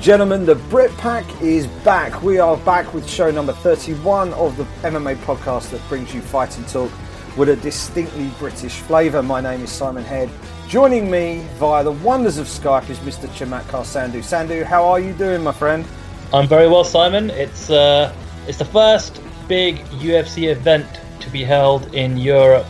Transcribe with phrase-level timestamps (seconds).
[0.00, 2.22] Gentlemen, the Brit Pack is back.
[2.22, 6.64] We are back with show number 31 of the MMA podcast that brings you fighting
[6.64, 6.90] talk
[7.36, 9.22] with a distinctly British flavour.
[9.22, 10.30] My name is Simon Head.
[10.68, 13.28] Joining me via the wonders of Skype is Mr.
[13.28, 14.20] Chamatkar Sandhu.
[14.20, 15.84] Sandhu, how are you doing, my friend?
[16.32, 17.28] I'm very well, Simon.
[17.28, 18.10] It's uh,
[18.48, 20.86] it's the first big UFC event
[21.20, 22.66] to be held in Europe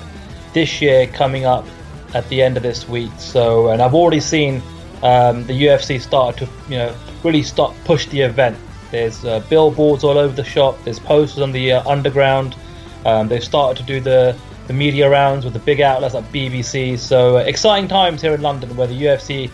[0.52, 1.64] this year, coming up
[2.12, 3.12] at the end of this week.
[3.18, 4.60] So, and I've already seen
[5.04, 8.56] um, the UFC start to you know really start push the event.
[8.90, 10.76] There's uh, billboards all over the shop.
[10.84, 12.56] There's posters on the uh, underground.
[13.04, 16.98] Um, they've started to do the the media rounds with the big outlets like BBC.
[16.98, 19.50] So uh, exciting times here in London where the UFC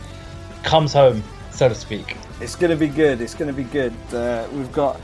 [0.63, 2.17] comes home, so to speak.
[2.41, 3.23] It's going to be good.
[3.23, 3.95] It's going to be good.
[4.13, 5.01] Uh, we've got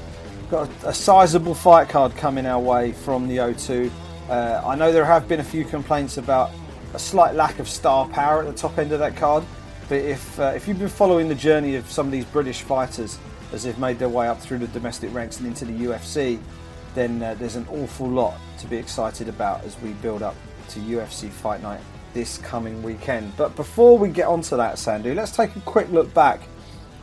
[0.51, 3.91] got a, a sizable fight card coming our way from the O2.
[4.29, 6.51] Uh, I know there have been a few complaints about
[6.93, 9.45] a slight lack of star power at the top end of that card.
[9.93, 13.18] But if uh, if you've been following the journey of some of these British fighters
[13.52, 16.40] as they've made their way up through the domestic ranks and into the UFC,
[16.95, 20.35] then uh, there's an awful lot to be excited about as we build up
[20.70, 21.82] to UFC Fight Night
[22.15, 23.37] this coming weekend.
[23.37, 26.40] But before we get onto that, Sandhu, let's take a quick look back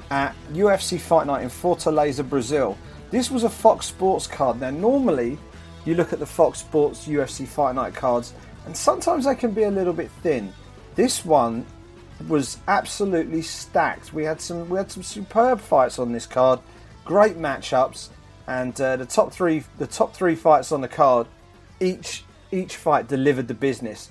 [0.09, 2.75] at UFC Fight Night in Fortaleza, Brazil.
[3.11, 4.59] This was a Fox Sports card.
[4.59, 5.37] Now, normally
[5.85, 8.33] you look at the Fox Sports UFC Fight Night cards,
[8.65, 10.51] and sometimes they can be a little bit thin.
[10.95, 11.67] This one
[12.27, 14.13] was absolutely stacked.
[14.13, 16.59] We had some we had some superb fights on this card,
[17.05, 18.09] great matchups,
[18.47, 21.27] and uh, the top three the top three fights on the card,
[21.79, 24.09] each each fight delivered the business.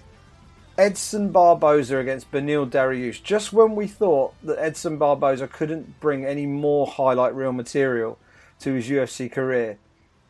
[0.78, 3.20] Edson Barboza against Benil Dariush.
[3.24, 8.16] Just when we thought that Edson Barboza couldn't bring any more highlight reel material
[8.60, 9.78] to his UFC career,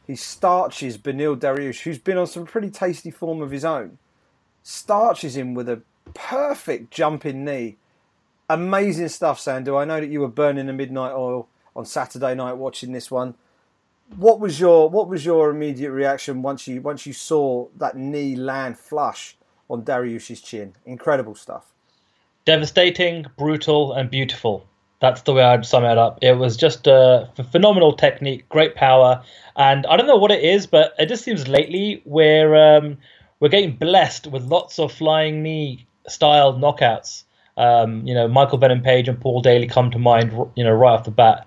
[0.07, 3.99] he starches Benil Dariush, who's been on some pretty tasty form of his own.
[4.63, 5.83] Starches him with a
[6.15, 7.77] perfect jumping knee.
[8.49, 9.79] Amazing stuff, Sandhu.
[9.81, 13.35] I know that you were burning the midnight oil on Saturday night watching this one.
[14.17, 18.37] What was your what was your immediate reaction once you once you saw that knee
[18.37, 19.37] land flush
[19.69, 20.75] on Dariush's chin?
[20.87, 21.67] Incredible stuff.
[22.47, 24.67] Devastating, brutal, and beautiful.
[25.01, 26.19] That's the way I'd sum it up.
[26.23, 29.23] It was just a phenomenal technique, great power,
[29.57, 32.97] and I don't know what it is, but it just seems lately we're um,
[33.41, 37.25] we're getting blessed with lots of flying knee style knockouts.
[37.57, 40.33] Um, you know, Michael Venom Page and Paul Daley come to mind.
[40.55, 41.47] You know, right off the bat.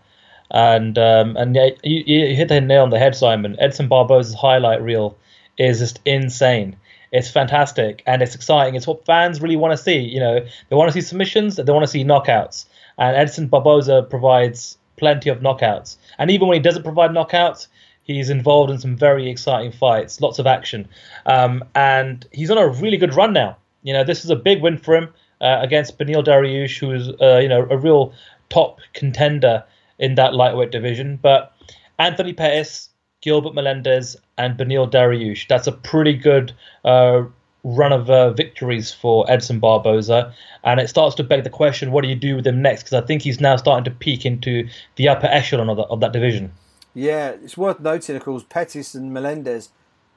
[0.50, 3.56] And um, and you, you hit the nail on the head, Simon.
[3.60, 5.18] Edson Barboza's highlight reel
[5.58, 6.76] is just insane.
[7.12, 8.76] It's fantastic and it's exciting.
[8.76, 10.00] It's what fans really want to see.
[10.00, 12.66] You know, they want to see submissions, they want to see knockouts.
[12.98, 15.98] And Edson Barboza provides plenty of knockouts.
[16.18, 17.68] And even when he doesn't provide knockouts,
[18.04, 20.88] he's involved in some very exciting fights, lots of action.
[21.26, 23.58] Um, and he's on a really good run now.
[23.84, 25.10] You know, this is a big win for him
[25.42, 28.14] uh, against Benil Dariush, who's uh, you know a real
[28.50, 29.64] top contender
[30.00, 31.20] in that lightweight division.
[31.22, 31.54] But
[32.00, 32.90] Anthony Pettis,
[33.22, 35.48] Gilbert Melendez, and Benil Dariush.
[35.48, 36.54] That's a pretty good
[36.86, 37.24] uh,
[37.64, 42.04] run of uh, victories for Edson Barboza, and it starts to beg the question: What
[42.04, 42.84] do you do with him next?
[42.84, 46.00] Because I think he's now starting to peak into the upper echelon of, the, of
[46.02, 46.52] that division.
[46.94, 49.70] Yeah, it's worth noting, of course, Pettis and Melendez,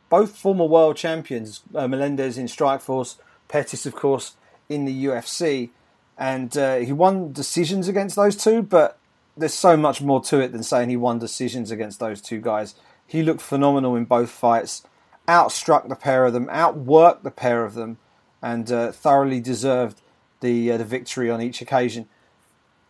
[0.08, 1.62] both former world champions.
[1.74, 3.16] Uh, Melendez in Strikeforce,
[3.48, 4.36] Pettis, of course,
[4.68, 5.70] in the UFC,
[6.16, 8.62] and uh, he won decisions against those two.
[8.62, 8.98] But
[9.36, 12.74] there's so much more to it than saying he won decisions against those two guys.
[13.06, 14.82] He looked phenomenal in both fights,
[15.28, 17.98] outstruck the pair of them, outworked the pair of them,
[18.42, 20.00] and uh, thoroughly deserved
[20.40, 22.08] the uh, the victory on each occasion.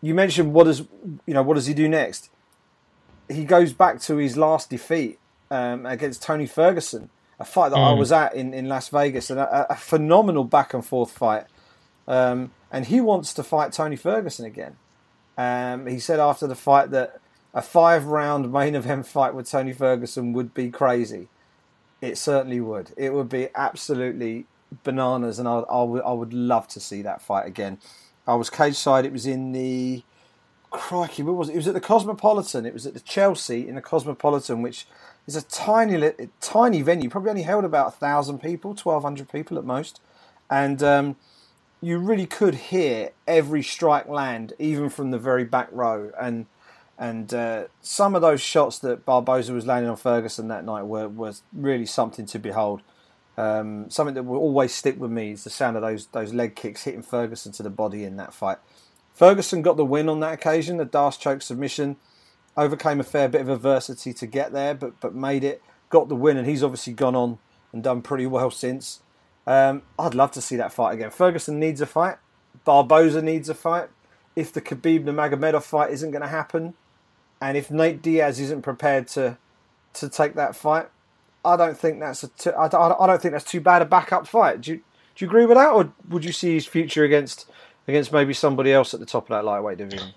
[0.01, 0.81] You mentioned what does
[1.27, 2.31] you know what does he do next?
[3.29, 5.19] He goes back to his last defeat
[5.51, 7.09] um, against Tony Ferguson
[7.45, 7.91] a fight that mm.
[7.91, 11.45] I was at in, in Las Vegas, and a, a phenomenal back and forth fight.
[12.09, 14.77] Um, and he wants to fight Tony Ferguson again.
[15.37, 17.21] Um, he said after the fight that
[17.53, 21.29] a five round main event fight with Tony Ferguson would be crazy.
[22.01, 22.93] It certainly would.
[22.97, 24.47] It would be absolutely
[24.83, 27.79] bananas, and I, I, would, would love to see that fight again.
[28.27, 29.05] I was cage side.
[29.05, 30.03] It was in the
[30.71, 31.23] crikey.
[31.23, 31.53] What was it?
[31.53, 32.67] It was at the Cosmopolitan.
[32.67, 34.87] It was at the Chelsea in the Cosmopolitan, which
[35.27, 37.09] it's a tiny, tiny venue.
[37.09, 40.01] Probably only held about thousand people, twelve hundred people at most,
[40.51, 41.17] and um,
[41.81, 46.11] you really could hear every strike land, even from the very back row.
[46.21, 46.47] And
[46.99, 51.09] and uh, some of those shots that Barboza was landing on Ferguson that night were
[51.09, 52.83] was really something to behold.
[53.37, 56.55] Um, something that will always stick with me is the sound of those those leg
[56.55, 58.59] kicks hitting Ferguson to the body in that fight.
[59.15, 61.97] Ferguson got the win on that occasion, the D'Arce choke submission
[62.57, 66.17] overcame a fair bit of adversity to get there, but but made it, got the
[66.17, 67.39] win, and he's obviously gone on
[67.73, 69.01] and done pretty well since.
[69.47, 71.11] Um, I'd love to see that fight again.
[71.11, 72.17] Ferguson needs a fight.
[72.65, 73.91] Barboza needs a fight.
[74.37, 76.75] if the Khabib Nurmagomedov fight isn't going to happen,
[77.41, 79.39] and if Nate Diaz isn't prepared to
[79.95, 80.89] to take that fight,
[81.45, 84.27] I don't think that's a too, I, I don't think that's too bad a backup
[84.27, 84.63] fight.
[84.63, 84.77] Do you,
[85.15, 87.49] do you agree with that, or would you see his future against
[87.87, 90.15] against maybe somebody else at the top of that lightweight division?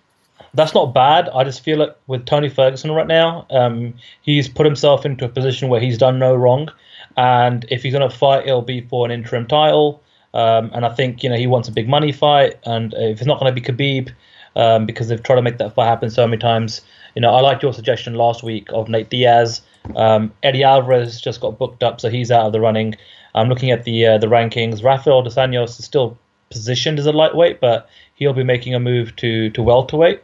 [0.53, 1.29] That's not bad.
[1.29, 5.29] I just feel like with Tony Ferguson right now, um, he's put himself into a
[5.29, 6.69] position where he's done no wrong,
[7.15, 10.01] and if he's going to fight, it'll be for an interim title.
[10.33, 13.27] Um, and I think you know he wants a big money fight, and if it's
[13.27, 14.11] not going to be Khabib,
[14.55, 16.81] um, because they've tried to make that fight happen so many times.
[17.15, 19.61] You know, I liked your suggestion last week of Nate Diaz.
[19.95, 22.95] Um, Eddie Alvarez just got booked up, so he's out of the running.
[23.35, 24.83] I'm looking at the uh, the rankings.
[24.83, 26.17] Rafael dos Anjos is still
[26.49, 30.21] positioned as a lightweight, but he'll be making a move to to welterweight.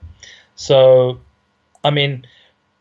[0.55, 1.19] So,
[1.83, 2.25] I mean,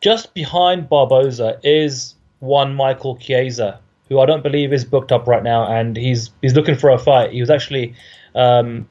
[0.01, 5.43] just behind Barboza is one Michael Chiesa, who I don't believe is booked up right
[5.43, 7.33] now, and he's he's looking for a fight.
[7.33, 7.95] He was actually
[8.35, 8.89] um,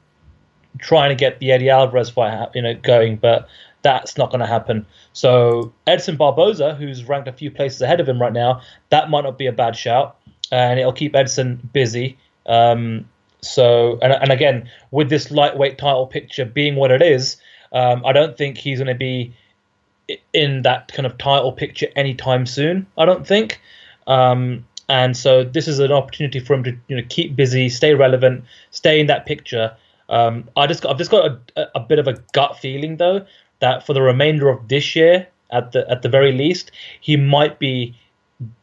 [0.78, 3.48] trying to get the Eddie Alvarez fight, you know, going, but
[3.82, 4.86] that's not going to happen.
[5.12, 9.24] So Edson Barboza, who's ranked a few places ahead of him right now, that might
[9.24, 10.16] not be a bad shout,
[10.50, 12.16] and it'll keep Edson busy.
[12.46, 13.08] Um,
[13.40, 17.36] so, and, and again, with this lightweight title picture being what it is,
[17.72, 19.34] um, I don't think he's going to be
[20.32, 22.86] in that kind of title picture anytime soon.
[22.98, 23.60] I don't think.
[24.06, 27.94] Um, and so this is an opportunity for him to you know keep busy, stay
[27.94, 29.74] relevant, stay in that picture.
[30.08, 33.24] Um, I just I've just got a, a bit of a gut feeling though
[33.60, 37.58] that for the remainder of this year, at the at the very least, he might
[37.58, 37.94] be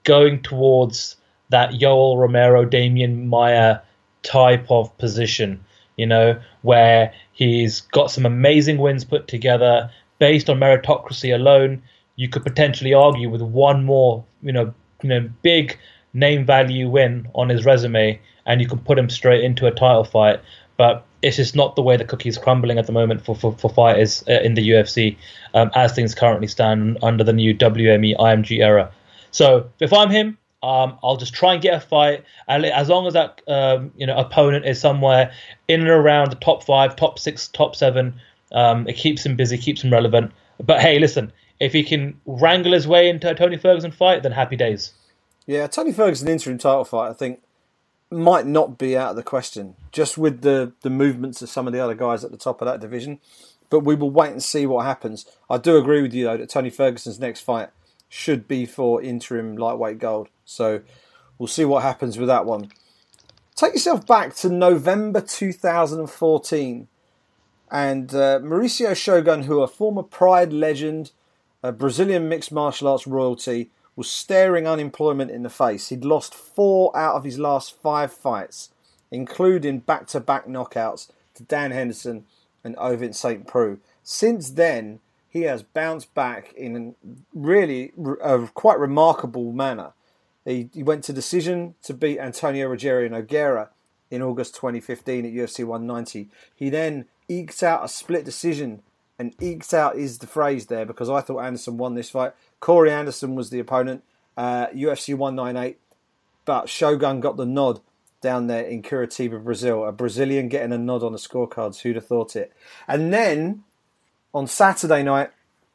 [0.04, 1.16] going towards
[1.50, 3.80] that Yoel Romero, Demian Maia
[4.24, 5.64] type of position.
[5.96, 9.90] You know, where he's got some amazing wins put together
[10.20, 11.82] based on meritocracy alone.
[12.18, 15.78] You could potentially argue with one more, you know, you know, big
[16.14, 20.04] name value win on his resume, and you can put him straight into a title
[20.04, 20.42] fight.
[20.76, 23.70] But it's just not the way the cookie's crumbling at the moment for, for, for
[23.70, 25.16] fighters uh, in the UFC
[25.54, 28.92] um, as things currently stand under the new WME IMG era.
[29.32, 33.08] So if I'm him, um, I'll just try and get a fight, and as long
[33.08, 35.32] as that um, you know opponent is somewhere
[35.68, 38.20] in and around the top five, top six, top seven,
[38.52, 40.32] um, it keeps him busy, keeps him relevant.
[40.62, 44.34] But hey, listen, if he can wrangle his way into a Tony Ferguson fight, then
[44.34, 44.94] happy days.
[45.46, 47.42] Yeah, Tony Ferguson interim title fight, I think,
[48.12, 51.74] might not be out of the question, just with the, the movements of some of
[51.74, 53.20] the other guys at the top of that division.
[53.70, 55.26] But we will wait and see what happens.
[55.50, 57.70] I do agree with you, though, that Tony Ferguson's next fight
[58.10, 60.28] should be for interim lightweight gold.
[60.44, 60.82] So
[61.38, 62.72] we'll see what happens with that one.
[63.56, 66.88] Take yourself back to November 2014.
[67.72, 71.12] And uh, Mauricio Shogun, who a former Pride legend,
[71.62, 75.90] a Brazilian mixed martial arts royalty, was staring unemployment in the face.
[75.90, 78.70] He'd lost four out of his last five fights,
[79.12, 82.26] including back to back knockouts to Dan Henderson
[82.64, 83.46] and Ovince St.
[83.46, 83.80] Preux.
[84.04, 85.00] Since then,
[85.30, 86.96] he has bounced back in
[87.34, 89.94] really a quite remarkable manner.
[90.44, 93.70] He, he went to decision to beat Antonio Rogério Nogueira
[94.10, 96.30] in August 2015 at UFC 190.
[96.56, 98.82] He then eked out a split decision,
[99.20, 102.34] and eked out is the phrase there because I thought Anderson won this fight.
[102.60, 104.04] Corey Anderson was the opponent,
[104.36, 105.78] uh, UFC 198,
[106.46, 107.82] but Shogun got the nod
[108.22, 109.86] down there in Curitiba, Brazil.
[109.86, 111.82] A Brazilian getting a nod on the scorecards.
[111.82, 112.52] Who'd have thought it?
[112.88, 113.64] And then
[114.34, 115.32] on Saturday night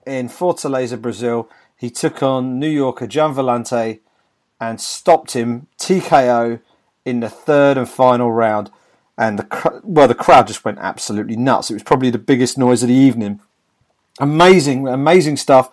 [0.06, 4.00] in Fortaleza, Brazil, he took on New Yorker Gian Villante
[4.60, 6.60] and stopped him TKO
[7.04, 8.70] in the third and final round.
[9.16, 11.70] And the well, the crowd just went absolutely nuts.
[11.70, 13.40] It was probably the biggest noise of the evening.
[14.20, 15.70] Amazing, amazing stuff.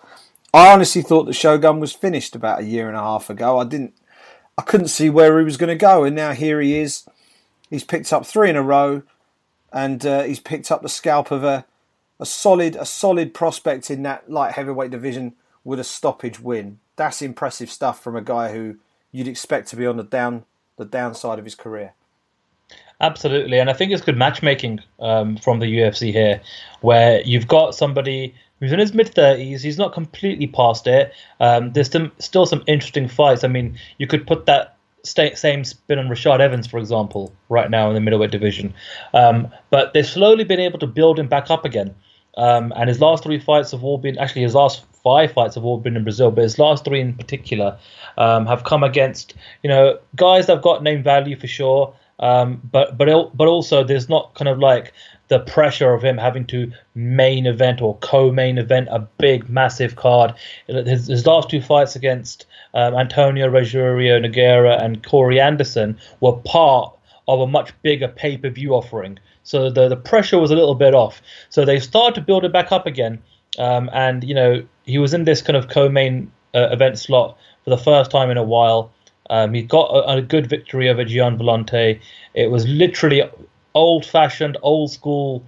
[0.54, 3.58] I honestly thought the Shogun was finished about a year and a half ago.
[3.58, 3.94] I didn't,
[4.58, 7.08] I couldn't see where he was going to go, and now here he is.
[7.70, 9.02] He's picked up three in a row,
[9.72, 11.64] and uh, he's picked up the scalp of a,
[12.22, 16.78] a solid, a solid prospect in that light heavyweight division with a stoppage win.
[16.94, 18.76] That's impressive stuff from a guy who
[19.10, 20.44] you'd expect to be on the down,
[20.76, 21.94] the downside of his career.
[23.00, 26.40] Absolutely, and I think it's good matchmaking um, from the UFC here,
[26.80, 29.64] where you've got somebody who's in his mid thirties.
[29.64, 31.12] He's not completely past it.
[31.40, 33.42] Um, there's some, still some interesting fights.
[33.42, 37.88] I mean, you could put that same spin on Rashad Evans, for example, right now
[37.88, 38.72] in the middleweight division.
[39.12, 41.96] Um, but they've slowly been able to build him back up again.
[42.36, 45.64] Um, and his last three fights have all been actually his last five fights have
[45.64, 47.78] all been in Brazil, but his last three in particular
[48.16, 51.94] um, have come against you know guys that've got name value for sure.
[52.18, 54.92] Um, but but but also there's not kind of like
[55.28, 60.34] the pressure of him having to main event or co-main event a big massive card.
[60.66, 66.94] His, his last two fights against um, Antonio Rogério Nogueira and Corey Anderson were part
[67.28, 69.18] of a much bigger pay per view offering.
[69.44, 71.20] So the the pressure was a little bit off.
[71.48, 73.22] So they started to build it back up again.
[73.58, 77.70] Um, and you know he was in this kind of co-main uh, event slot for
[77.70, 78.92] the first time in a while.
[79.30, 82.00] Um, he got a, a, good victory over Gian Villante.
[82.34, 83.22] It was literally
[83.72, 85.44] old-fashioned, old-school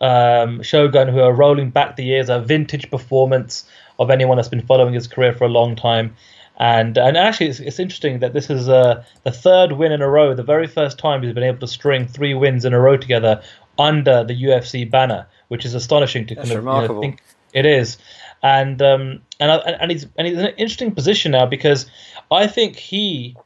[0.00, 4.66] um, Shogun who are rolling back the years, a vintage performance of anyone that's been
[4.66, 6.14] following his career for a long time.
[6.58, 10.08] And and actually, it's, it's interesting that this is uh, the third win in a
[10.08, 10.34] row.
[10.34, 13.42] The very first time he's been able to string three wins in a row together
[13.78, 16.64] under the UFC banner, which is astonishing to That's kind of.
[16.64, 17.20] You know, think
[17.52, 17.98] it is.
[18.42, 21.86] And um, and and he's and he's in an interesting position now because
[22.30, 23.36] I think he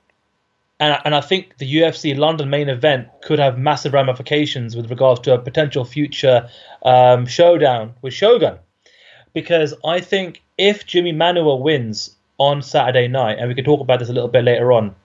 [0.80, 5.20] and, and I think the UFC London main event could have massive ramifications with regards
[5.20, 6.48] to a potential future
[6.82, 8.58] um, showdown with Shogun.
[9.32, 13.98] Because I think if Jimi Manuwa wins on Saturday night, and we can talk about
[13.98, 14.96] this a little bit later on,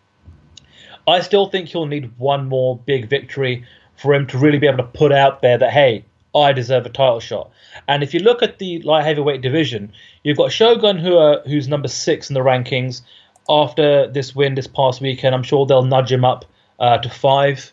[1.05, 3.65] I still think he'll need one more big victory
[3.97, 6.89] for him to really be able to put out there that, hey, I deserve a
[6.89, 7.51] title shot.
[7.87, 9.91] And if you look at the light heavyweight division,
[10.23, 13.01] you've got Shogun, who are, who's number six in the rankings.
[13.47, 16.45] After this win this past weekend, I'm sure they'll nudge him up
[16.79, 17.71] uh, to five.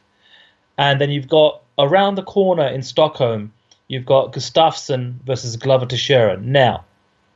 [0.77, 3.53] And then you've got around the corner in Stockholm,
[3.89, 6.37] you've got Gustafsson versus Glover Teixeira.
[6.37, 6.85] Now,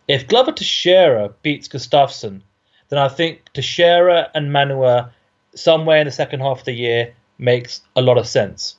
[0.09, 2.43] if Glover Teixeira beats Gustafsson,
[2.89, 5.11] then I think Teixeira and Manuwa
[5.55, 8.77] somewhere in the second half of the year makes a lot of sense.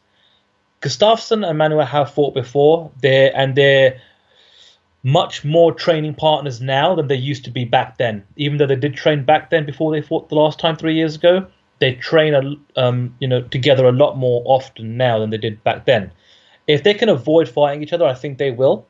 [0.81, 4.00] Gustafsson and Manuwa have fought before, they're, and they're
[5.03, 8.24] much more training partners now than they used to be back then.
[8.36, 11.15] Even though they did train back then before they fought the last time three years
[11.15, 11.48] ago,
[11.79, 15.86] they train um, you know together a lot more often now than they did back
[15.86, 16.12] then.
[16.67, 18.86] If they can avoid fighting each other, I think they will,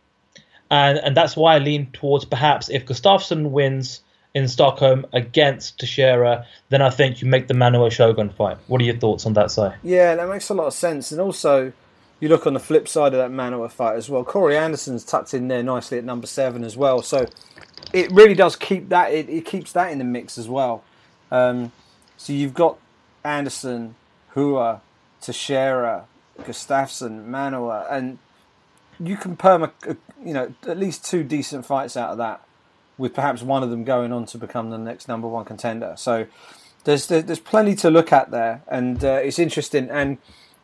[0.69, 4.01] and and that's why I lean towards perhaps if Gustafsson wins
[4.33, 8.57] in Stockholm against Teixeira, then I think you make the Manuwa Shogun fight.
[8.67, 9.75] What are your thoughts on that side?
[9.81, 11.11] Yeah, that makes a lot of sense.
[11.11, 11.73] And also,
[12.19, 14.23] you look on the flip side of that Manuwa fight as well.
[14.23, 17.01] Corey Anderson's tucked in there nicely at number seven as well.
[17.01, 17.25] So
[17.93, 19.11] it really does keep that.
[19.11, 20.83] It, it keeps that in the mix as well.
[21.31, 21.71] Um,
[22.15, 22.77] so you've got
[23.23, 23.95] Anderson,
[24.35, 24.81] Rua,
[25.21, 26.05] Teixeira,
[26.39, 28.19] Gustafsson, Manuwa, and
[28.99, 32.43] you can perm a, a, you know at least two decent fights out of that
[32.97, 35.93] with perhaps one of them going on to become the next number one contender.
[35.97, 36.27] So
[36.83, 39.89] there's there's plenty to look at there, and uh, it's interesting.
[39.89, 40.17] And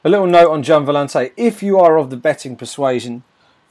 [0.04, 3.24] a little note on Gian Villante: if you are of the betting persuasion,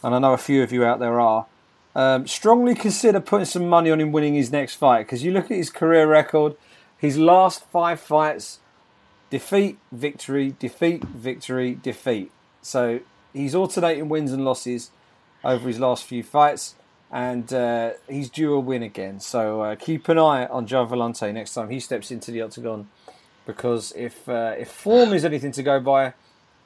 [0.02, 1.46] and I know a few of you out there are,
[1.94, 5.46] um, strongly consider putting some money on him winning his next fight because you look
[5.50, 6.56] at his career record,
[6.96, 8.60] his last five fights,
[9.30, 12.30] defeat, victory, defeat, victory, defeat.
[12.62, 13.00] So
[13.32, 14.90] he's alternating wins and losses
[15.44, 16.74] over his last few fights
[17.12, 19.20] and uh, he's due a win again.
[19.20, 22.88] So uh, keep an eye on Gian Villante next time he steps into the octagon,
[23.46, 26.14] because if uh, if form is anything to go by,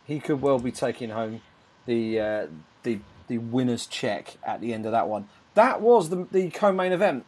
[0.04, 1.42] he could well be taking home
[1.84, 2.46] the uh,
[2.84, 5.28] the the winner's check at the end of that one.
[5.54, 7.26] That was the the co-main event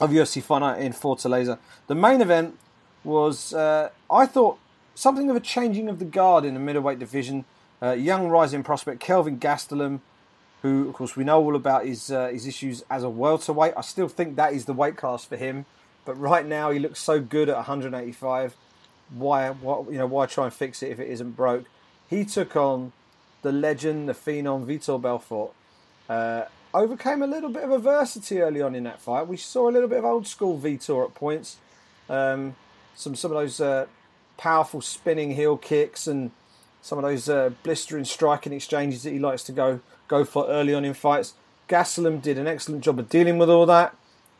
[0.00, 1.58] of UFC Fight Night in Fortaleza.
[1.86, 2.58] The main event
[3.04, 4.58] was uh, I thought
[4.94, 7.44] something of a changing of the guard in the middleweight division.
[7.80, 10.00] Uh, young rising prospect Kelvin Gastelum
[10.62, 13.74] who, of course, we know all about his uh, his issues as a welterweight.
[13.76, 15.66] I still think that is the weight class for him,
[16.04, 18.56] but right now he looks so good at 185.
[19.10, 21.64] Why, what, you know, why try and fix it if it isn't broke?
[22.08, 22.92] He took on
[23.42, 25.52] the legend, the phenom Vitor Belfort.
[26.08, 26.44] Uh,
[26.74, 29.26] overcame a little bit of adversity early on in that fight.
[29.26, 31.58] We saw a little bit of old school Vitor at points.
[32.08, 32.56] Um,
[32.96, 33.86] some some of those uh,
[34.36, 36.32] powerful spinning heel kicks and
[36.88, 40.72] some of those uh, blistering striking exchanges that he likes to go go for early
[40.72, 41.34] on in fights.
[41.68, 43.94] Gastelum did an excellent job of dealing with all that,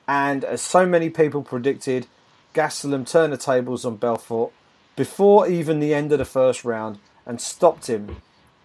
[0.08, 2.06] and as so many people predicted,
[2.54, 4.50] Gastelum turned the tables on Belfort
[4.96, 8.16] before even the end of the first round and stopped him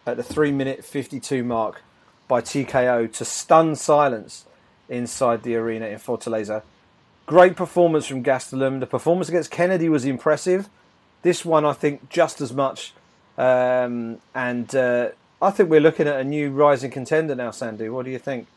[0.07, 1.81] at the 3 minute 52 mark
[2.29, 4.45] by TKO to stun silence
[4.87, 6.63] inside the arena in Fortaleza.
[7.25, 8.79] Great performance from Gastelum.
[8.79, 10.69] The performance against Kennedy was impressive.
[11.21, 12.93] This one, I think, just as much.
[13.37, 15.09] Um, and uh,
[15.41, 17.89] I think we're looking at a new rising contender now, Sandy.
[17.89, 18.47] What do you think?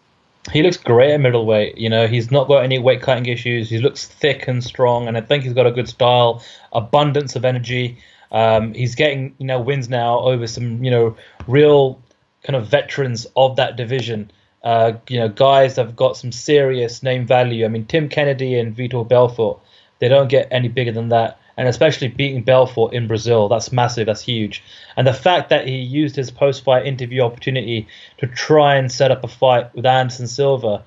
[0.53, 1.77] He looks great at middleweight.
[1.77, 3.69] You know, he's not got any weight cutting issues.
[3.69, 6.43] He looks thick and strong, and I think he's got a good style,
[6.73, 7.99] abundance of energy.
[8.31, 11.17] Um, he's getting you know wins now over some you know
[11.47, 12.01] real
[12.45, 14.31] kind of veterans of that division.
[14.63, 17.65] Uh, you know, guys have got some serious name value.
[17.65, 19.59] I mean, Tim Kennedy and Vitor Belfort.
[19.99, 23.49] They don't get any bigger than that and especially beating Belfort in Brazil.
[23.49, 24.07] That's massive.
[24.07, 24.63] That's huge.
[24.97, 29.25] And the fact that he used his post-fight interview opportunity to try and set up
[29.25, 30.85] a fight with Anderson Silva.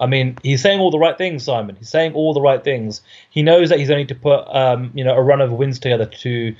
[0.00, 1.76] I mean, he's saying all the right things, Simon.
[1.76, 3.02] He's saying all the right things.
[3.30, 6.06] He knows that he's only to put, um, you know, a run of wins together
[6.06, 6.54] to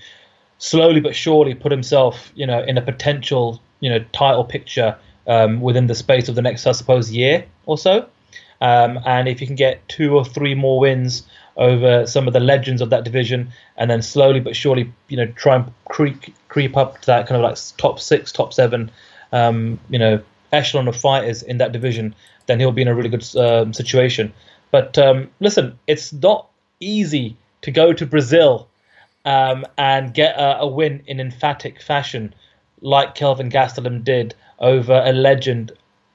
[0.58, 4.96] slowly but surely put himself, you know, in a potential, you know, title picture
[5.28, 8.08] um, within the space of the next, I suppose, year or so.
[8.60, 11.22] Um, and if you can get two or three more wins
[11.58, 15.26] over some of the legends of that division, and then slowly but surely, you know,
[15.26, 18.90] try and creep creep up to that kind of like top six, top seven,
[19.32, 20.22] um, you know,
[20.52, 22.14] echelon of fighters in that division,
[22.46, 24.32] then he'll be in a really good um, situation.
[24.70, 26.48] But um, listen, it's not
[26.80, 28.68] easy to go to Brazil
[29.24, 32.34] um, and get a, a, win in emphatic fashion,
[32.80, 35.72] like Kelvin Gastelum did over a legend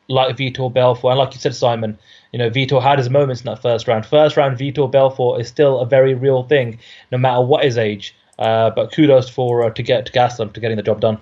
[0.08, 1.12] like Vitor Belfort.
[1.12, 1.98] And like you said, Simon,
[2.34, 4.06] you know, Vitor had his moments in that first round.
[4.06, 6.80] First round, Vitor Belfort is still a very real thing,
[7.12, 8.16] no matter what his age.
[8.40, 11.20] Uh, but kudos for uh, to get to Gastelum to getting the job done.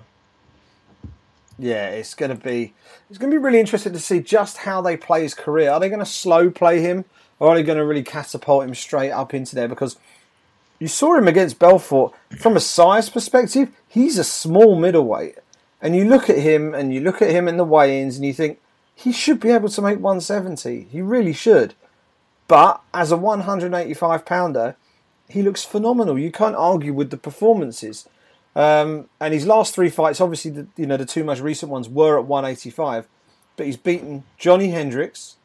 [1.58, 2.72] Yeah, it's going to be
[3.10, 5.70] it's going to be really interesting to see just how they play his career.
[5.70, 7.04] Are they going to slow play him,
[7.38, 9.68] or are they going to really catapult him straight up into there?
[9.68, 9.98] Because
[10.78, 13.70] you saw him against Belfort from a size perspective.
[13.86, 15.36] He's a small middleweight,
[15.82, 18.32] and you look at him and you look at him in the weigh-ins, and you
[18.32, 18.58] think
[18.94, 20.88] he should be able to make 170.
[20.90, 21.74] He really should.
[22.48, 24.76] But as a 185 pounder,
[25.28, 26.18] he looks phenomenal.
[26.18, 28.08] You can't argue with the performances.
[28.54, 31.88] Um, and his last three fights, obviously, the, you know the two most recent ones
[31.88, 33.08] were at 185,
[33.56, 35.36] but he's beaten Johnny Hendricks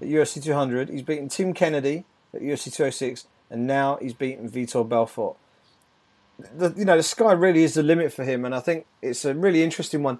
[0.00, 0.90] at UFC 200.
[0.90, 5.36] He's beaten Tim Kennedy at UFC 206, and now he's beaten Vitor Belfort.
[6.54, 9.24] The, you know the sky really is the limit for him, and I think it's
[9.24, 10.18] a really interesting one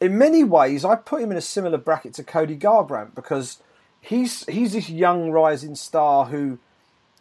[0.00, 3.62] in many ways, I put him in a similar bracket to Cody Garbrandt because
[4.00, 6.58] he's he's this young rising star who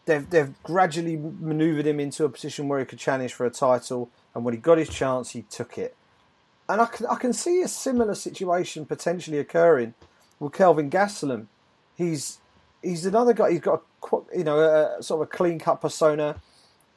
[0.06, 4.10] they've they've gradually manoeuvred him into a position where he could challenge for a title,
[4.34, 5.96] and when he got his chance, he took it.
[6.68, 9.94] And I can I can see a similar situation potentially occurring
[10.40, 11.48] with Kelvin Gastelum.
[11.96, 12.40] He's
[12.82, 13.52] he's another guy.
[13.52, 16.42] He's got a you know a, sort of a clean cut persona.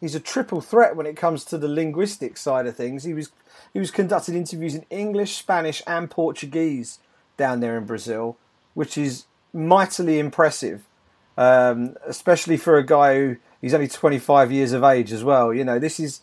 [0.00, 3.04] He's a triple threat when it comes to the linguistic side of things.
[3.04, 3.30] He was
[3.72, 6.98] he was conducting interviews in English, Spanish, and Portuguese
[7.36, 8.36] down there in Brazil,
[8.74, 10.84] which is mightily impressive,
[11.36, 15.52] um, especially for a guy who he's only 25 years of age as well.
[15.52, 16.20] You know, this is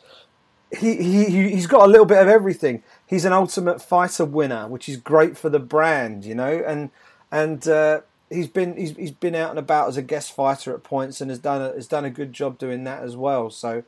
[0.71, 2.83] he, he he's got a little bit of everything.
[3.05, 6.89] He's an ultimate fighter winner, which is great for the brand, you know, and
[7.31, 10.83] and uh, he's been he's, he's been out and about as a guest fighter at
[10.83, 13.49] points and has done a, has done a good job doing that as well.
[13.49, 13.83] So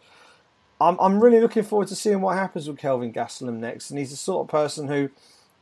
[0.80, 3.90] I'm I'm really looking forward to seeing what happens with Kelvin Gastelum next.
[3.90, 5.10] And he's the sort of person who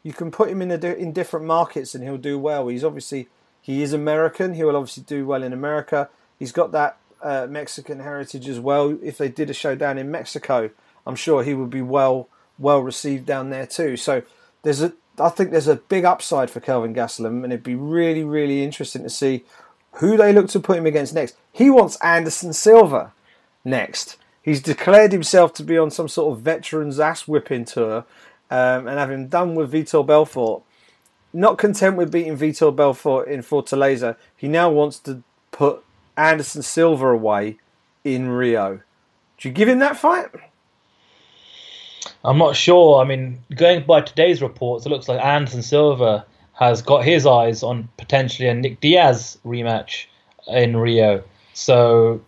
[0.04, 2.68] you can put him in a, in different markets and he'll do well.
[2.68, 3.28] He's obviously
[3.62, 4.54] he is American.
[4.54, 6.10] He will obviously do well in America.
[6.38, 8.98] He's got that uh, Mexican heritage as well.
[9.02, 10.70] If they did a show down in Mexico,
[11.08, 12.28] I'm sure he would be well
[12.60, 13.98] well received down there too.
[13.98, 14.22] So
[14.64, 18.24] there's a I think there's a big upside for Kelvin Gastelum, and it'd be really
[18.24, 19.44] really interesting to see
[19.94, 21.36] who they look to put him against next.
[21.52, 23.14] He wants Anderson Silva
[23.64, 24.18] next.
[24.42, 28.06] He's declared himself to be on some sort of veterans ass whipping tour,
[28.52, 30.62] um, and having done with Vitor Belfort,
[31.34, 35.84] not content with beating Vitor Belfort in Fortaleza, he now wants to put
[36.16, 37.58] Anderson Silva away
[38.04, 38.82] in Rio.
[39.38, 40.28] Do you give him that fight?
[42.24, 43.02] I'm not sure.
[43.02, 47.64] I mean, going by today's reports, it looks like Anderson Silva has got his eyes
[47.64, 50.06] on potentially a Nick Diaz rematch
[50.48, 51.24] in Rio.
[51.54, 52.22] So,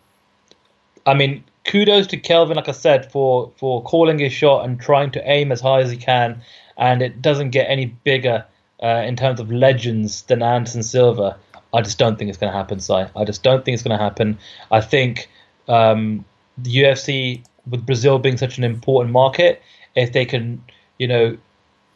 [1.05, 5.11] I mean, kudos to Kelvin, like I said, for for calling his shot and trying
[5.11, 6.41] to aim as high as he can.
[6.77, 8.45] And it doesn't get any bigger
[8.83, 11.37] uh, in terms of legends than Anderson Silva.
[11.73, 12.93] I just don't think it's going to happen, Si.
[12.93, 14.37] I just don't think it's going to happen.
[14.71, 15.29] I think
[15.67, 16.23] um,
[16.57, 19.61] the UFC, with Brazil being such an important market,
[19.95, 20.63] if they can,
[20.97, 21.37] you know,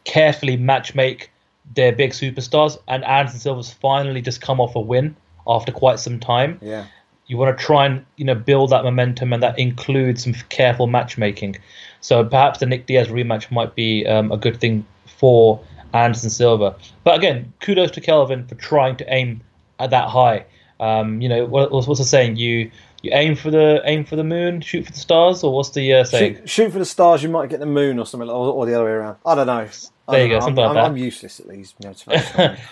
[0.04, 1.28] carefully matchmake
[1.76, 5.16] their big superstars, and Anderson Silva's finally just come off a win
[5.48, 6.60] after quite some time.
[6.62, 6.86] Yeah
[7.32, 10.86] you want to try and you know build that momentum, and that includes some careful
[10.86, 11.56] matchmaking.
[12.02, 15.58] So perhaps the Nick Diaz rematch might be um, a good thing for
[15.94, 16.76] Anderson Silva.
[17.06, 19.42] But again, kudos to Kelvin for trying to aim
[19.80, 20.44] at that high.
[20.82, 22.36] Um, you know, what, what's the saying?
[22.36, 22.70] You
[23.02, 25.94] you aim for the aim for the moon, shoot for the stars, or what's the
[25.94, 26.36] uh, saying?
[26.36, 28.76] Shoot, shoot, for the stars, you might get the moon, or something, or, or the
[28.76, 29.18] other way around.
[29.26, 29.68] I don't know.
[30.08, 30.98] I there you go, something I'm, like I'm, that.
[30.98, 31.74] I'm useless at these.
[31.84, 31.96] Know,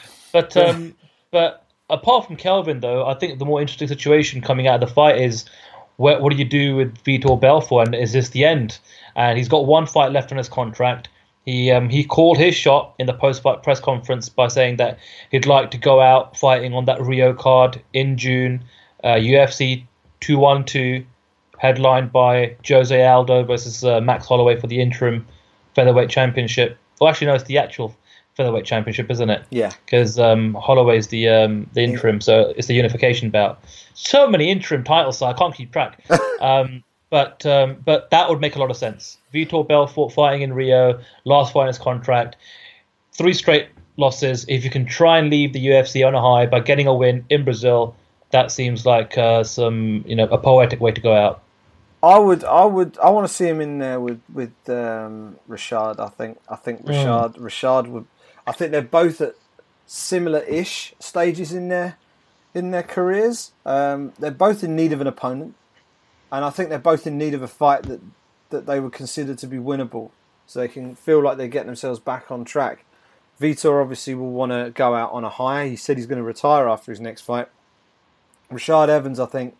[0.32, 0.96] but um,
[1.32, 4.94] but apart from Kelvin, though, I think the more interesting situation coming out of the
[4.94, 5.46] fight is
[5.98, 8.80] what, what do you do with Vitor Belfort, and is this the end?
[9.16, 11.10] And he's got one fight left on his contract.
[11.46, 15.00] He um, he called his shot in the post-fight press conference by saying that
[15.32, 18.64] he'd like to go out fighting on that Rio card in June,
[19.04, 19.86] uh, UFC
[20.22, 21.06] 212,
[21.58, 25.26] headlined by Jose Aldo versus uh, Max Holloway for the interim
[25.76, 26.78] featherweight championship.
[27.00, 27.96] Well, actually, no, it's the actual
[28.36, 29.44] featherweight championship, isn't it?
[29.50, 29.72] Yeah.
[29.86, 33.64] Because um, Holloway's the um, the interim, so it's the unification bout.
[33.94, 36.02] So many interim titles, so I can't keep track.
[36.42, 39.18] um, but um, but that would make a lot of sense.
[39.34, 42.38] Vitor Belfort fighting in Rio, last fight in his contract,
[43.14, 44.46] three straight losses.
[44.48, 47.26] If you can try and leave the UFC on a high by getting a win
[47.30, 47.96] in Brazil,
[48.32, 51.42] that seems like uh, some you know a poetic way to go out.
[52.02, 56.00] I would, I would, I want to see him in there with with um, Rashad.
[56.00, 56.92] I think, I think hmm.
[56.92, 57.42] Rashad, mm.
[57.42, 58.06] Rashad would.
[58.48, 59.36] I think they're both at
[59.86, 61.98] similar-ish stages in their
[62.54, 63.52] in their careers.
[63.66, 65.56] Um, they're both in need of an opponent,
[66.32, 68.00] and I think they're both in need of a fight that
[68.50, 70.12] that they would consider to be winnable,
[70.48, 72.86] so they can feel like they're getting themselves back on track.
[73.42, 75.68] Vitor obviously will want to go out on a high.
[75.68, 77.48] He said he's going to retire after his next fight.
[78.52, 79.56] Rashad Evans, I think,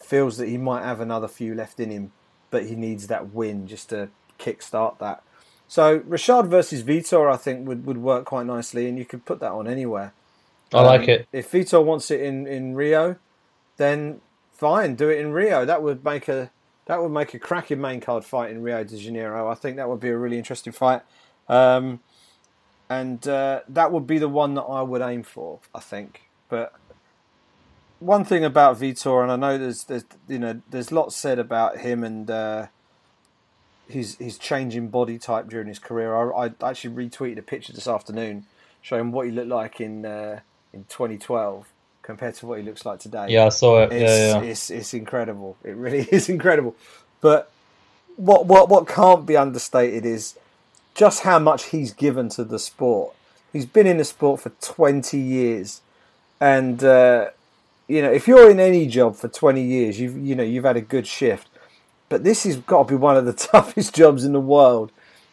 [0.00, 2.12] feels that he might have another few left in him,
[2.50, 5.22] but he needs that win just to kickstart that.
[5.68, 9.40] So Rashad versus Vitor, I think, would, would work quite nicely, and you could put
[9.40, 10.12] that on anywhere.
[10.72, 11.28] I um, like it.
[11.32, 13.16] If Vitor wants it in, in Rio,
[13.76, 14.20] then
[14.52, 15.64] fine, do it in Rio.
[15.64, 16.50] That would make a
[16.86, 19.48] that would make a cracking main card fight in Rio de Janeiro.
[19.48, 21.02] I think that would be a really interesting fight,
[21.48, 22.00] um,
[22.88, 25.58] and uh, that would be the one that I would aim for.
[25.74, 26.72] I think, but
[27.98, 31.78] one thing about Vitor, and I know there's there's you know there's lots said about
[31.78, 32.66] him and uh,
[33.88, 36.14] his his changing body type during his career.
[36.14, 38.46] I, I actually retweeted a picture this afternoon
[38.82, 40.40] showing what he looked like in uh,
[40.72, 41.66] in 2012
[42.02, 43.26] compared to what he looks like today.
[43.30, 43.92] Yeah, I saw it.
[43.92, 44.42] It's, yeah, yeah.
[44.42, 45.56] It's, it's incredible.
[45.64, 46.76] It really is incredible.
[47.20, 47.50] But
[48.16, 50.38] what what what can't be understated is
[50.94, 53.14] just how much he's given to the sport.
[53.52, 55.80] He's been in the sport for 20 years,
[56.40, 57.30] and uh,
[57.88, 60.76] you know, if you're in any job for 20 years, you've you know you've had
[60.76, 61.48] a good shift.
[62.08, 64.92] But this has got to be one of the toughest jobs in the world.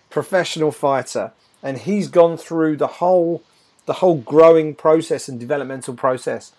[0.10, 1.32] Professional fighter,
[1.64, 3.44] and he's gone through the whole
[3.86, 6.54] the whole growing process and developmental process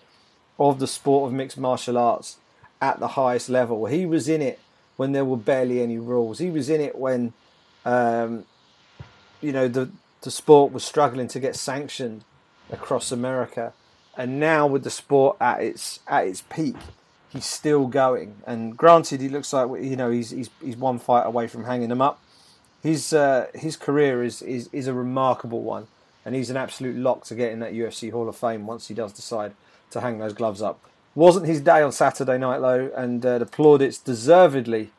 [0.59, 2.37] of the sport of mixed martial arts
[2.81, 3.85] at the highest level.
[3.85, 4.59] He was in it
[4.95, 6.39] when there were barely any rules.
[6.39, 7.33] He was in it when
[7.85, 8.45] um,
[9.41, 9.89] you know the
[10.21, 12.25] the sport was struggling to get sanctioned
[12.71, 13.73] across America
[14.17, 16.75] and now with the sport at its at its peak,
[17.29, 18.35] he's still going.
[18.45, 21.89] And granted, he looks like you know he's he's, he's one fight away from hanging
[21.89, 22.19] them up.
[22.81, 25.87] His uh, his career is, is is a remarkable one,
[26.23, 28.93] and he's an absolute lock to get in that UFC Hall of Fame once he
[28.93, 29.53] does decide
[29.91, 30.79] to hang those gloves up.
[31.13, 34.91] Wasn't his day on Saturday night though, and uh, the plaudits deservedly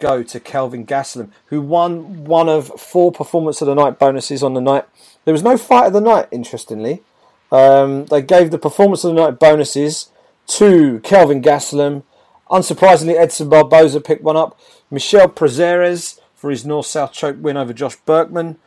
[0.00, 4.54] go to Kelvin Gastelum, who won one of four performance of the night bonuses on
[4.54, 4.84] the night.
[5.24, 7.02] There was no fight of the night, interestingly.
[7.50, 10.10] Um, they gave the performance of the night bonuses
[10.46, 12.02] to Kelvin Gastelum.
[12.50, 14.58] Unsurprisingly, Edson Barboza picked one up.
[14.90, 18.58] Michel Prazeres for his North South choke win over Josh Burkman.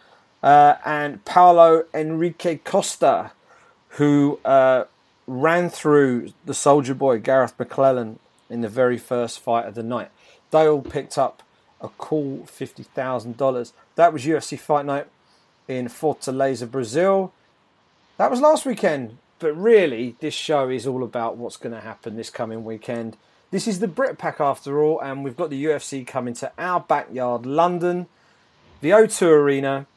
[0.41, 3.31] Uh, and Paulo Henrique Costa,
[3.89, 4.83] who uh,
[5.25, 8.17] ran through the soldier boy Garreth McLellan
[8.49, 10.09] in the very first fight of the night.
[10.51, 11.43] They all picked up
[11.81, 13.73] a cool $50,000.
[13.95, 15.07] That was UFC Fight Night
[15.67, 17.33] in Fortaleza, Brazil.
[18.23, 22.15] That was last weekend, but really, this show is all about what's going to happen
[22.15, 23.17] this coming weekend.
[23.51, 26.79] This is the Brit Pack after all, and we've got the UFC coming to our
[26.79, 28.07] backyard, London,
[28.79, 29.87] the O2 Arena.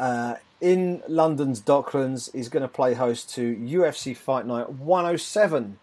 [0.00, 5.78] Uh, in London's Docklands is going to play host to UFC Fight Night 107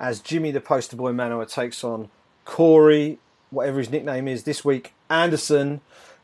[0.00, 2.08] as Jimi the Poster Boy Manuwa takes on
[2.46, 3.18] Corey,
[3.50, 5.82] whatever his nickname is this week, Anderson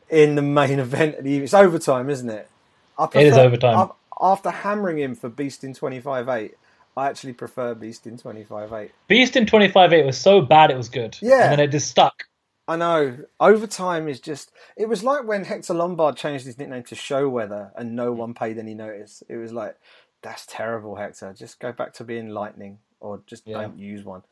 [0.08, 1.16] in the main event.
[1.18, 2.48] It's overtime, isn't it?
[2.96, 3.90] Prefer, it is overtime.
[4.20, 6.52] After hammering him for Beast in 25-8,
[6.96, 8.90] I actually prefer Beast in 25-8.
[9.08, 11.16] Beast in 25-8 was so bad it was good.
[11.20, 11.44] Yeah.
[11.44, 12.24] And then it just stuck.
[12.66, 13.18] I know.
[13.40, 14.52] Overtime is just.
[14.76, 18.16] It was like when Hector Lombard changed his nickname to Showweather and no mm.
[18.16, 19.22] one paid any notice.
[19.28, 19.76] It was like,
[20.22, 21.34] that's terrible, Hector.
[21.36, 23.60] Just go back to being Lightning or just yeah.
[23.60, 24.22] don't use one.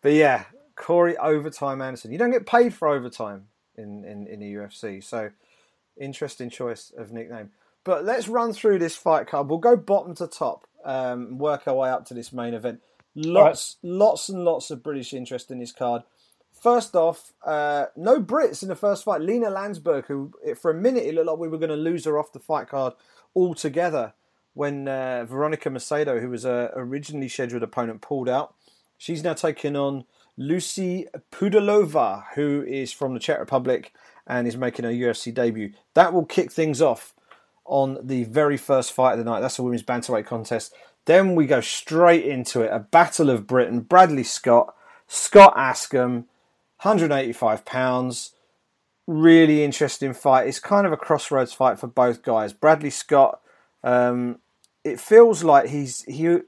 [0.00, 0.44] But yeah,
[0.76, 2.12] Corey Overtime Anderson.
[2.12, 5.02] You don't get paid for overtime in, in, in the UFC.
[5.02, 5.30] So,
[6.00, 7.50] interesting choice of nickname.
[7.84, 9.48] But let's run through this fight card.
[9.48, 12.80] We'll go bottom to top, um, work our way up to this main event.
[13.14, 13.90] Lots, right.
[13.90, 16.02] lots and lots of British interest in this card.
[16.60, 19.20] First off, uh, no Brits in the first fight.
[19.20, 22.18] Lina Landsberg, who for a minute it looked like we were going to lose her
[22.18, 22.94] off the fight card
[23.36, 24.14] altogether
[24.54, 28.54] when uh, Veronica Macedo, who was a originally scheduled opponent, pulled out.
[28.96, 30.04] She's now taking on
[30.38, 33.92] Lucy Pudilova, who is from the Czech Republic
[34.26, 35.72] and is making her UFC debut.
[35.92, 37.13] That will kick things off
[37.64, 39.40] on the very first fight of the night.
[39.40, 40.74] That's a women's bantamweight contest.
[41.06, 42.70] Then we go straight into it.
[42.72, 43.80] A battle of Britain.
[43.80, 44.74] Bradley Scott,
[45.06, 46.26] Scott Askham,
[46.82, 48.32] 185 pounds.
[49.06, 50.48] Really interesting fight.
[50.48, 52.52] It's kind of a crossroads fight for both guys.
[52.54, 53.40] Bradley Scott,
[53.82, 54.38] um,
[54.82, 56.38] it feels like he's he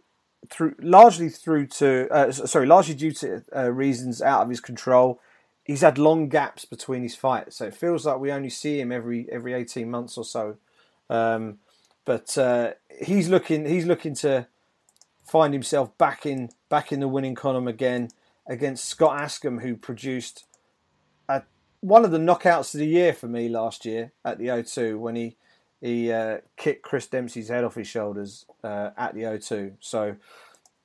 [0.48, 5.20] through largely through to uh, sorry largely due to uh, reasons out of his control.
[5.64, 8.92] he's had long gaps between his fights, so it feels like we only see him
[8.92, 10.57] every every eighteen months or so.
[11.08, 11.58] Um,
[12.04, 14.46] but uh, he's looking he's looking to
[15.24, 18.08] find himself back in back in the winning column again
[18.46, 20.44] against Scott Askham, who produced
[21.28, 21.42] a,
[21.80, 25.16] one of the knockouts of the year for me last year at the O2 when
[25.16, 25.36] he
[25.80, 29.74] he uh, kicked Chris Dempsey's head off his shoulders uh, at the O2.
[29.80, 30.16] So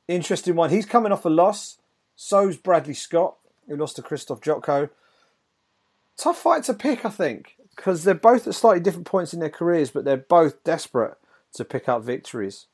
[0.07, 0.69] interesting one.
[0.69, 1.77] He's coming off a loss.
[2.15, 4.89] So's Bradley Scott, who lost to Krzysztof Jotko.
[6.17, 9.49] Tough fight to pick, I think, because they're both at slightly different points in their
[9.49, 11.17] careers, but they're both desperate
[11.53, 12.67] to pick up victories.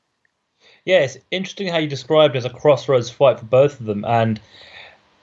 [0.85, 4.03] Yeah, it's interesting how you described it as a crossroads fight for both of them.
[4.05, 4.39] And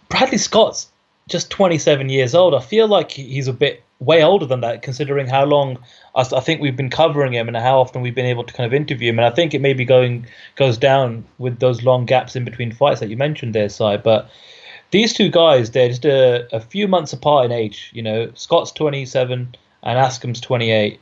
[0.09, 0.91] Bradley Scott's
[1.29, 2.55] just 27 years old.
[2.55, 5.79] I feel like he's a bit way older than that, considering how long
[6.15, 8.75] I think we've been covering him and how often we've been able to kind of
[8.75, 9.19] interview him.
[9.19, 13.01] And I think it maybe going goes down with those long gaps in between fights
[13.01, 13.97] that you mentioned there, Si.
[13.99, 14.29] But
[14.91, 17.91] these two guys, they're just a, a few months apart in age.
[17.95, 20.99] You know, Scott's 27 and Askham's 28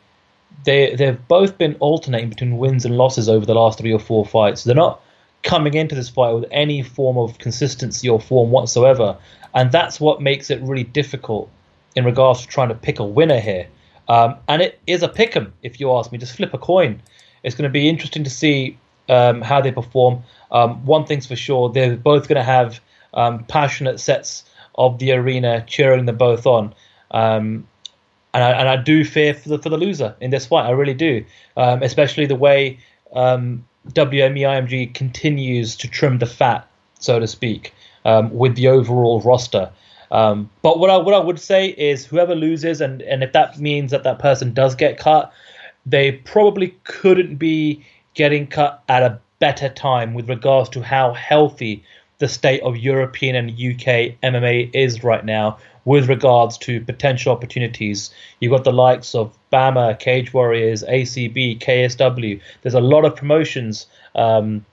[0.64, 4.24] they they've both been alternating between wins and losses over the last three or four
[4.24, 4.64] fights.
[4.64, 5.00] They're not
[5.42, 9.16] coming into this fight with any form of consistency or form whatsoever,
[9.54, 11.50] and that's what makes it really difficult
[11.96, 13.66] in regards to trying to pick a winner here.
[14.08, 16.18] Um, and it is a pick 'em, if you ask me.
[16.18, 17.02] Just flip a coin.
[17.42, 20.22] It's going to be interesting to see um, how they perform.
[20.50, 22.80] Um, one thing's for sure, they're both going to have
[23.14, 26.74] um, passionate sets of the arena cheering them both on.
[27.10, 27.66] Um,
[28.34, 30.66] and I, and I do fear for the for the loser in this fight.
[30.66, 31.24] I really do,
[31.56, 32.78] um, especially the way
[33.14, 36.66] um, WME IMG continues to trim the fat,
[36.98, 39.70] so to speak, um, with the overall roster.
[40.10, 43.58] Um, but what I what I would say is whoever loses, and and if that
[43.58, 45.32] means that that person does get cut,
[45.86, 51.82] they probably couldn't be getting cut at a better time with regards to how healthy
[52.22, 58.14] the state of European and UK MMA is right now with regards to potential opportunities.
[58.38, 62.40] You've got the likes of BAMMA, Cage Warriors, ACB, KSW.
[62.62, 64.64] There's a lot of promotions um,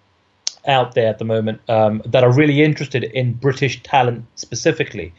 [0.67, 5.11] out there at the moment um, that are really interested in British talent specifically.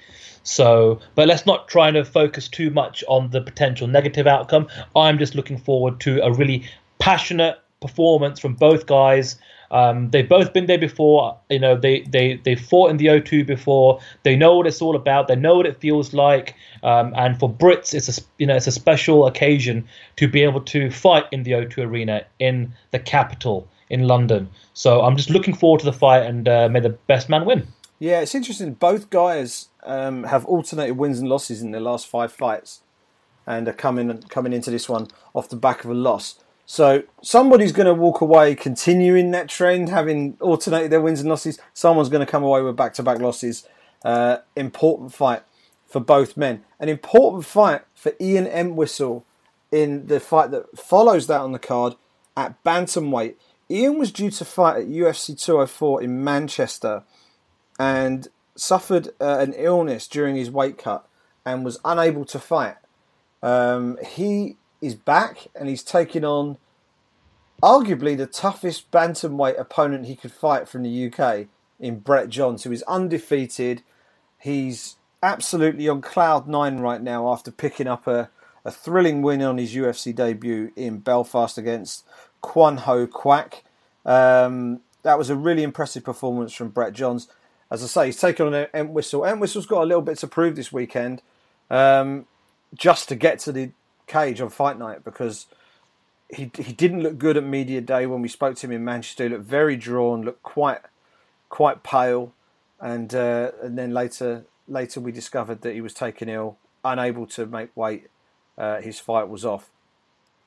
[0.45, 4.69] So, but let's not try to focus too much on the potential negative outcome.
[4.95, 6.65] I'm just looking forward to a really
[7.01, 9.35] passionate performance from both guys.
[9.71, 11.37] Um, they've both been there before.
[11.49, 14.01] You know, they they they fought in the O2 before.
[14.25, 15.29] They know what it's all about.
[15.29, 16.55] They know what it feels like.
[16.83, 20.61] Um, and for Brits, it's a you know it's a special occasion to be able
[20.63, 24.49] to fight in the O2 arena in the capital in London.
[24.75, 27.67] So I'm just looking forward to the fight, and uh, may the best man win.
[27.99, 28.75] Yeah, it's interesting.
[28.75, 32.81] Both guys um, have alternated wins and losses in their last five fights,
[33.47, 36.41] and are coming coming into this one off the back of a loss.
[36.71, 41.59] So somebody's going to walk away continuing that trend, having alternated their wins and losses.
[41.75, 43.67] Someone's going to come away with back-to-back losses.
[44.05, 45.43] Uh, important fight
[45.89, 46.63] for both men.
[46.79, 49.27] An important fight for Ian Entwistle
[49.73, 51.97] in the fight that follows that on the card
[52.37, 53.35] at bantamweight.
[53.69, 57.03] Ian was due to fight at UFC 204 in Manchester
[57.81, 61.05] and suffered uh, an illness during his weight cut
[61.45, 62.77] and was unable to fight.
[63.43, 66.57] Um, he is back and he's taking on
[67.63, 71.47] arguably the toughest bantamweight opponent he could fight from the UK
[71.79, 73.83] in Brett Johns, who is undefeated.
[74.39, 78.31] He's absolutely on cloud nine right now after picking up a,
[78.65, 82.05] a thrilling win on his UFC debut in Belfast against
[82.41, 83.63] Kwan Ho Kwak.
[84.05, 87.29] Um, that was a really impressive performance from Brett Johns.
[87.71, 89.25] As I say, he's taken on Entwistle.
[89.25, 91.23] Entwistle's got a little bit to prove this weekend
[91.71, 92.27] um,
[92.75, 93.71] just to get to the
[94.11, 95.47] cage on fight night because
[96.29, 99.25] he he didn't look good at media day when we spoke to him in Manchester.
[99.25, 100.81] He looked very drawn, looked quite
[101.49, 102.33] quite pale,
[102.81, 107.47] and uh, and then later later we discovered that he was taken ill, unable to
[107.47, 108.09] make weight.
[108.59, 109.71] Uh, his fight was off.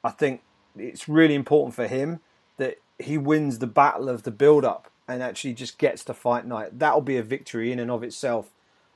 [0.04, 0.42] I think
[0.78, 2.20] it's really important for him
[2.58, 6.46] that he wins the battle of the build up and actually just gets to fight
[6.46, 6.78] night.
[6.78, 8.52] That'll be a victory in and of itself.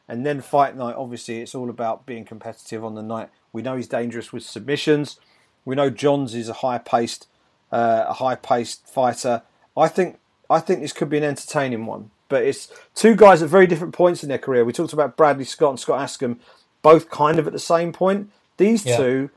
[0.07, 3.29] And then fight night, obviously, it's all about being competitive on the night.
[3.57, 5.19] We know he's dangerous with submissions.
[5.65, 7.27] We know Johns is a high paced,
[7.71, 9.41] uh, a high paced fighter.
[9.75, 12.11] I think I think this could be an entertaining one.
[12.29, 14.63] But it's two guys at very different points in their career.
[14.63, 16.37] We talked about Bradley Scott and Scott Askham,
[16.83, 18.29] both kind of at the same point.
[18.57, 18.97] These yeah.
[18.97, 19.29] two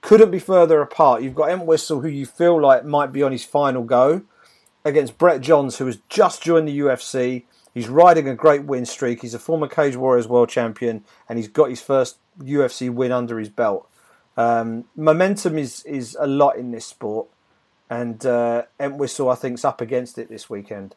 [0.00, 1.22] couldn't be further apart.
[1.22, 4.22] You've got Entwistle, who you feel like might be on his final go,
[4.86, 7.42] against Brett Johns, who has just joined the UFC.
[7.74, 9.20] He's riding a great win streak.
[9.20, 13.38] He's a former Cage Warriors world champion, and he's got his first UFC win under
[13.38, 13.88] his belt.
[14.36, 17.28] Um, momentum is is a lot in this sport,
[17.88, 20.94] and uh, Entwistle I think is up against it this weekend.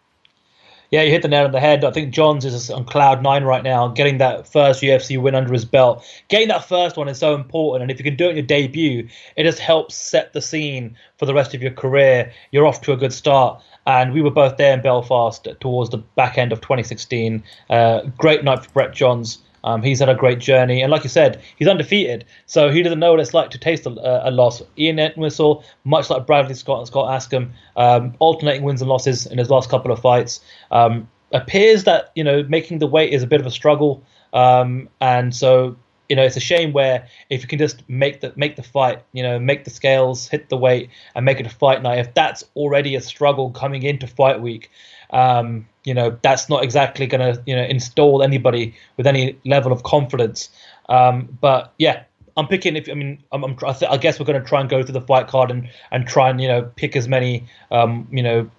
[0.91, 1.85] Yeah, you hit the nail on the head.
[1.85, 5.53] I think Johns is on cloud nine right now, getting that first UFC win under
[5.53, 6.03] his belt.
[6.29, 8.45] Getting that first one is so important, and if you can do it in your
[8.45, 12.33] debut, it just helps set the scene for the rest of your career.
[12.51, 13.61] You're off to a good start.
[13.85, 17.43] And we were both there in Belfast towards the back end of 2016.
[17.69, 19.39] Uh, great night for Brett Johns.
[19.63, 22.99] Um, he's had a great journey, and like you said, he's undefeated, so he doesn't
[22.99, 24.61] know what it's like to taste a, a loss.
[24.77, 29.37] Ian Entwistle, much like Bradley Scott and Scott Askham, um, alternating wins and losses in
[29.37, 30.41] his last couple of fights.
[30.71, 34.89] Um, appears that you know making the weight is a bit of a struggle, um,
[35.01, 35.75] and so
[36.07, 39.03] you know it's a shame where if you can just make the make the fight,
[39.13, 41.99] you know, make the scales, hit the weight, and make it a fight night.
[41.99, 44.71] If that's already a struggle coming into fight week,
[45.11, 49.71] um, you know that's not exactly going to you know install anybody with any level
[49.71, 50.49] of confidence.
[50.87, 52.03] Um, but yeah,
[52.37, 52.75] I'm picking.
[52.75, 54.83] If I mean, I'm, I'm I, th- I, guess we're going to try and go
[54.83, 58.23] through the fight card and and try and you know pick as many um, you
[58.23, 58.49] know.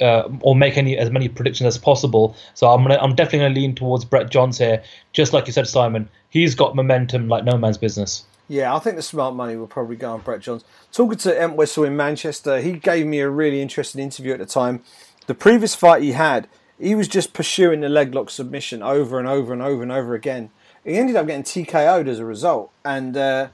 [0.00, 2.34] Uh, or make any as many predictions as possible.
[2.54, 5.52] So I'm gonna, I'm definitely going to lean towards Brett Johns here, just like you
[5.52, 6.08] said, Simon.
[6.30, 8.24] He's got momentum like no man's business.
[8.48, 10.64] Yeah, I think the smart money will probably go on Brett Johns.
[10.92, 14.46] Talking to Ian Entwistle in Manchester, he gave me a really interesting interview at the
[14.46, 14.82] time.
[15.26, 19.28] The previous fight he had, he was just pursuing the leg lock submission over and
[19.28, 20.50] over and over and over again.
[20.84, 23.48] He ended up getting TKO'd as a result, and uh,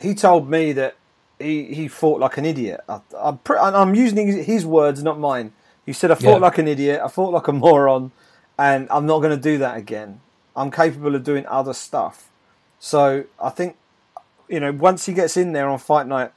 [0.00, 0.96] he told me that
[1.38, 2.80] he, he fought like an idiot.
[2.88, 5.52] I, am I'm using his words, not mine.
[5.86, 6.36] He said, "I fought yeah.
[6.36, 7.00] like an idiot.
[7.02, 8.12] I fought like a moron,
[8.58, 10.20] and I'm not going to do that again.
[10.54, 12.30] I'm capable of doing other stuff."
[12.78, 13.76] So I think,
[14.46, 16.32] you know, once he gets in there on fight night,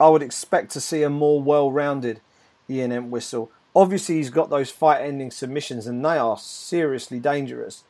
[0.00, 2.20] I would expect to see a more well-rounded
[2.68, 7.84] Ian Entwistle obviously he's got those fight-ending submissions, and they are seriously dangerous.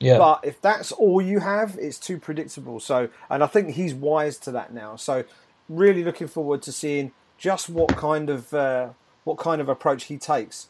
[0.00, 0.18] Yeah.
[0.18, 2.78] But if that's all you have, it's too predictable.
[2.80, 4.96] So, and I think he's wise to that now.
[4.96, 5.24] So,
[5.68, 8.90] really looking forward to seeing just what kind of uh,
[9.24, 10.68] what kind of approach he takes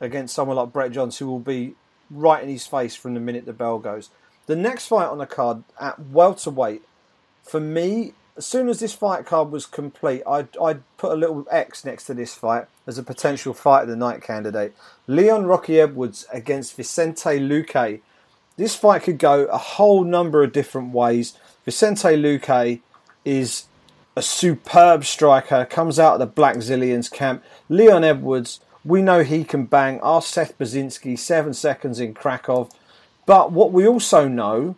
[0.00, 1.74] against someone like Brett Johns, who will be
[2.10, 4.10] right in his face from the minute the bell goes.
[4.46, 6.82] The next fight on the card at welterweight,
[7.42, 11.46] for me, as soon as this fight card was complete, I'd, I'd put a little
[11.50, 14.74] X next to this fight as a potential fight of the night candidate.
[15.06, 18.00] Leon Rocky Edwards against Vicente Luque.
[18.56, 21.34] This fight could go a whole number of different ways.
[21.64, 22.80] Vicente Luque
[23.24, 23.66] is
[24.16, 27.44] a superb striker, comes out of the Blackzilians camp.
[27.68, 30.00] Leon Edwards, we know he can bang.
[30.00, 32.68] Our Seth Baczynski, seven seconds in Krakow.
[33.26, 34.76] But what we also know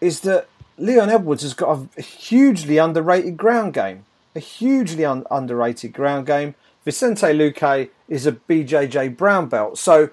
[0.00, 4.04] is that Leon Edwards has got a hugely underrated ground game.
[4.34, 6.54] A hugely un- underrated ground game.
[6.84, 9.78] Vicente Luque is a BJJ brown belt.
[9.78, 10.10] So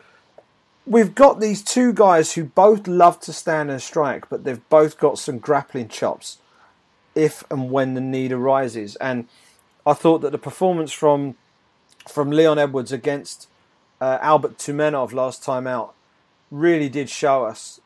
[0.85, 4.97] we've got these two guys who both love to stand and strike, but they've both
[4.97, 6.37] got some grappling chops
[7.15, 8.95] if and when the need arises.
[8.97, 9.27] And
[9.85, 11.35] I thought that the performance from
[12.07, 13.47] from Leon Edwards against
[14.01, 15.93] uh, Albert Tumenov last time out
[16.51, 17.79] really did show us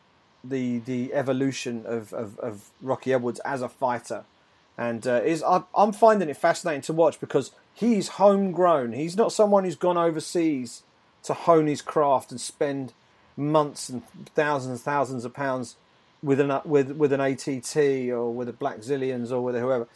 [0.49, 4.25] the the evolution of, of, of Rocky Edwards as a fighter,
[4.77, 5.43] and uh, is
[5.75, 8.93] I'm finding it fascinating to watch because he's homegrown.
[8.93, 10.83] He's not someone who's gone overseas
[11.23, 12.93] to hone his craft and spend
[13.35, 15.75] months and thousands and thousands of pounds
[16.23, 17.75] with an with with an ATT
[18.09, 19.87] or with a Blackzilians or with whoever.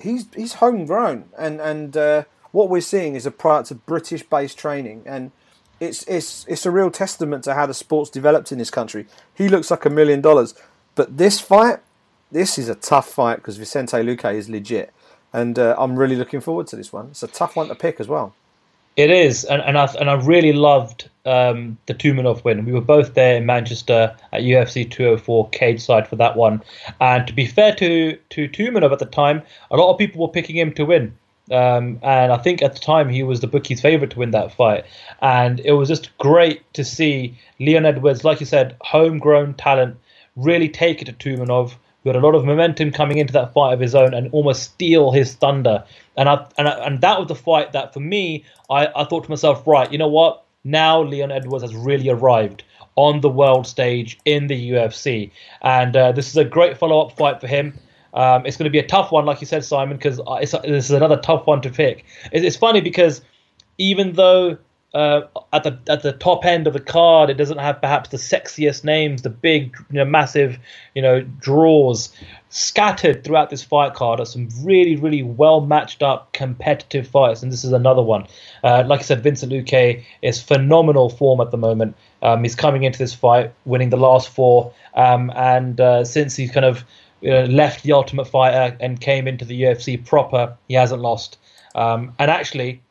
[0.00, 4.58] He's he's homegrown, and and uh, what we're seeing is a product of British based
[4.58, 5.32] training and
[5.80, 9.06] it's it's it's a real testament to how the sport's developed in this country.
[9.34, 10.54] He looks like a million dollars,
[10.94, 11.80] but this fight,
[12.32, 14.92] this is a tough fight because Vicente Luque is legit,
[15.32, 17.08] and uh, I'm really looking forward to this one.
[17.08, 18.34] It's a tough one to pick as well.
[18.96, 22.64] It is, and and I and I really loved um, the Tumenov win.
[22.64, 26.62] We were both there in Manchester at UFC 204 cage side for that one,
[27.02, 30.32] and to be fair to to Tumenov at the time, a lot of people were
[30.32, 31.14] picking him to win.
[31.50, 34.52] Um, and I think at the time he was the bookie's favorite to win that
[34.52, 34.84] fight.
[35.22, 39.96] And it was just great to see Leon Edwards, like you said, homegrown talent,
[40.34, 43.72] really take it to Tumenov, who had a lot of momentum coming into that fight
[43.72, 45.84] of his own and almost steal his thunder.
[46.16, 49.24] And I, and I, and that was the fight that for me, I, I thought
[49.24, 50.44] to myself, right, you know what?
[50.64, 52.64] Now Leon Edwards has really arrived
[52.96, 55.30] on the world stage in the UFC,
[55.62, 57.78] and uh, this is a great follow-up fight for him.
[58.16, 60.18] Um, it's going to be a tough one, like you said, Simon, because
[60.62, 62.04] this is another tough one to pick.
[62.32, 63.20] It's, funny because
[63.76, 64.56] even though
[64.94, 65.20] uh,
[65.52, 68.84] at the at the top end of the card, it doesn't have perhaps the sexiest
[68.84, 70.58] names, the big, you know, massive,
[70.94, 72.10] you know, draws.
[72.48, 77.52] Scattered throughout this fight card are some really, really well matched up competitive fights, and
[77.52, 78.26] this is another one.
[78.64, 81.94] Uh, like I said, Vincent Luque is phenomenal form at the moment.
[82.22, 86.50] Um, he's coming into this fight winning the last four, um, and uh, since he's
[86.50, 86.82] kind of
[87.24, 91.38] uh, left the Ultimate Fighter and came into the UFC proper, he hasn't lost.
[91.74, 92.82] Um, and actually,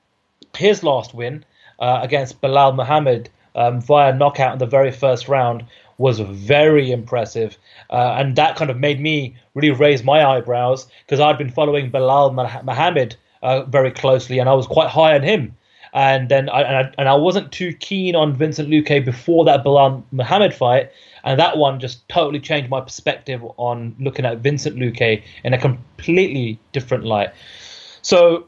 [0.55, 1.45] his last win
[1.79, 5.65] uh, against Belal Muhammad um, via knockout in the very first round
[5.97, 7.57] was very impressive.
[7.89, 11.91] Uh, and that kind of made me really raise my eyebrows because I'd been following
[11.91, 15.55] Belal Muhammad uh, very closely and I was quite high on him.
[15.93, 19.63] And then I, and I, and I wasn't too keen on Vincent Luque before that
[19.63, 20.91] Belal Muhammad fight,
[21.25, 25.57] and that one just totally changed my perspective on looking at Vincent Luque in a
[25.57, 27.31] completely different light.
[28.03, 28.47] So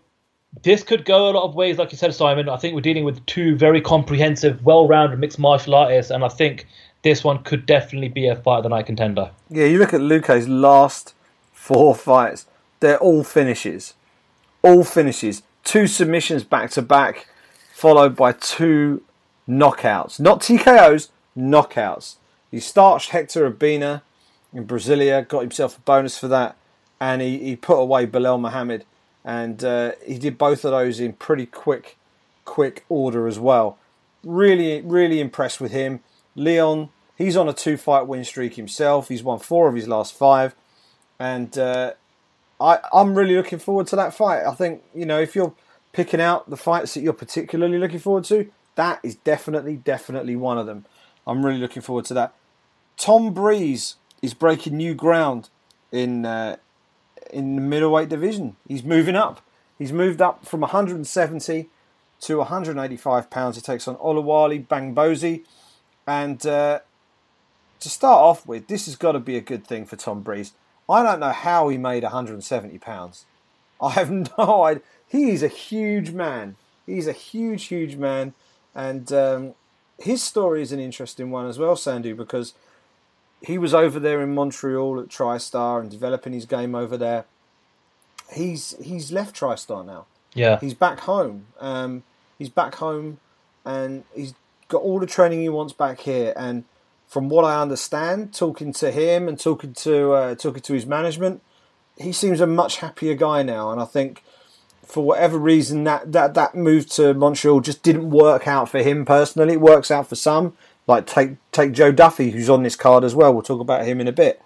[0.64, 2.48] this could go a lot of ways, like you said, Simon.
[2.48, 6.68] I think we're dealing with two very comprehensive, well-rounded mixed martial artists, and I think
[7.04, 9.32] this one could definitely be a fight of the night contender.
[9.50, 11.16] Yeah, you look at Luque's last
[11.52, 12.46] four fights;
[12.80, 13.96] they're all finishes,
[14.62, 15.42] all finishes.
[15.64, 17.28] Two submissions back to back,
[17.74, 19.04] followed by two
[19.50, 22.16] knockouts, not TKOs, knockouts.
[22.52, 24.02] He starched Hector Urbina
[24.54, 26.56] in Brasilia, got himself a bonus for that,
[27.00, 28.86] and he, he put away Belal Muhammad
[29.28, 31.98] and uh, he did both of those in pretty quick,
[32.46, 33.78] quick order as well.
[34.24, 36.00] Really, really impressed with him.
[36.34, 36.88] Leon,
[37.18, 39.10] he's on a two-fight win streak himself.
[39.10, 40.56] He's won four of his last five,
[41.20, 41.94] and uh,
[42.62, 44.46] I, I'm really looking forward to that fight.
[44.46, 45.54] I think you know if you're
[45.92, 50.58] picking out the fights that you're particularly looking forward to, that is definitely, definitely one
[50.58, 50.86] of them.
[51.28, 52.34] I'm really looking forward to that.
[52.96, 55.50] Tom Breeze is breaking new ground
[55.92, 56.56] in uh,
[57.32, 58.56] in the middleweight division.
[58.68, 59.42] He's moving up.
[59.78, 61.70] He's moved up from 170
[62.22, 63.56] to 185 pounds.
[63.56, 65.44] He takes on Oluwale Bamgbose.
[66.08, 66.80] And uh,
[67.80, 70.54] to start off with, this has got to be a good thing for Tom Breeze.
[70.90, 73.26] I don't know how he made 170 pounds.
[73.82, 74.84] I have no idea.
[75.08, 76.56] He is a huge man.
[76.86, 78.34] He's a huge, huge man.
[78.74, 79.54] And um,
[80.00, 82.54] his story is an interesting one as well, Sandhu, because
[83.42, 87.26] he was over there in Montreal at TriStar and developing his game over there.
[88.34, 90.06] He's he's left TriStar now.
[90.34, 91.48] Yeah, he's back home.
[91.60, 92.04] Um,
[92.38, 93.20] he's back home,
[93.66, 94.34] and he's
[94.68, 96.34] got all the training he wants back here.
[96.36, 96.66] And
[97.08, 101.42] from what I understand, talking to him and talking to uh, talking to his management,
[101.98, 103.72] he seems a much happier guy now.
[103.72, 104.24] And I think
[104.88, 109.06] for whatever reason that that that move to Montreal just didn't work out for him
[109.06, 109.54] personally.
[109.54, 110.56] It works out for some,
[110.88, 113.34] like take take Joe Duffy, who's on this card as well.
[113.34, 114.42] We'll talk about him in a bit.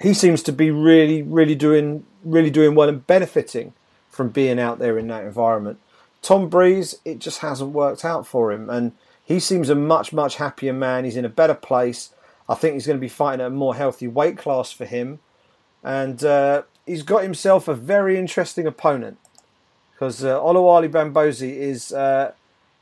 [0.00, 3.74] He seems to be really, really doing really doing well and benefiting
[4.08, 5.80] from being out there in that environment.
[6.22, 10.36] Tom Breeze, it just hasn't worked out for him, and he seems a much, much
[10.36, 11.04] happier man.
[11.04, 12.10] He's in a better place.
[12.48, 15.18] I think he's going to be fighting a more healthy weight class for him,
[15.82, 19.18] and uh, he's got himself a very interesting opponent
[19.94, 22.32] because uh, Oluwale Bamgbose is uh,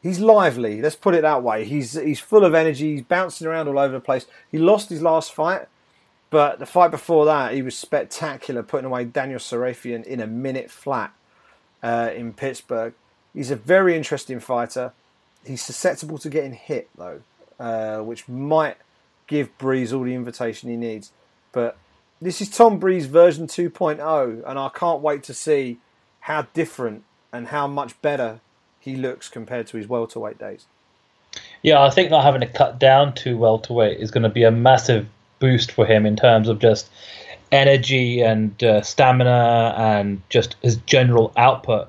[0.03, 0.81] he's lively.
[0.81, 1.65] Let's put it that way.
[1.65, 2.93] He's he's full of energy.
[2.95, 4.27] He's bouncing around all over the place.
[4.51, 5.69] He lost his last fight,
[6.31, 10.71] but the fight before that, he was spectacular, putting away Daniel Sarafian in a minute
[10.71, 11.13] flat
[11.83, 12.95] uh, in Pittsburgh.
[13.35, 14.93] He's a very interesting fighter.
[15.45, 17.21] He's susceptible to getting hit though,
[17.59, 18.77] uh, which might
[19.27, 21.13] give Breeze all the invitation he needs.
[21.53, 21.77] But
[22.21, 25.79] this is Tom Breeze version 2.0, and I can't wait to see
[26.23, 28.41] how different and how much better
[28.79, 30.67] he looks compared to his welterweight days.
[31.63, 34.51] Yeah, I think not having to cut down to welterweight is going to be a
[34.51, 35.07] massive
[35.39, 36.91] boost for him in terms of just
[37.51, 41.89] energy and uh, stamina and just his general output.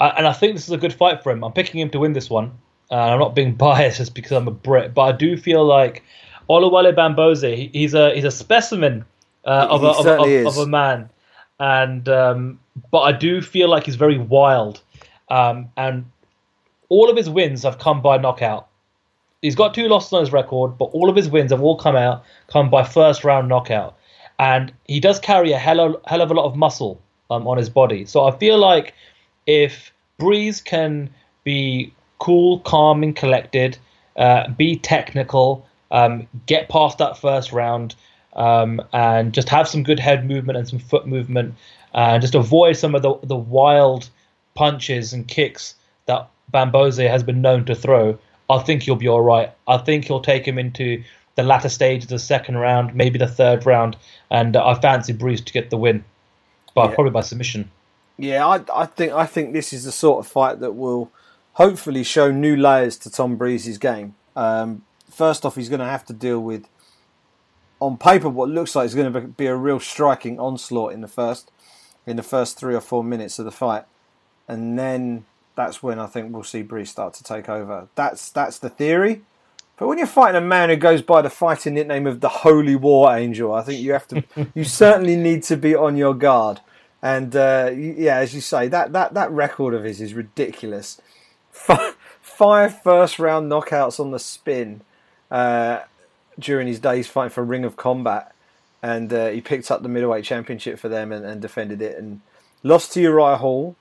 [0.00, 1.44] Uh, and I think this is a good fight for him.
[1.44, 2.52] I'm picking him to win this one.
[2.90, 6.02] Uh, I'm not being biased just because I'm a Brit, but I do feel like
[6.48, 9.04] Oluwale Bamgbose, he, he's a he's a specimen
[9.44, 11.10] uh, of, a, of, of, of, a man,
[11.58, 12.60] and um,
[12.90, 14.82] but I do feel like he's very wild.
[15.28, 16.04] Um, and
[16.88, 18.68] all of his wins have come by knockout.
[19.42, 21.96] He's got two losses on his record, but all of his wins have all come
[21.96, 23.96] out come by first round knockout.
[24.38, 27.00] And he does carry a hell of, hell of a lot of muscle
[27.30, 28.04] um, on his body.
[28.04, 28.94] So I feel like
[29.46, 31.10] if Breeze can
[31.44, 33.78] be cool, calm, and collected,
[34.16, 37.94] uh, be technical, um, get past that first round,
[38.34, 41.54] um, and just have some good head movement and some foot movement,
[41.96, 44.08] and just avoid some of the the wild
[44.54, 45.74] punches and kicks
[46.06, 48.18] that Bamgbose has been known to throw,
[48.48, 49.50] I think he'll be all right.
[49.66, 51.02] I think he'll take him into
[51.34, 53.96] the latter stage of the second round, maybe the third round,
[54.30, 56.04] and uh, I fancy Breeze to get the win,
[56.74, 56.94] but yeah.
[56.94, 57.70] probably by submission.
[58.16, 61.10] Yeah, I, I think I think this is the sort of fight that will
[61.54, 64.14] hopefully show new layers to Tom Breeze's game.
[64.34, 66.68] Um, first off, he's going to have to deal with,
[67.80, 71.08] on paper, what looks like is going to be a real striking onslaught in the
[71.08, 71.50] first,
[72.06, 73.84] in the first three or four minutes of the fight,
[74.46, 75.24] and then
[75.56, 77.88] that's when I think we'll see Breeze start to take over.
[77.94, 79.22] That's that's the theory.
[79.76, 82.76] But when you're fighting a man who goes by the fighting nickname of the Holy
[82.76, 86.60] War Angel, I think you have to, you certainly need to be on your guard.
[87.02, 91.00] And uh, yeah, as you say, that, that, that record of his is ridiculous.
[91.50, 94.80] Five, five first round knockouts on the spin
[95.30, 95.80] uh,
[96.38, 98.34] during his days fighting for Ring of Combat,
[98.82, 102.20] and uh, he picked up the middleweight championship for them and, and, defended it and
[102.62, 103.74] lost to Uriah Hall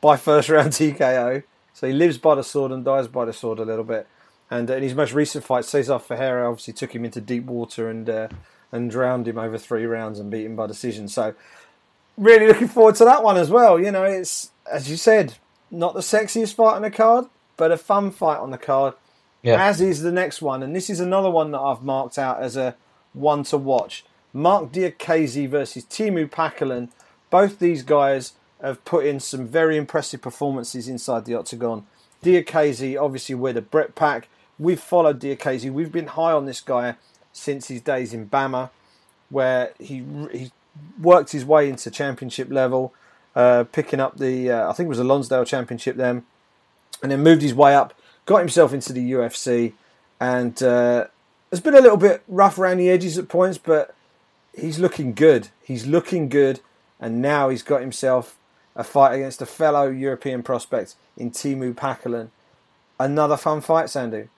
[0.00, 1.42] by first round TKO.
[1.72, 4.06] So he lives by the sword and dies by the sword a little bit.
[4.50, 7.88] And uh, in his most recent fight, Cesar Ferreira obviously took him into deep water
[7.88, 8.28] and uh,
[8.72, 11.08] and drowned him over three rounds and beat him by decision.
[11.08, 11.34] So
[12.16, 13.78] really looking forward to that one as well.
[13.80, 15.34] You know, it's as you said,
[15.70, 17.26] not the sexiest fight on the card,
[17.56, 18.94] but a fun fight on the card.
[19.42, 19.64] Yeah.
[19.64, 22.56] As is the next one, and this is another one that I've marked out as
[22.56, 22.76] a
[23.14, 24.04] one to watch.
[24.32, 26.88] Mark Diakiese versus Teemu Packalén.
[27.30, 31.86] Both these guys have put in some very impressive performances inside the octagon.
[32.22, 34.28] Diakiese, obviously, with a Brit Pack.
[34.58, 35.70] We've followed Diakiese.
[35.72, 36.96] We've been high on this guy
[37.32, 38.70] since his days in BAMMA,
[39.30, 40.52] where he he
[41.00, 42.92] worked his way into championship level,
[43.34, 46.24] uh, picking up the uh, I think it was the Lonsdale Championship then,
[47.02, 47.94] and then moved his way up,
[48.26, 49.72] got himself into the UFC,
[50.20, 51.06] and uh,
[51.50, 53.94] has been a little bit rough around the edges at points, but
[54.56, 55.48] he's looking good.
[55.62, 56.60] He's looking good,
[56.98, 58.36] and now he's got himself
[58.76, 62.28] a fight against a fellow European prospect in Teemu Packalén.
[62.98, 64.28] Another fun fight, Sandy.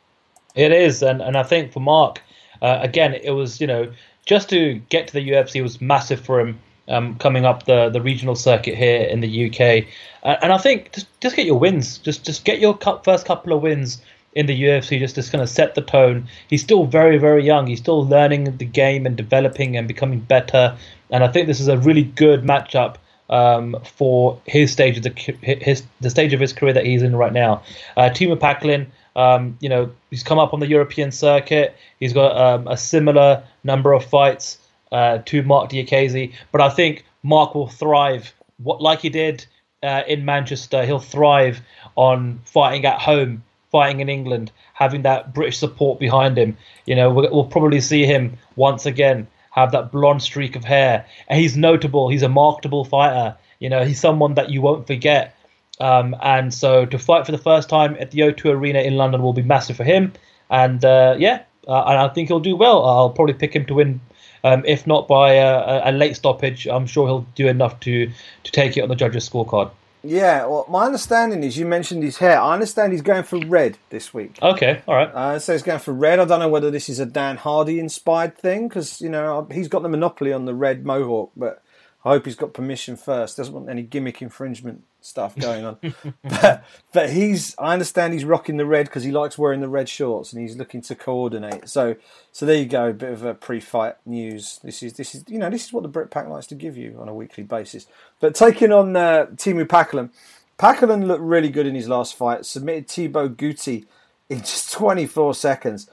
[0.55, 2.23] It is, and and I think for Mark,
[2.61, 3.93] uh, again, it was you know
[4.27, 6.59] just to get to the UFC was massive for him.
[6.89, 9.87] Um, coming up the, the regional circuit here in the UK,
[10.25, 13.53] uh, and I think just just get your wins, just just get your first couple
[13.53, 14.03] of wins
[14.35, 16.27] in the UFC, just to kind of set the tone.
[16.49, 17.67] He's still very very young.
[17.67, 20.77] He's still learning the game and developing and becoming better.
[21.11, 22.97] And I think this is a really good matchup
[23.33, 25.11] um, for his stage of the
[25.43, 27.63] his the stage of his career that he's in right now.
[27.97, 31.77] Uh, Teemu Packalén, um, you know, he's come up on the European circuit.
[31.99, 34.59] He's got um, a similar number of fights
[34.93, 38.33] uh, to Mark Diakiese, but I think Mark will thrive.
[38.59, 39.47] What like he did
[39.83, 41.61] uh, in Manchester, he'll thrive
[41.97, 46.57] on fighting at home, fighting in England, having that British support behind him.
[46.87, 51.07] You know, we'll, we'll probably see him once again have that blonde streak of hair,
[51.29, 52.09] and he's notable.
[52.09, 53.37] He's a marketable fighter.
[53.59, 55.35] You know, he's someone that you won't forget.
[55.81, 59.23] Um, and so to fight for the first time at the O2 Arena in London
[59.23, 60.13] will be massive for him.
[60.51, 62.85] And uh, yeah, uh, and I think he'll do well.
[62.85, 64.01] I'll probably pick him to win,
[64.45, 66.67] um, if not by a, a, late stoppage.
[66.67, 68.11] I'm sure he'll do enough to
[68.45, 69.71] to take it on the judges' scorecard.
[70.05, 72.41] Yeah, well, my understanding is you mentioned his hair.
[72.41, 74.39] I understand he's going for red this week.
[74.43, 75.09] Okay, all right.
[75.09, 76.19] Uh, so he's going for red.
[76.19, 79.69] I don't know whether this is a Dan Hardy inspired thing because you know he's
[79.69, 81.63] got the monopoly on the red mohawk, but
[82.05, 83.37] I hope he's got permission first.
[83.37, 85.77] Doesn't want any gimmick infringement stuff going on.
[86.25, 89.89] but, but he's, I understand he's rocking the red because he likes wearing the red
[89.89, 91.69] shorts and he's looking to coordinate.
[91.69, 91.95] So,
[92.33, 94.59] so there you go, a bit of a pre-fight news.
[94.65, 96.77] This is, this is, you know, this is what the Brit Pack likes to give
[96.77, 97.87] you on a weekly basis.
[98.19, 100.11] But taking on uh, Teemu Packalén,
[100.59, 102.45] Packalén looked really good in his last fight.
[102.45, 103.87] Submitted Thibault Gouti
[104.29, 105.89] in just 24 seconds.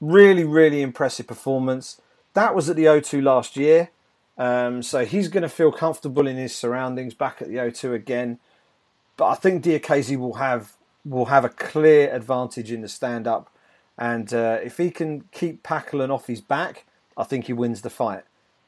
[0.00, 2.00] Really, really impressive performance.
[2.34, 3.90] That was at the O2 last year.
[4.38, 8.38] Um, so he's going to feel comfortable in his surroundings back at the O2 again.
[9.16, 10.72] But I think Diakiese will have
[11.04, 13.50] will have a clear advantage in the stand up,
[13.98, 17.90] and uh, if he can keep Packalén off his back, I think he wins the
[17.90, 18.22] fight.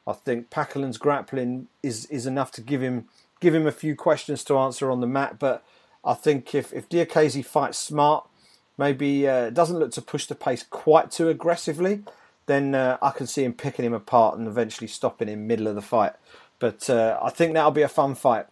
[0.06, 3.08] I think Packalén's grappling is is enough to give him
[3.40, 5.38] give him a few questions to answer on the mat.
[5.38, 5.64] But
[6.04, 8.28] I think if if Diakiese fights smart,
[8.76, 12.02] maybe uh, doesn't look to push the pace quite too aggressively,
[12.46, 15.74] then uh, I can see him picking him apart and eventually stopping him middle of
[15.74, 16.12] the fight.
[16.58, 18.46] But uh, I think that'll be a fun fight,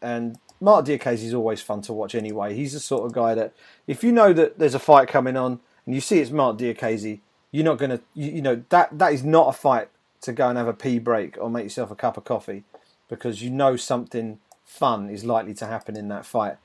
[0.00, 2.54] and Mark Diakiese is always fun to watch anyway.
[2.54, 3.52] He's the sort of guy that
[3.86, 7.20] if you know that there's a fight coming on and you see it's Mark Diakiese,
[7.50, 9.88] you're not gonna, you, you know, that that is not a fight
[10.22, 12.64] to go and have a pee break or make yourself a cup of coffee
[13.08, 16.56] because you know something fun is likely to happen in that fight.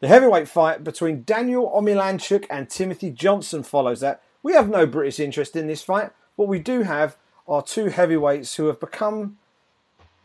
[0.00, 4.22] The heavyweight fight between Daniel Omielanczuk and Timothy Johnson follows that.
[4.42, 6.10] We have no British interest in this fight.
[6.36, 7.16] What we do have
[7.46, 9.38] are two heavyweights who have become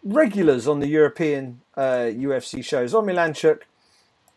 [0.03, 2.93] regulars on the European uh, UFC shows.
[2.93, 3.61] Omielanczuk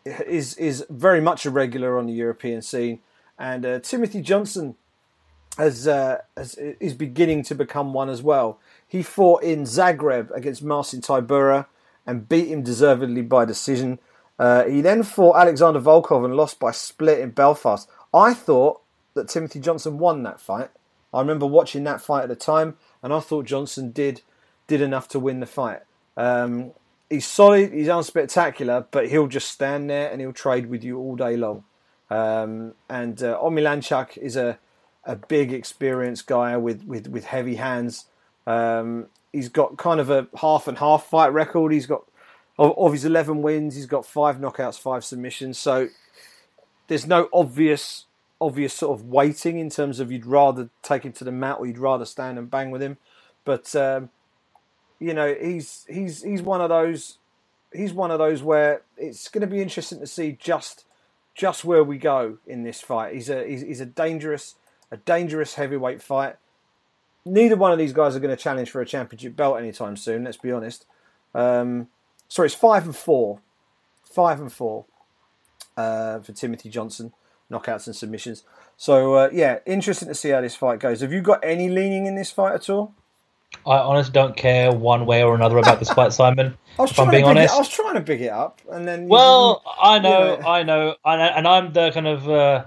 [0.05, 2.99] is is very much a regular on the European scene,
[3.37, 4.75] and uh, Timothy Johnson
[5.57, 8.59] has, uh, has, is beginning to become one as well.
[8.87, 11.65] He fought in Zagreb against Marcin Tybura
[12.05, 13.99] and beat him deservedly by decision.
[14.37, 17.89] Uh, he then fought Alexander Volkov and lost by split in Belfast.
[18.13, 18.81] I thought
[19.19, 20.69] that Timothy Johnson won that fight.
[21.13, 24.21] I remember watching that fight at the time, and I thought Johnson did
[24.67, 25.81] did enough to win the fight.
[26.15, 26.71] Um,
[27.09, 31.15] he's solid, he's unspectacular, but he'll just stand there and he'll trade with you all
[31.15, 31.63] day long.
[32.09, 34.59] Um, and uh, Omielanczuk is a
[35.05, 38.05] a big, experienced guy with with with heavy hands.
[38.45, 41.71] Um, he's got kind of a half and half fight record.
[41.71, 42.03] He's got
[42.57, 45.57] of, of his eleven wins, he's got five knockouts, five submissions.
[45.57, 45.87] So
[46.87, 48.05] there's no obvious
[48.41, 51.65] obvious sort of waiting in terms of you'd rather take him to the mat or
[51.65, 52.97] you'd rather stand and bang with him.
[53.45, 54.09] But um,
[54.99, 57.17] you know, he's he's he's one of those
[57.73, 60.85] he's one of those where it's going to be interesting to see just
[61.35, 63.13] just where we go in this fight.
[63.13, 64.55] He's a he's, he's a dangerous
[64.91, 66.35] a dangerous heavyweight fight.
[67.25, 70.23] Neither one of these guys are going to challenge for a championship belt anytime soon.
[70.23, 70.85] Let's be honest.
[71.35, 71.87] Um,
[72.27, 73.41] sorry, it's five and four,
[74.03, 74.85] five and four
[75.77, 77.13] uh, for Timothy Johnson,
[77.51, 78.43] knockouts and submissions.
[78.77, 81.01] So uh, yeah, interesting to see how this fight goes.
[81.01, 82.93] Have you got any leaning in this fight at all?
[83.65, 86.55] I honestly don't care one way or another about this fight, Simon.
[86.77, 89.07] I was, trying to big it, I was trying to big it up, and then
[89.07, 92.65] well, I know, you know, I know, and I'm the kind of uh,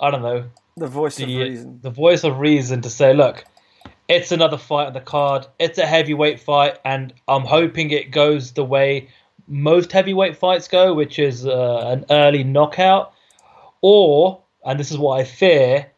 [0.00, 0.44] I don't know
[0.76, 3.44] the voice the, of reason, the voice of reason to say, look,
[4.08, 5.46] it's another fight on the card.
[5.58, 9.08] It's a heavyweight fight, and I'm hoping it goes the way
[9.46, 13.12] most heavyweight fights go, which is uh, an early knockout,
[13.82, 15.90] or and this is what I fear,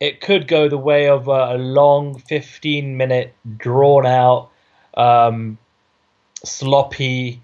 [0.00, 4.50] it could go the way of a, long 15 minute drawn out
[4.94, 5.58] um,
[6.44, 7.42] sloppy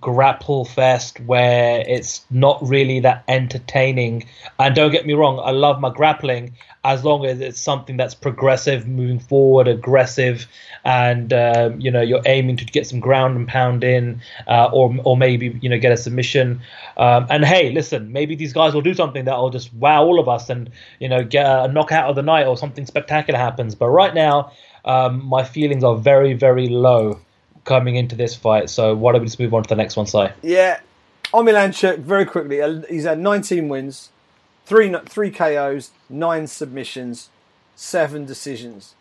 [0.00, 4.24] grapple fest where it's not really that entertaining.
[4.58, 6.52] And don't get me wrong i love my grappling
[6.84, 10.46] as long as it's something that's progressive moving forward aggressive
[10.84, 14.94] and um, you know you're aiming to get some ground and pound in uh, or
[15.04, 16.60] or maybe you know get a submission.
[16.96, 20.18] Um, and hey listen maybe these guys will do something that will just wow all
[20.18, 23.74] of us and you know get a knockout of the night or something spectacular happens.
[23.74, 24.52] But right now
[24.84, 27.20] um, my feelings are very very low
[27.64, 28.70] coming into this fight.
[28.70, 30.26] So why don't we just move on to the next one, Si?
[30.42, 30.80] Yeah,
[31.32, 34.10] Omielanczuk, very quickly, uh, he's had 19 wins,
[34.66, 37.30] three three KOs, nine submissions,
[37.74, 38.94] seven decisions.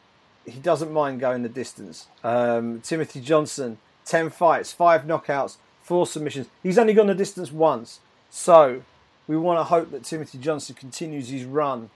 [0.45, 2.07] He doesn't mind going the distance.
[2.23, 6.47] Um, Timothy Johnson, 10 fights, five knockouts, four submissions.
[6.63, 7.99] He's only gone the distance once.
[8.29, 8.83] So
[9.27, 11.89] we want to hope that Timothy Johnson continues his run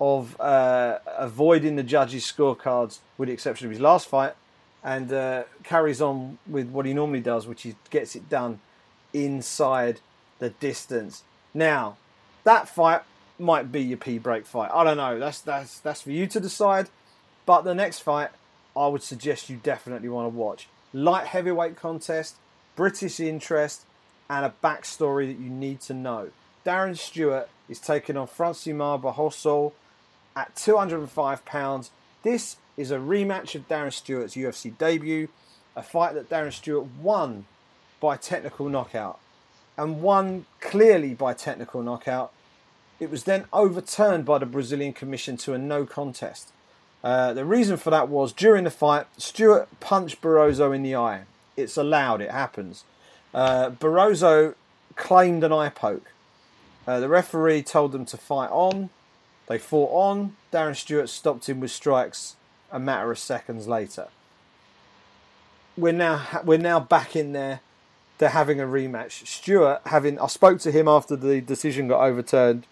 [0.00, 4.34] of uh, avoiding the judges' scorecards, with the exception of his last fight,
[4.84, 8.60] and uh, carries on with what he normally does, which is gets it done
[9.14, 10.00] inside
[10.38, 11.22] the distance.
[11.54, 11.96] Now,
[12.44, 13.02] that fight
[13.38, 14.70] might be your P break fight.
[14.72, 15.18] I don't know.
[15.18, 16.90] That's that's that's for you to decide.
[17.46, 18.30] But the next fight,
[18.76, 20.68] I would suggest you definitely want to watch.
[20.92, 22.36] Light heavyweight contest,
[22.76, 23.84] British interest,
[24.28, 26.30] and a backstory that you need to know.
[26.64, 29.72] Darren Stewart is taking on Francimar Barroso
[30.34, 31.90] at 205 pounds.
[32.22, 35.28] This is a rematch of Darren Stewart's UFC debut,
[35.76, 37.46] a fight that Darren Stewart won
[38.00, 39.18] by technical knockout
[39.76, 42.32] and won clearly by technical knockout.
[43.00, 46.52] It was then overturned by the Brazilian Commission to a no contest.
[47.02, 51.22] Uh, the reason for that was during the fight, Stewart punched Barroso in the eye.
[51.56, 52.84] It's allowed, it happens.
[53.32, 54.54] Uh, Barroso
[54.96, 56.12] claimed an eye poke.
[56.86, 58.90] Uh, the referee told them to fight on.
[59.48, 60.36] They fought on.
[60.52, 62.36] Darren Stewart stopped him with strikes
[62.74, 64.08] a matter of seconds later.
[65.76, 67.60] We're now we're now back in there.
[68.18, 69.26] They're having a rematch.
[69.26, 72.66] Stewart having I spoke to him after the decision got overturned.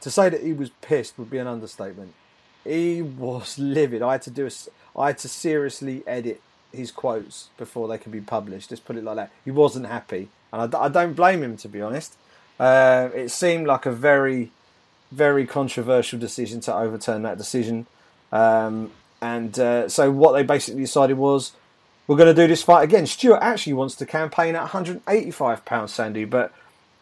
[0.00, 2.14] To say that he was pissed would be an understatement.
[2.62, 4.00] He was livid.
[4.00, 6.40] I had to do a, I had to seriously edit
[6.72, 8.70] his quotes before they could be published.
[8.70, 9.30] Let's put it like that.
[9.44, 12.16] He wasn't happy, and I, I don't blame him to be honest.
[12.60, 14.52] Uh, it seemed like a very,
[15.10, 17.86] very controversial decision to overturn that decision.
[18.34, 18.90] Um,
[19.22, 21.52] and uh, so what they basically decided was
[22.06, 23.06] we're going to do this fight again.
[23.06, 26.52] Stewart actually wants to campaign at 185 pounds, Sandy, but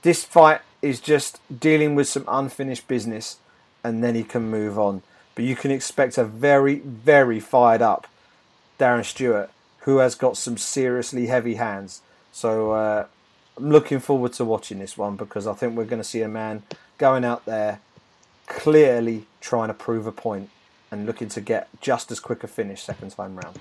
[0.03, 3.39] this fight is just dealing with some unfinished business,
[3.83, 5.03] and then he can move on.
[5.35, 8.07] But you can expect a very, very fired up
[8.79, 12.03] Darren Stewart, who has got some seriously heavy hands.
[12.31, 13.07] So uh,
[13.57, 16.29] I'm looking forward to watching this one because I think we're going to see a
[16.29, 16.63] man
[16.99, 17.81] going out there
[18.47, 20.51] clearly trying to prove a point
[20.93, 23.59] and looking to get just as quick a finish second time round.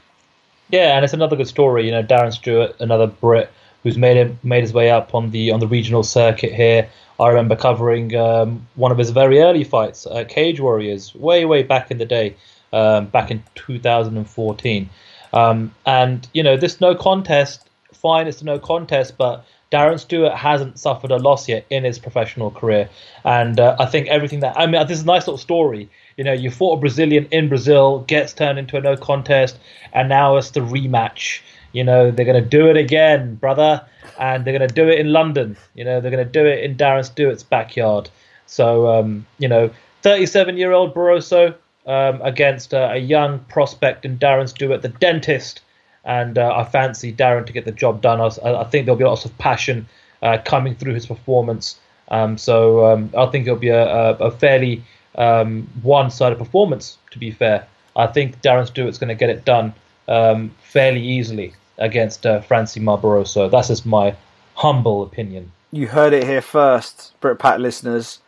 [0.69, 1.85] Yeah, and it's another good story.
[1.85, 3.51] You know, Darren Stewart, another Brit
[3.83, 6.87] who's made him, made his way up on the on the regional circuit here.
[7.19, 11.89] I remember covering um, one of his very early fights, Cage Warriors, way way back
[11.89, 12.35] in the day,
[12.73, 14.89] um, back in 2014.
[15.33, 20.33] Um, and you know, this no contest, fine, it's a no contest, but Darren Stewart
[20.33, 22.89] hasn't suffered a loss yet in his professional career,
[23.23, 25.89] and uh, I think everything that I mean, this is a nice little story.
[26.17, 29.57] You know, you fought a Brazilian in Brazil, gets turned into a no contest,
[29.93, 31.41] and now it's the rematch.
[31.73, 33.85] You know, they're going to do it again, brother,
[34.19, 35.55] and they're going to do it in London.
[35.73, 38.09] You know, they're going to do it in Darren Stewart's backyard.
[38.45, 41.55] So, um, you know, 37 year old Barroso
[41.85, 45.61] um, against uh, a young prospect in Darren Stewart, the dentist
[46.03, 48.19] and uh, I fancy Darren to get the job done.
[48.19, 49.87] I, I, think there'll be lots of passion
[50.21, 54.31] uh, coming through his performance, Um, so um, I think it'll be a, a, a
[54.31, 54.83] fairly
[55.15, 56.97] um, one-sided performance.
[57.11, 59.73] To be fair, I think Darren Stewart's going to get it done
[60.07, 63.49] um, fairly easily against uh, Francie Barbarossa.
[63.51, 64.15] That's just my
[64.55, 65.51] humble opinion.
[65.71, 68.19] You heard it here first, Brit Pack listeners.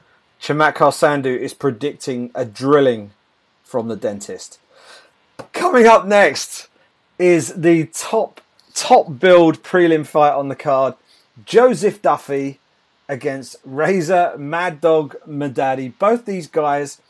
[0.41, 3.11] Chamatkar Sandhu is predicting a drilling
[3.63, 4.59] from the dentist.
[5.51, 6.67] Coming up next
[7.17, 8.41] is the top
[8.73, 10.95] top build prelim fight on the card.
[11.45, 12.59] Joseph Duffy
[13.07, 15.93] against Reza Mad Dog Madadi.
[15.97, 17.01] Both these guys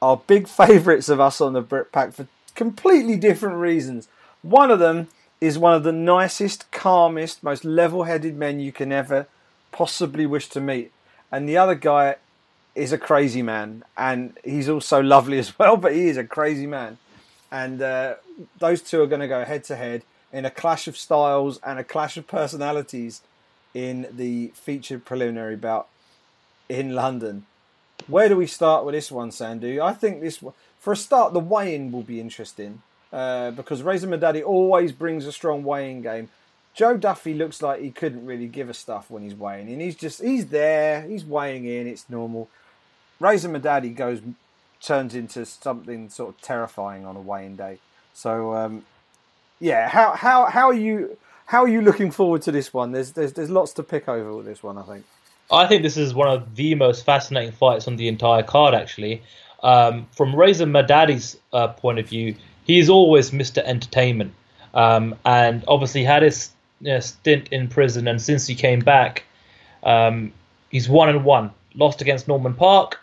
[0.00, 4.08] are big favourites of us on the Brit Pack for completely different reasons.
[4.42, 5.08] One of them
[5.40, 9.26] is one of the nicest, calmest, most level headed men you can ever
[9.72, 10.92] possibly wish to meet.
[11.30, 12.16] And the other guy
[12.74, 13.84] is a crazy man.
[13.96, 16.98] And he's also lovely as well, but he is a crazy man.
[17.50, 18.14] And uh,
[18.58, 21.78] those two are going to go head to head in a clash of styles and
[21.78, 23.22] a clash of personalities
[23.74, 25.88] in the featured preliminary bout
[26.68, 27.44] in London.
[28.06, 29.80] Where do we start with this one, Sandhu?
[29.80, 30.42] I think this,
[30.78, 35.32] for a start, the weigh-in will be interesting uh, because Reza Madadi always brings a
[35.32, 36.28] strong weigh-in game.
[36.74, 39.78] Joe Duffy looks like he couldn't really give a stuff when he's weighing in.
[39.78, 42.48] He's just he's there, he's weighing in, it's normal.
[43.20, 44.20] Reza Madadi goes
[44.80, 47.78] turns into something sort of terrifying on a weighing day.
[48.12, 48.84] So um,
[49.60, 51.16] yeah, how how how are you
[51.46, 52.92] how are you looking forward to this one?
[52.92, 55.04] There's there's there's lots to pick over with this one, I think.
[55.50, 59.22] I think this is one of the most fascinating fights on the entire card, actually.
[59.62, 62.34] Um, from Reza Madadi's uh, point of view,
[62.64, 63.62] he's always Mr.
[63.62, 64.34] Entertainment,
[64.72, 69.24] um, and obviously had his you know, stint in prison, and since he came back,
[69.82, 70.32] um,
[70.70, 71.50] he's one and one.
[71.74, 73.00] Lost against Norman Parke,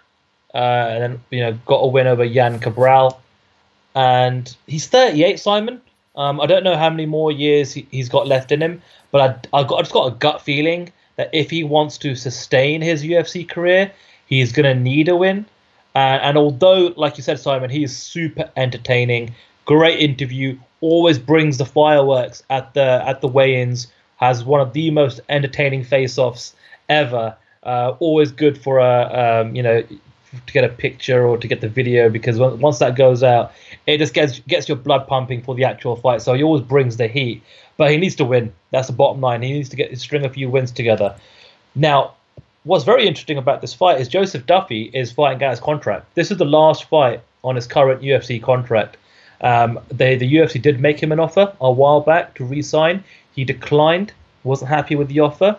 [0.53, 3.21] uh, and then you know got a win over Yan Cabral,
[3.95, 5.39] and he's 38.
[5.39, 5.81] Simon,
[6.15, 8.81] um, I don't know how many more years he, has got left in him,
[9.11, 9.21] but
[9.53, 12.81] I, I, got, I just got a gut feeling that if he wants to sustain
[12.81, 13.91] his UFC career,
[14.25, 15.45] he's going to need a win.
[15.95, 19.33] Uh, and although, like you said, Simon, he is super entertaining,
[19.65, 23.87] great interview, always brings the fireworks at the at the weigh-ins,
[24.17, 26.55] has one of the most entertaining face-offs
[26.89, 27.35] ever.
[27.63, 29.83] Uh, always good for a um, you know
[30.45, 33.51] to get a picture or to get the video because once that goes out,
[33.85, 36.21] it just gets gets your blood pumping for the actual fight.
[36.21, 37.43] So he always brings the heat,
[37.77, 38.53] but he needs to win.
[38.71, 39.41] That's the bottom line.
[39.41, 41.15] He needs to get string a few wins together.
[41.75, 42.15] Now,
[42.63, 46.13] what's very interesting about this fight is Joseph Duffy is fighting out his contract.
[46.15, 48.97] This is the last fight on his current UFC contract.
[49.41, 53.03] Um, they, the UFC did make him an offer a while back to re-sign.
[53.33, 54.13] He declined,
[54.43, 55.57] wasn't happy with the offer,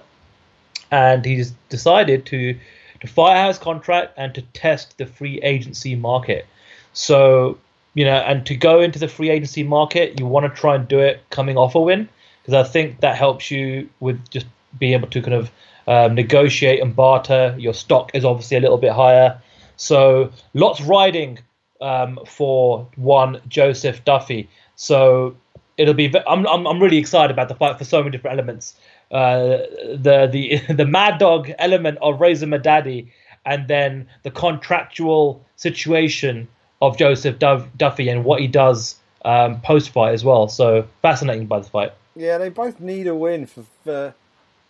[0.92, 2.56] and he's decided to
[3.02, 6.46] to fire his contract and to test the free agency market.
[6.92, 7.58] So,
[7.94, 10.86] you know, and to go into the free agency market, you want to try and
[10.86, 12.08] do it coming off a win
[12.40, 14.46] because I think that helps you with just
[14.78, 15.50] being able to kind of
[15.88, 17.56] um, negotiate and barter.
[17.58, 19.42] Your stock is obviously a little bit higher.
[19.76, 21.40] So, lots riding
[21.80, 24.48] um, for one Joseph Duffy.
[24.76, 25.34] So,
[25.76, 26.14] it'll be.
[26.28, 28.76] I'm, I'm, I'm really excited about the fight for so many different elements.
[29.12, 29.98] The
[30.32, 33.10] the the mad dog element of Reza Madadi,
[33.44, 36.48] and then the contractual situation
[36.80, 40.48] of Joseph Duffy and what he does um, post fight as well.
[40.48, 41.92] So fascinating by the fight.
[42.16, 44.14] Yeah, they both need a win for, for,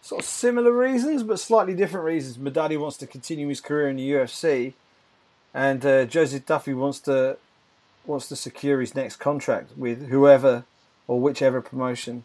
[0.03, 2.37] sort of similar reasons, but slightly different reasons.
[2.37, 4.75] Madadi wants to continue his career in the UFC,
[5.55, 7.39] and uh, Joseph Duffy wants to
[8.05, 10.65] wants to secure his next contract with whoever
[11.07, 12.25] or whichever promotion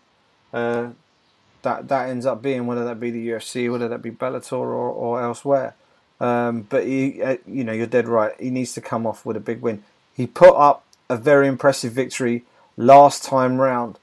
[0.51, 0.89] uh,
[1.61, 4.89] that that ends up being, whether that be the UFC, whether that be Bellator or,
[4.89, 5.75] or elsewhere.
[6.19, 8.33] Um, but he, uh, you know, you're dead right.
[8.39, 9.83] He needs to come off with a big win.
[10.15, 12.43] He put up a very impressive victory
[12.75, 13.99] last time round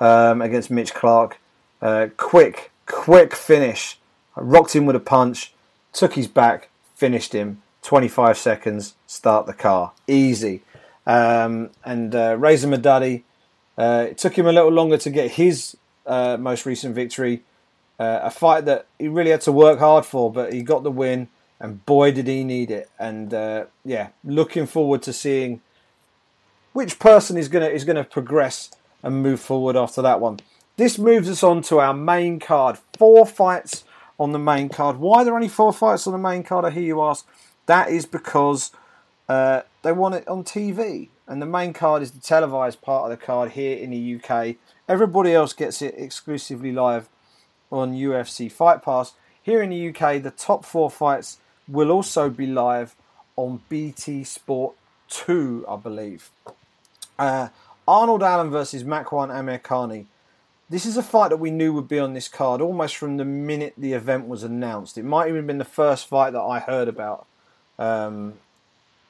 [0.00, 1.38] um, against Mitch Clarke.
[1.82, 3.98] Uh, quick, quick finish.
[4.36, 5.52] rocked him with a punch,
[5.92, 7.62] took his back, finished him.
[7.82, 9.92] 25 seconds, start the car.
[10.08, 10.62] Easy.
[11.06, 13.22] Um, and uh, Reza Madadi,
[13.78, 15.76] uh, it took him a little longer to get his
[16.06, 17.42] uh, most recent victory.
[17.98, 20.90] Uh, a fight that he really had to work hard for, but he got the
[20.90, 21.28] win,
[21.58, 22.90] and boy did he need it.
[22.98, 25.62] And uh, yeah, looking forward to seeing
[26.72, 28.70] which person is gonna is gonna progress
[29.02, 30.38] and move forward after that one.
[30.76, 32.76] This moves us on to our main card.
[32.98, 33.84] Four fights
[34.20, 34.98] on the main card.
[34.98, 36.66] Why are there only four fights on the main card?
[36.66, 37.26] I hear you ask.
[37.64, 38.72] That is because
[39.28, 43.18] uh, they want it on TV, and the main card is the televised part of
[43.18, 44.56] the card here in the UK.
[44.88, 47.08] Everybody else gets it exclusively live
[47.72, 49.14] on UFC Fight Pass.
[49.42, 52.94] Here in the UK, the top four fights will also be live
[53.34, 54.76] on BT Sport
[55.08, 56.30] 2, I believe.
[57.18, 57.48] Uh,
[57.88, 60.06] Arnold Allen versus Makwan Amirkhani.
[60.70, 63.24] this is a fight that we knew would be on this card almost from the
[63.24, 64.96] minute the event was announced.
[64.96, 67.26] It might even have been the first fight that I heard about.
[67.76, 68.34] Um,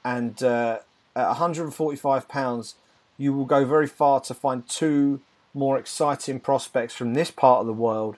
[0.03, 0.79] and uh,
[1.15, 2.75] at 145 pounds,
[3.17, 5.21] you will go very far to find two
[5.57, 8.17] more exciting prospects from this part of the world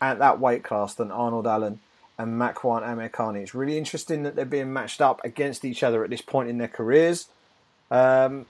[0.00, 1.80] at that weight class than Arnold Allen
[2.18, 3.42] and Makwan Amirkhani.
[3.42, 6.58] It's really interesting that they're being matched up against each other at this point in
[6.58, 7.28] their careers.
[7.90, 8.46] Um,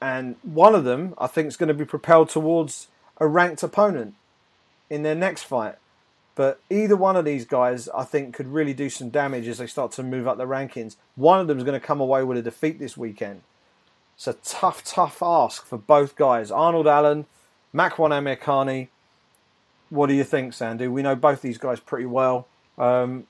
[0.00, 2.88] and one of them, I think, is going to be propelled towards
[3.18, 4.14] a ranked opponent
[4.88, 5.76] in their next fight.
[6.34, 9.66] But either one of these guys, I think, could really do some damage as they
[9.66, 10.96] start to move up the rankings.
[11.16, 13.42] One of them is going to come away with a defeat this weekend.
[14.16, 16.50] It's a tough, tough ask for both guys.
[16.50, 17.26] Arnold Allen,
[17.74, 18.88] Makwan Amirkhani.
[19.90, 20.90] What do you think, Sandhu?
[20.90, 22.46] We know both these guys pretty well.
[22.78, 23.26] Um,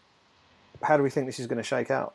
[0.82, 2.14] how do we think this is going to shake out?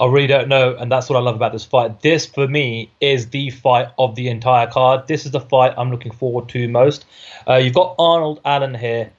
[0.00, 2.00] I really don't know, and that's what I love about this fight.
[2.00, 5.06] This, for me, is the fight of the entire card.
[5.06, 7.04] This is the fight I'm looking forward to most.
[7.48, 9.12] Uh, you've got Arnold Allen here,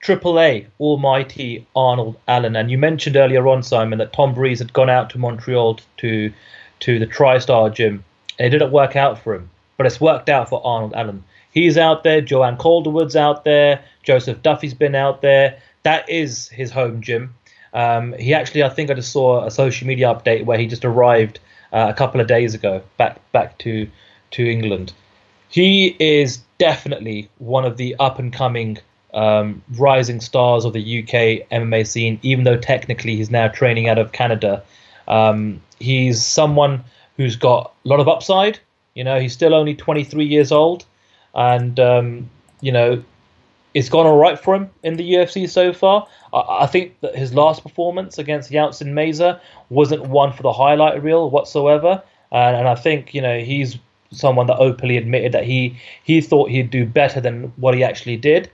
[0.00, 4.72] Triple A, almighty Arnold Allen, and you mentioned earlier on, Simon, that Tom Breeze had
[4.72, 6.32] gone out to Montreal to
[6.80, 8.04] to the TriStar gym,
[8.38, 9.48] and it didn't work out for him,
[9.78, 11.24] but it's worked out for Arnold Allen.
[11.54, 15.58] He's out there, Joanne Calderwood's out there, Joseph Duffy's been out there.
[15.84, 17.34] That is his home gym
[17.74, 20.84] um, he actually, I think I just saw a social media update where he just
[20.84, 21.40] arrived
[21.72, 23.88] uh, a couple of days ago back back to
[24.30, 24.92] to England.
[25.48, 28.78] He is definitely one of the up and coming
[29.12, 33.98] um, rising stars of the UK MMA scene, even though technically he's now training out
[33.98, 34.62] of Canada.
[35.06, 36.84] Um, he's someone
[37.16, 38.58] who's got a lot of upside.
[38.94, 40.84] You know, he's still only 23 years old,
[41.34, 42.30] and um,
[42.60, 43.02] you know,
[43.74, 46.06] it's gone all right for him in the UFC so far.
[46.32, 51.02] I, I think that his last performance against Yaotzin Meza wasn't one for the highlight
[51.02, 53.78] reel whatsoever, and, and I think you know he's
[54.10, 58.16] someone that openly admitted that he he thought he'd do better than what he actually
[58.16, 58.50] did.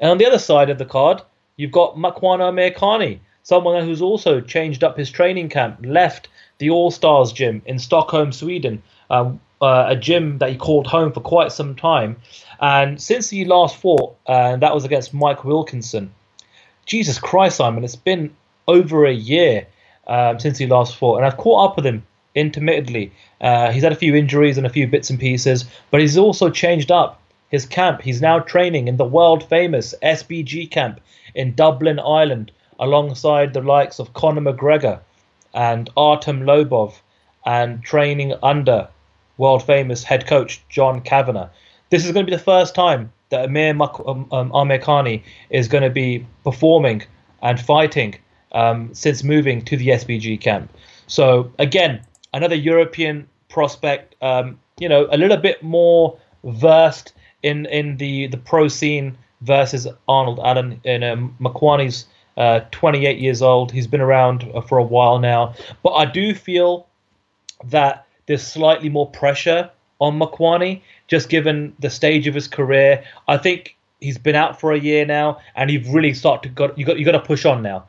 [0.00, 1.22] And on the other side of the card,
[1.56, 6.28] you've got Makwan Amirkhani, someone who's also changed up his training camp, left
[6.58, 11.12] the All Stars gym in Stockholm, Sweden, um, uh, a gym that he called home
[11.12, 12.16] for quite some time.
[12.60, 16.12] And since he last fought, and uh, that was against Mike Wilkinson,
[16.84, 18.34] Jesus Christ, Simon, it's been
[18.66, 19.66] over a year
[20.06, 22.04] um, since he last fought, and I've caught up with him
[22.34, 23.12] intermittently.
[23.40, 26.50] Uh, he's had a few injuries and a few bits and pieces, but he's also
[26.50, 28.02] changed up his camp.
[28.02, 31.00] He's now training in the world famous SBG camp
[31.34, 32.50] in Dublin, Ireland,
[32.80, 35.00] alongside the likes of Conor McGregor
[35.54, 36.94] and Artem Lobov,
[37.44, 38.88] and training under
[39.36, 41.48] world famous head coach John Kavanagh.
[41.90, 45.82] This is going to be the first time that Amir um, um, Amirkhani is going
[45.82, 47.02] to be performing
[47.42, 48.14] and fighting
[48.52, 50.70] um, since moving to the SBG camp.
[51.06, 52.00] So again,
[52.32, 54.14] another European prospect.
[54.22, 57.12] Um, you know, a little bit more versed
[57.42, 60.80] in in the the pro scene versus Arnold Allen.
[60.84, 62.06] In um, Makwani's
[62.36, 63.72] uh, 28 years old.
[63.72, 66.86] He's been around for a while now, but I do feel
[67.64, 69.70] that there's slightly more pressure
[70.00, 73.04] on Makwani, just given the stage of his career.
[73.28, 76.78] I think he's been out for a year now, and you've really started to got
[76.78, 77.88] you got you got to push on now.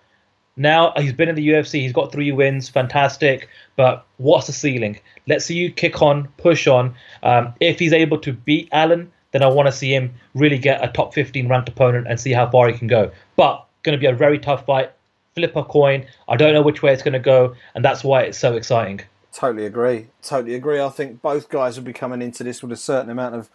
[0.55, 3.49] Now he's been in the UFC, he's got three wins, fantastic.
[3.75, 4.99] But what's the ceiling?
[5.27, 6.93] Let's see you kick on, push on.
[7.23, 10.83] Um, if he's able to beat Allen, then I want to see him really get
[10.83, 13.11] a top 15 ranked opponent and see how far he can go.
[13.35, 14.91] But going to be a very tough fight.
[15.35, 16.05] Flip a coin.
[16.27, 19.01] I don't know which way it's going to go, and that's why it's so exciting.
[19.33, 20.07] Totally agree.
[20.21, 20.79] Totally agree.
[20.79, 23.49] I think both guys will be coming into this with a certain amount of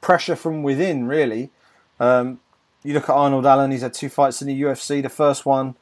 [0.00, 1.50] pressure from within, really.
[2.00, 2.40] Um,
[2.82, 5.00] you look at Arnold Allen, he's had two fights in the UFC.
[5.00, 5.76] The first one,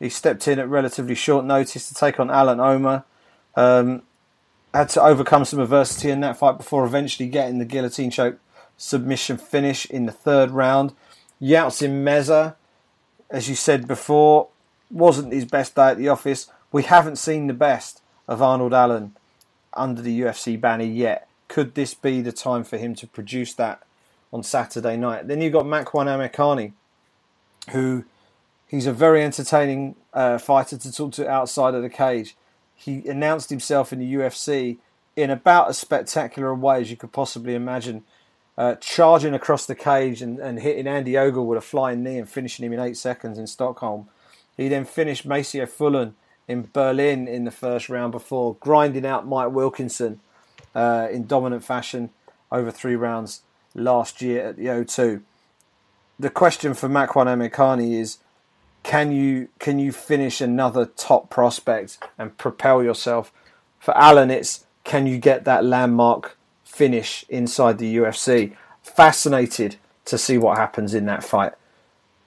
[0.00, 3.04] he stepped in at relatively short notice to take on Alan Omer.
[3.54, 4.02] Um,
[4.74, 8.38] had to overcome some adversity in that fight before eventually getting the guillotine choke
[8.76, 10.92] submission finish in the third round.
[11.40, 12.56] Yaotzin Meza,
[13.30, 14.48] as you said before,
[14.90, 16.50] wasn't his best day at the office.
[16.72, 19.16] We haven't seen the best of Arnold Allen
[19.74, 21.28] under the UFC banner yet.
[21.48, 23.82] Could this be the time for him to produce that
[24.32, 25.28] on Saturday night?
[25.28, 26.72] Then you've got Makwan Amirkhani,
[27.70, 28.04] who
[28.68, 32.36] he's a very entertaining uh, fighter to talk to outside of the cage.
[32.74, 34.78] He announced himself in the UFC
[35.14, 38.02] in about as spectacular a way as you could possibly imagine,
[38.56, 42.28] uh, charging across the cage and, and hitting Andy Ogle with a flying knee and
[42.28, 44.08] finishing him in eight seconds in Stockholm.
[44.56, 46.14] He then finished Masio Fullen
[46.48, 50.20] in Berlin in the first round before grinding out Mike Wilkinson
[50.74, 52.10] uh, in dominant fashion
[52.50, 53.42] over three rounds
[53.74, 55.22] last year at the O2.
[56.18, 58.18] The question for Makwan Amirkhani is
[58.82, 63.32] can you can you finish another top prospect and propel yourself?
[63.78, 68.56] For Allen, it's can you get that landmark finish inside the UFC?
[68.82, 71.52] Fascinated to see what happens in that fight.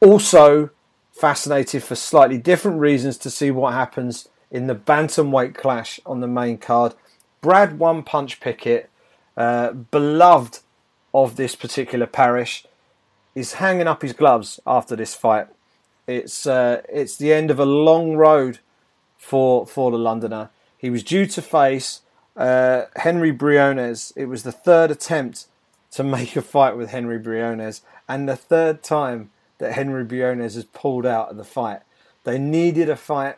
[0.01, 0.70] Also,
[1.16, 6.28] fascinated for slightly different reasons to see what happens in the bantamweight clash on the
[6.28, 6.93] main card.
[7.41, 8.89] Brad One Punch Pickett,
[9.38, 10.59] uh, beloved
[11.13, 12.66] of this particular parish,
[13.34, 15.47] is hanging up his gloves after this fight.
[16.07, 18.59] It's uh, it's the end of a long road
[19.18, 20.49] for for the Londoner.
[20.78, 22.01] He was due to face
[22.36, 24.13] uh, Henry Briones.
[24.16, 25.47] It was the third attempt
[25.91, 30.66] to make a fight with Henry Briones, and the third time that Henry Briones has
[30.66, 31.82] pulled out of the fight.
[32.24, 33.36] They needed a fight,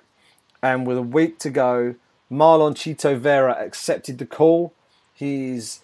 [0.62, 1.96] and with a week to go,
[2.32, 4.74] Marlon Chito Vera accepted the call.
[5.14, 5.82] He's,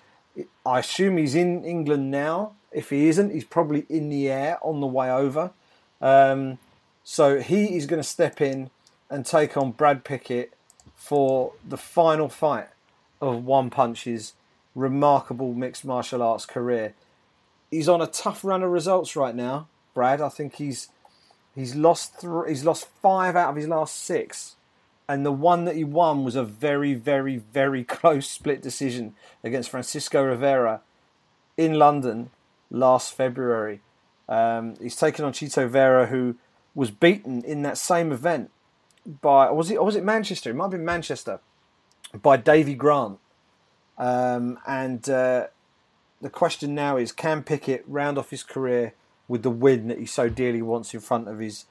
[0.65, 2.53] I assume he's in England now.
[2.71, 5.51] If he isn't, he's probably in the air on the way over.
[6.01, 6.57] Um,
[7.03, 8.69] so he is going to step in
[9.09, 10.53] and take on Brad Pickett
[10.95, 12.69] for the final fight
[13.21, 14.33] of One Punch's
[14.75, 16.93] remarkable mixed martial arts career.
[17.69, 20.21] He's on a tough run of results right now, Brad.
[20.21, 20.89] I think he's
[21.55, 24.55] he's lost th- he's lost five out of his last six,
[25.07, 29.69] and the one that he won was a very, very, very close split decision against
[29.69, 30.81] Francisco Rivera
[31.57, 32.31] in London
[32.69, 33.81] last February.
[34.27, 36.35] Um, he's taken on Chito Vera, who
[36.73, 38.49] was beaten in that same event
[39.05, 40.49] by was it was it Manchester?
[40.49, 41.39] It might have been Manchester
[42.21, 43.19] by Davey Grant.
[43.97, 45.47] Um, and uh,
[46.21, 48.93] the question now is, can Pickett round off his career
[49.27, 51.65] with the win that he so dearly wants in front of his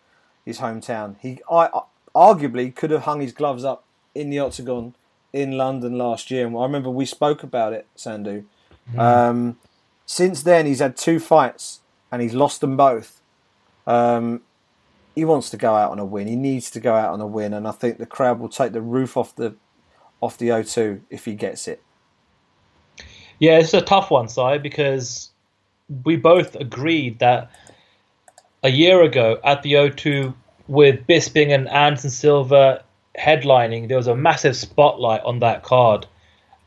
[0.44, 1.16] his hometown?
[1.20, 1.68] He I,
[2.14, 3.84] arguably could have hung his gloves up
[4.14, 4.94] in the octagon
[5.32, 8.44] in London last year, and I remember we spoke about it, Sandhu.
[8.92, 8.98] Mm.
[8.98, 9.58] Um,
[10.04, 11.80] since then, he's had two fights
[12.10, 13.20] and he's lost them both.
[13.86, 14.42] Um,
[15.14, 16.26] he wants to go out on a win.
[16.26, 18.72] He needs to go out on a win, and I think the crowd will take
[18.72, 19.56] the roof off the
[20.20, 21.82] off the O2 if he gets it.
[23.40, 25.31] Yeah, it's a tough one, Si, because
[26.04, 27.50] we both agreed that
[28.62, 30.34] a year ago at the O2
[30.68, 32.84] with Bisping and Anderson Silva
[33.18, 36.06] headlining, there was a massive spotlight on that card.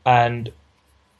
[0.04, 0.52] And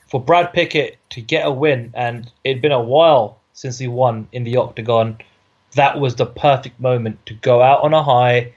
[0.06, 4.28] for Brad Pickett to get a win, and it'd been a while since he won
[4.32, 5.18] in the octagon
[5.76, 8.52] that was the perfect moment to go out on a high,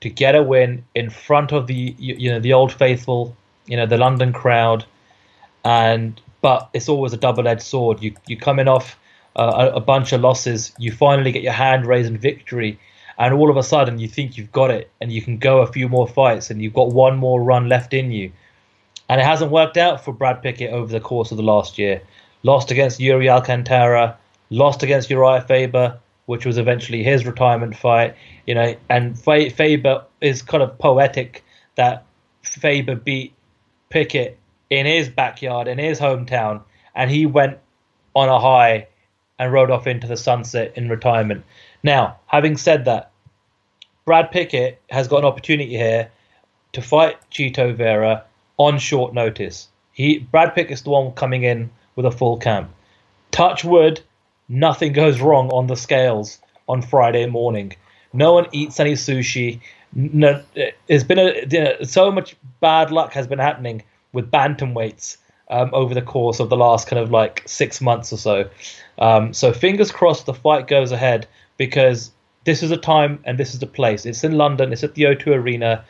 [0.00, 3.36] to get a win in front of the you know the old faithful,
[3.66, 4.84] you know the London crowd,
[5.64, 8.02] and but it's always a double-edged sword.
[8.02, 8.98] You you coming off
[9.36, 12.78] uh, a, a bunch of losses, you finally get your hand raised in victory,
[13.16, 15.72] and all of a sudden you think you've got it, and you can go a
[15.72, 18.30] few more fights, and you've got one more run left in you,
[19.08, 22.02] and it hasn't worked out for Brad Pickett over the course of the last year.
[22.42, 24.18] Lost against Yuri Alcantara,
[24.50, 28.16] lost against Urijah Faber, which was eventually his retirement fight.
[28.46, 31.44] You know, and Faber is kind of poetic
[31.76, 32.04] that
[32.42, 33.32] Faber beat
[33.90, 34.38] Pickett
[34.72, 36.62] in his backyard, in his hometown,
[36.94, 37.58] and he went
[38.14, 38.88] on a high
[39.38, 41.44] and rode off into the sunset in retirement.
[41.82, 43.10] Now, having said that,
[44.06, 46.10] Brad Pickett has got an opportunity here
[46.72, 48.24] to fight Chito Vera
[48.56, 49.68] on short notice.
[49.92, 52.70] He Brad Pickett's the one coming in with a full camp.
[53.30, 54.00] Touch wood,
[54.48, 57.74] nothing goes wrong on the scales on Friday morning.
[58.14, 59.60] No one eats any sushi.
[59.94, 60.42] No,
[60.86, 65.16] there's been a so much bad luck has been happening with bantamweights
[65.50, 68.50] um, over the course of the last kind of like six months or so.
[68.98, 72.10] Um, so fingers crossed the fight goes ahead because
[72.44, 74.06] this is a time and this is the place.
[74.06, 74.72] It's in London.
[74.72, 75.84] It's at the O2 Arena.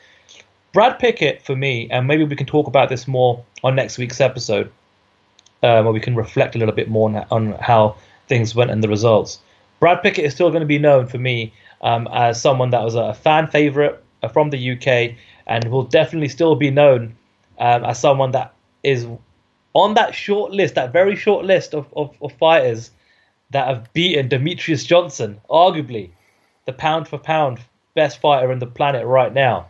[0.73, 4.21] Brad Pickett for me, and maybe we can talk about this more on next week's
[4.21, 4.71] episode,
[5.63, 7.97] um, where we can reflect a little bit more on, on how
[8.27, 9.41] things went and the results.
[9.81, 11.53] Brad Pickett is still going to be known for me
[11.83, 14.03] um, as someone that was a fan favorite
[14.33, 15.17] from the UK
[15.47, 17.17] and will definitely still be known
[17.63, 18.53] um, as someone that
[18.83, 19.07] is
[19.73, 22.91] on that short list, that very short list of, of, of fighters
[23.51, 26.11] that have beaten Demetrious Johnson, arguably
[26.67, 27.61] the pound for pound
[27.95, 29.69] best fighter in the planet right now.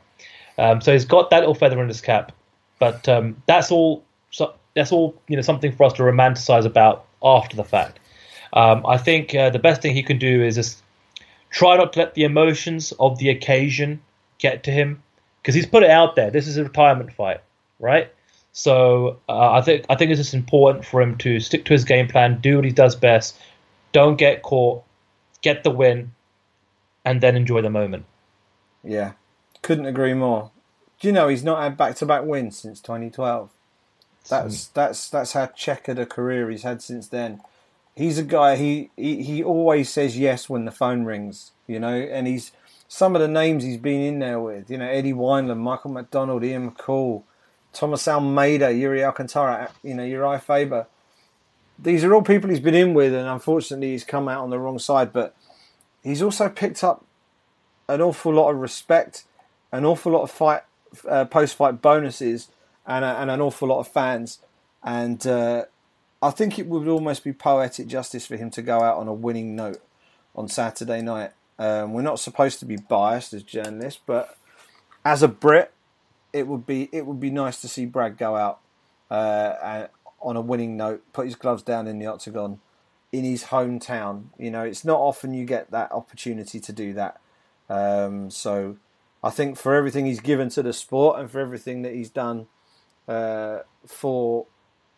[0.57, 2.33] Um, so he's got that little feather in his cap,
[2.79, 4.05] but um, that's all.
[4.31, 5.43] So that's all you know.
[5.43, 8.01] Something for us to romanticize about after the fact.
[8.55, 10.83] Um, I think uh, the best thing he can do is just
[11.51, 14.01] try not to let the emotions of the occasion
[14.39, 15.03] get to him
[15.41, 16.31] because he's put it out there.
[16.31, 17.41] This is a retirement fight,
[17.83, 18.11] right?
[18.53, 21.85] So uh, I think I think it's just important for him to stick to his
[21.85, 23.39] game plan, do what he does best,
[23.93, 24.83] don't get caught,
[25.43, 26.13] get the win,
[27.05, 28.07] and then enjoy the moment.
[28.83, 29.13] Yeah,
[29.61, 30.51] couldn't agree more.
[31.01, 33.51] Do you know he's not had back-to-back wins since 2012?
[34.29, 37.43] That's that's that's how checkered a career he's had since then
[37.95, 41.95] he's a guy he, he he always says yes when the phone rings, you know,
[41.95, 42.53] and he's
[42.89, 46.45] some of the names he's been in there with, you know, Eddie Wineland, Michael McDonald,
[46.45, 47.23] Ian McCall,
[47.73, 50.87] Thomas Almeida, Yuri Alcantara, you know, Urijah Faber.
[51.79, 54.59] these are all people he's been in with, and unfortunately, he's come out on the
[54.59, 55.13] wrong side.
[55.13, 55.35] But
[56.03, 57.05] he's also picked up
[57.89, 59.25] an awful lot of respect,
[59.71, 60.63] an awful lot of fight
[61.09, 62.49] uh, post-fight bonuses,
[62.87, 64.39] and, and, an awful lot of fans.
[64.83, 65.65] And uh,
[66.21, 69.15] I think it would almost be poetic justice for him to go out on a
[69.15, 69.81] winning note
[70.35, 71.31] on Saturday night.
[71.59, 74.37] Um, we're not supposed to be biased as journalists, but
[75.05, 75.73] as a Brit,
[76.33, 78.61] it would be it would be nice to see Brad go out
[79.11, 79.87] uh,
[80.21, 82.61] on a winning note, put his gloves down in the octagon
[83.13, 84.25] in his hometown.
[84.39, 87.21] You know, it's not often you get that opportunity to do that.
[87.69, 88.79] Um, so
[89.23, 92.47] I think for everything he's given to the sport and for everything that he's done
[93.07, 94.47] uh, for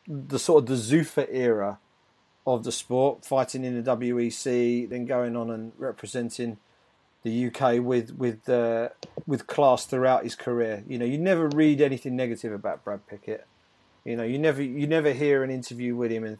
[0.06, 1.78] the sort of the Zuffa era
[2.46, 6.58] of the sport, fighting in the WEC, then going on and representing
[7.24, 8.90] the UK with with uh,
[9.26, 10.84] with class throughout his career.
[10.86, 13.46] You know, you never read anything negative about Brad Pickett.
[14.04, 16.38] You know, you never you never hear an interview with him and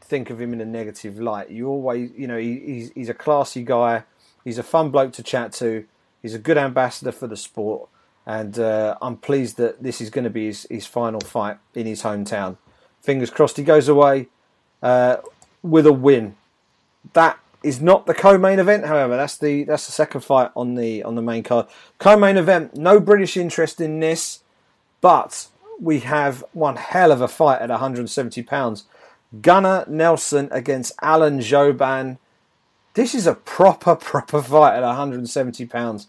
[0.00, 1.50] think of him in a negative light.
[1.50, 4.02] You always, you know, he, he's he's a classy guy.
[4.44, 5.86] He's a fun bloke to chat to.
[6.20, 7.88] He's a good ambassador for the sport,
[8.26, 11.86] and uh, I'm pleased that this is going to be his, his final fight in
[11.86, 12.56] his hometown.
[13.00, 14.26] Fingers crossed he goes away
[14.82, 15.18] uh,
[15.62, 16.34] with a win.
[17.12, 19.16] That is not the co-main event, however.
[19.16, 21.66] That's the that's the second fight on the on the main card.
[21.98, 24.42] Co-main event, no British interest in this,
[25.00, 25.48] but
[25.80, 28.84] we have one hell of a fight at 170 pounds.
[29.42, 32.18] Gunnar Nelson against Alan Jouban.
[32.94, 36.08] This is a proper, proper fight at 170 pounds.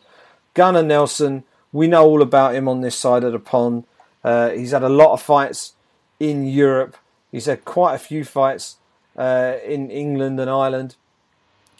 [0.53, 3.85] Gunnar Nelson, we know all about him on this side of the pond.
[4.23, 5.73] Uh, he's had a lot of fights
[6.19, 6.97] in Europe.
[7.31, 8.77] He's had quite a few fights
[9.15, 10.95] uh, in England and Ireland.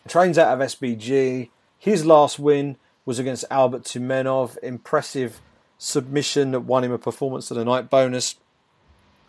[0.10, 1.50] Trains out of SBG.
[1.78, 4.58] His last win was against Albert Tumenov.
[4.64, 5.40] Impressive
[5.78, 8.34] submission that won him a performance of the night bonus.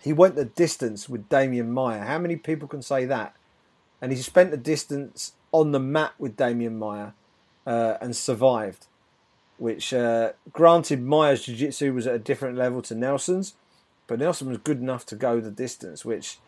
[0.01, 2.01] He went the distance with Demian Maia.
[2.01, 3.37] How many people can say that?
[4.01, 7.11] And he spent the distance on the mat with Demian Maia
[7.67, 8.87] uh, and survived.
[9.59, 13.53] Which, uh, granted, Maia's jiu jitsu was at a different level to Nelson's,
[14.07, 16.39] but Nelson was good enough to go the distance, which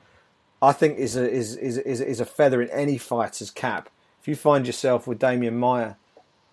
[0.62, 3.90] I think is a is is is, is a feather in any fighter's cap.
[4.22, 5.94] If you find yourself with Demian Maia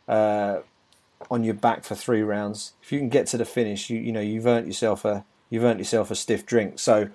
[0.09, 0.61] uh,
[1.30, 2.74] on your back for three rounds.
[2.82, 5.63] If you can get to the finish, you you know you've earned yourself a you've
[5.63, 6.80] earned yourself a stiff drink.
[6.80, 7.09] So,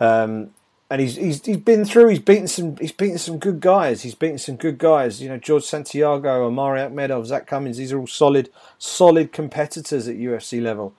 [0.00, 0.50] um,
[0.90, 2.08] and he's, he's he's been through.
[2.08, 2.76] He's beaten some.
[2.76, 4.02] He's beaten some good guys.
[4.02, 5.22] He's beaten some good guys.
[5.22, 7.76] You know, George Santiago, Omari Akhmedov, Zak Cummings.
[7.76, 10.94] These are all solid, solid competitors at UFC level.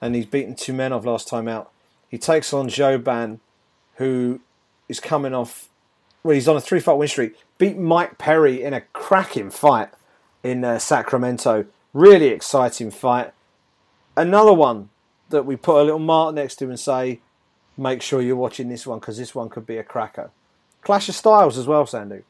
[0.00, 1.70] And he's beaten Tumenov last time out.
[2.08, 3.40] He takes on Jouban,
[3.96, 4.40] who
[4.88, 5.68] is coming off.
[6.22, 7.36] Well, he's on a three-fight win streak.
[7.58, 9.90] Beat Mike Perry in a cracking fight
[10.42, 11.66] in uh, Sacramento.
[11.92, 13.32] Really exciting fight.
[14.16, 14.90] Another one
[15.30, 17.20] that we put a little mark next to and say,
[17.76, 20.30] make sure you're watching this one because this one could be a cracker.
[20.82, 22.22] Clash of styles as well, Sandy.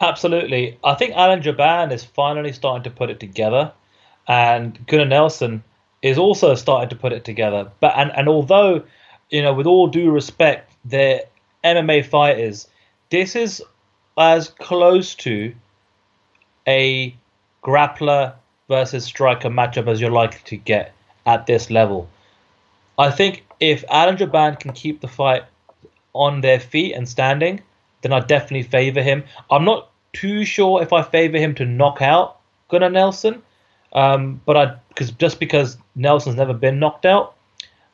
[0.00, 0.78] Absolutely.
[0.84, 3.72] I think Alan Jouban is finally starting to put it together,
[4.28, 5.64] and Gunnar Nelson
[6.02, 7.70] is also starting to put it together.
[7.80, 8.84] But and, and although,
[9.30, 11.22] you know, with all due respect, they're
[11.64, 12.68] MMA fighters,
[13.10, 13.62] this is
[14.18, 15.54] as close to
[16.66, 17.14] a
[17.62, 18.34] grappler
[18.68, 20.92] versus striker matchup as you're likely to get
[21.26, 22.08] at this level.
[22.98, 25.44] I think if Alan Jouban can keep the fight
[26.12, 27.60] on their feet and standing,
[28.02, 29.24] then I definitely favour him.
[29.50, 32.38] I'm not too sure if I favour him to knock out
[32.68, 33.42] Gunnar Nelson,
[33.92, 37.34] um, but I because just because Nelson's never been knocked out,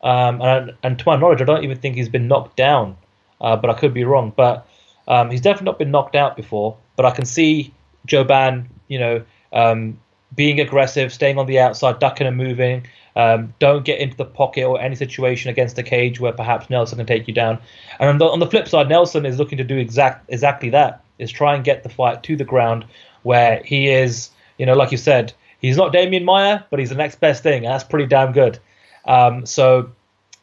[0.03, 2.97] um, and, and to my knowledge, I don't even think he's been knocked down,
[3.41, 4.33] uh, but I could be wrong.
[4.35, 4.67] But
[5.09, 6.77] um, he's definitely not been knocked out before.
[6.97, 7.73] But I can see
[8.07, 9.99] Jouban, you know, um,
[10.35, 12.87] being aggressive, staying on the outside, ducking and moving.
[13.17, 16.99] Um, don't get into the pocket or any situation against the cage where perhaps Nelson
[16.99, 17.61] can take you down.
[18.01, 21.05] And on the, on the flip side, Nelson is looking to do exact exactly that:
[21.19, 22.85] is try and get the fight to the ground
[23.23, 26.97] where he is, you know, like you said, he's not Demian Maia, but he's the
[26.97, 28.59] next best thing, and that's pretty damn good.
[29.07, 29.91] Um, so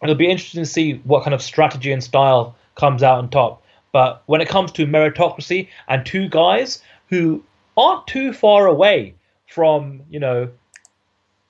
[0.02, 3.61] it'll be interesting to see what kind of strategy and style comes out on top.
[3.92, 7.44] But when it comes to meritocracy and two guys who
[7.76, 9.16] aren't too far away
[9.48, 10.50] from you know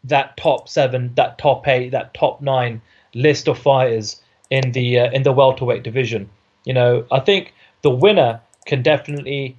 [0.03, 2.81] that top seven, that top eight, that top nine
[3.13, 6.29] list of fighters in the uh, in the welterweight division.
[6.65, 9.57] You know, I think the winner can definitely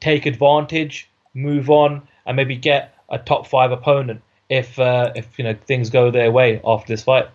[0.00, 5.44] take advantage, move on, and maybe get a top five opponent if uh, if you
[5.44, 7.28] know things go their way after this fight.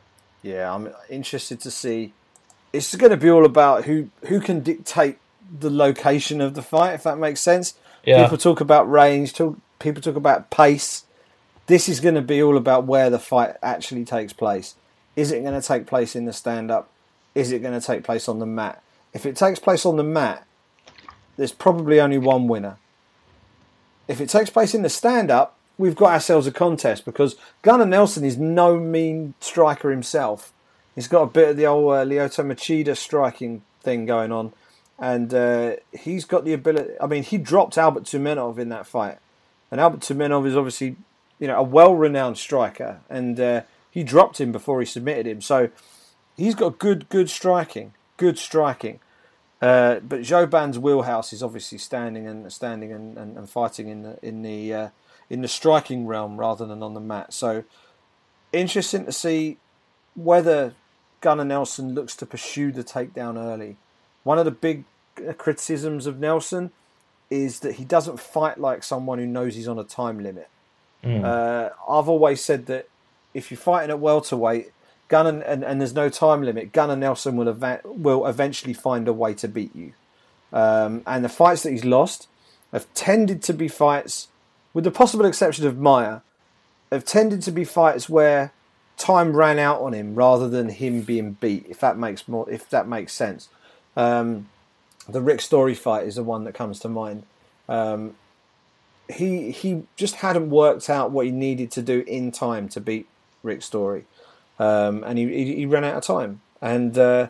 [0.44, 2.14] Yeah, I'm interested to see.
[2.74, 5.18] It's going to be all about who who can dictate
[5.60, 7.74] the location of the fight, if that makes sense.
[8.06, 8.24] Yeah.
[8.24, 9.34] People talk about range.
[9.34, 11.04] Talk, people talk about pace.
[11.68, 14.76] This is going to be all about where the fight actually takes place.
[15.16, 16.90] Is it going to take place in the stand-up
[17.34, 18.82] is it going to take place on the mat?
[19.14, 20.46] If it takes place on the mat,
[21.38, 22.78] there's probably only one winner.
[24.08, 27.86] If it takes place in the stand up, we've got ourselves a contest because Gunnar
[27.86, 30.52] Nelson is no mean striker himself.
[30.96, 34.54] He's got a bit of the old uh, Lyoto Machida striking thing going on,
[35.00, 36.94] and uh, he's got the ability.
[37.00, 39.18] I mean, he dropped Albert Tumenov in that fight,
[39.70, 40.98] and Albert Tumenov is obviously,
[41.40, 45.42] you know, a well-renowned striker, and uh, he dropped him before he submitted him.
[45.42, 45.70] So
[46.36, 49.00] he's got good, good striking, good striking.
[49.62, 54.18] Uh, but Jouban's wheelhouse is obviously standing and standing and, and, and fighting in the
[54.24, 54.90] in the uh,
[55.30, 57.32] in the striking realm rather than on the mat.
[57.32, 57.64] So
[58.52, 59.58] interesting to see
[60.16, 60.74] whether
[61.22, 63.78] Gunnar Nelson looks to pursue the takedown early.
[64.24, 64.84] One of the big
[65.38, 66.72] criticisms of Nelson
[67.30, 70.50] is that he doesn't fight like someone who knows he's on a time limit.
[71.04, 71.24] Mm.
[71.24, 72.90] Uh, I've always said that
[73.34, 74.72] if you're fighting at welterweight,
[75.08, 79.14] Gunnar and, and there's no time limit, Gunnar Nelson will ev- will eventually find a
[79.14, 79.94] way to beat you.
[80.54, 82.28] Um, and the fights that he's lost
[82.72, 84.28] have tended to be fights,
[84.74, 86.22] with the possible exception of Maia,
[86.92, 88.52] have tended to be fights where
[89.02, 91.66] time ran out on him rather than him being beat.
[91.68, 93.50] If that makes more, if that makes sense.
[93.98, 94.48] Um,
[95.10, 97.24] the Rick Story fight is the one that comes to mind.
[97.68, 98.16] Um,
[99.10, 103.08] he he just hadn't worked out what he needed to do in time to beat
[103.44, 104.06] Rick Story,
[104.60, 106.42] um, and he, he, he ran out of time.
[106.62, 107.28] And uh,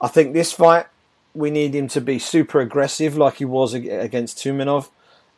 [0.00, 0.86] I think this fight
[1.34, 4.90] we need him to be super aggressive like he was against Tumenov,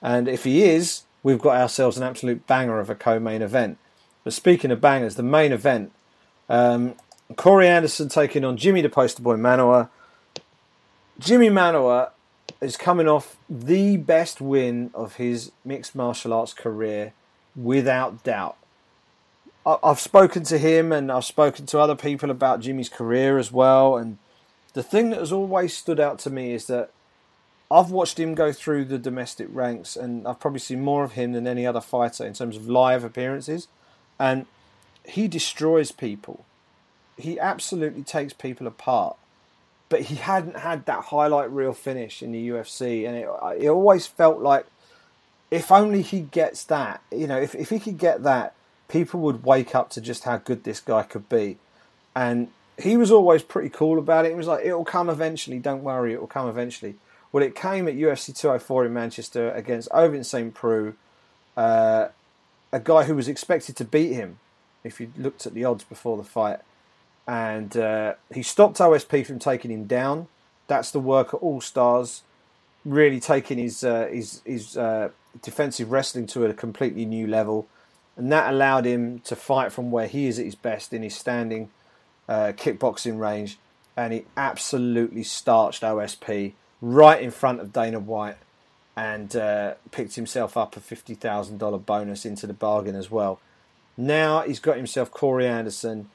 [0.02, 3.78] and if he is, we've got ourselves an absolute banger of a co-main event.
[4.24, 5.92] But speaking of bangers, the main event,
[6.48, 6.94] um,
[7.36, 9.90] Corey Anderson taking on Jimi the Poster Boy Manuwa.
[11.20, 12.10] Jimi Manuwa
[12.60, 17.12] is coming off the best win of his mixed martial arts career,
[17.54, 18.56] without doubt.
[19.66, 23.96] I've spoken to him and I've spoken to other people about Jimi's career as well.
[23.96, 24.18] And
[24.74, 26.90] the thing that has always stood out to me is that
[27.70, 31.32] I've watched him go through the domestic ranks and I've probably seen more of him
[31.32, 33.68] than any other fighter in terms of live appearances
[34.18, 34.46] and
[35.04, 36.44] he destroys people.
[37.16, 39.16] He absolutely takes people apart.
[39.88, 43.28] But he hadn't had that highlight reel finish in the UFC, and it,
[43.64, 44.66] it always felt like
[45.50, 48.54] if only he gets that, you know, if, if he could get that,
[48.88, 51.58] people would wake up to just how good this guy could be.
[52.16, 54.30] And he was always pretty cool about it.
[54.30, 56.96] He was like, it'll come eventually, don't worry, it will come eventually.
[57.30, 60.54] Well, it came at UFC 204 in Manchester against Ovince St.
[60.54, 60.94] Preux.
[61.56, 62.08] Uh,
[62.74, 64.40] a guy who was expected to beat him
[64.82, 66.58] if you looked at the odds before the fight.
[67.26, 70.26] And uh, he stopped OSP from taking him down.
[70.66, 72.22] That's the work at All Stars,
[72.84, 75.10] really taking his uh, his, his uh,
[75.40, 77.68] defensive wrestling to a completely new level,
[78.16, 81.14] and that allowed him to fight from where he is at his best in his
[81.14, 81.70] standing
[82.28, 83.56] uh, kickboxing range.
[83.96, 88.36] And he absolutely starched OSP right in front of Dana White
[88.96, 93.40] and uh, picked himself up a $50,000 bonus into the bargain as well.
[93.96, 96.10] Now he's got himself Corey Anderson,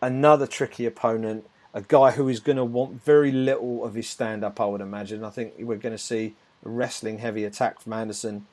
[0.00, 4.44] another tricky opponent, a guy who is going to want very little of his stand
[4.44, 5.24] up, I would imagine.
[5.24, 6.34] I think we're going to see
[6.64, 8.46] a wrestling heavy attack from Anderson.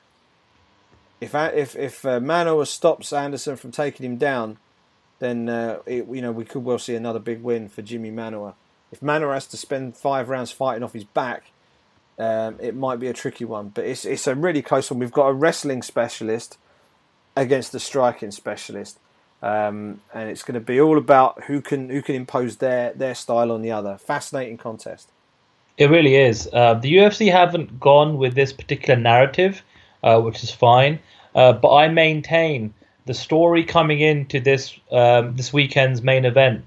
[1.20, 4.58] If if if uh, Manuwa stops Anderson from taking him down,
[5.20, 8.54] then uh, it, you know we could well see another big win for Jimi Manuwa.
[8.92, 11.44] If Manuwa has to spend five rounds fighting off his back,
[12.18, 15.00] um, it might be a tricky one, but it's it's a really close one.
[15.00, 16.58] We've got a wrestling specialist
[17.36, 18.98] against the striking specialist,
[19.42, 23.14] um, and it's going to be all about who can who can impose their their
[23.14, 23.98] style on the other.
[23.98, 25.08] Fascinating contest.
[25.76, 26.48] It really is.
[26.52, 29.62] Uh, the UFC haven't gone with this particular narrative,
[30.04, 31.00] uh, which is fine.
[31.34, 32.72] Uh, but I maintain
[33.06, 36.64] the story coming into this um, this weekend's main event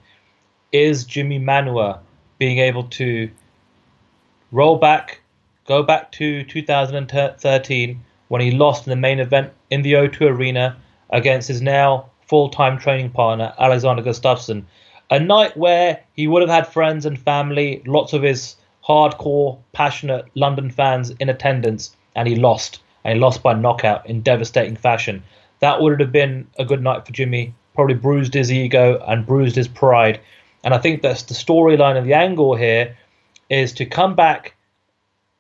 [0.73, 1.99] is Jimi Manuwa
[2.37, 3.29] being able to
[4.51, 5.21] roll back
[5.67, 10.77] Go back to 2013 when he lost in the main event in the O2 Arena
[11.09, 14.63] against his now full time training partner, Alexander Gustafsson.
[15.11, 18.55] A night where he would have had friends and family, lots of his
[18.87, 22.81] hardcore, passionate London fans in attendance, and he lost.
[23.03, 25.21] And he lost by knockout in devastating fashion.
[25.59, 27.51] That would have been a good night for Jimi.
[27.75, 30.21] Probably bruised his ego and bruised his pride.
[30.63, 32.95] And I think that's the storyline and the angle here
[33.49, 34.56] is to come back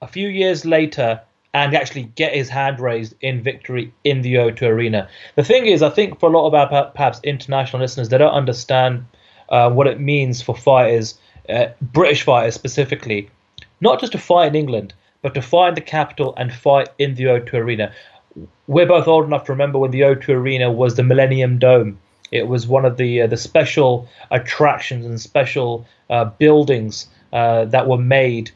[0.01, 1.21] a few years later
[1.53, 5.09] and actually get his hand raised in victory in the O2 Arena.
[5.35, 8.33] The thing is, I think for a lot of our perhaps international listeners, they don't
[8.33, 9.05] understand
[9.49, 11.17] uh, what it means for fighters,
[11.49, 13.29] uh, British fighters specifically,
[13.81, 17.15] not just to fight in England, but to fight in the capital and fight in
[17.15, 17.91] the O2 Arena.
[18.67, 21.97] We're both old enough to remember when the O2 Arena was the Millennium Dome.
[22.31, 27.87] It was one of the uh, the special attractions and special uh, buildings uh, that
[27.87, 28.51] were made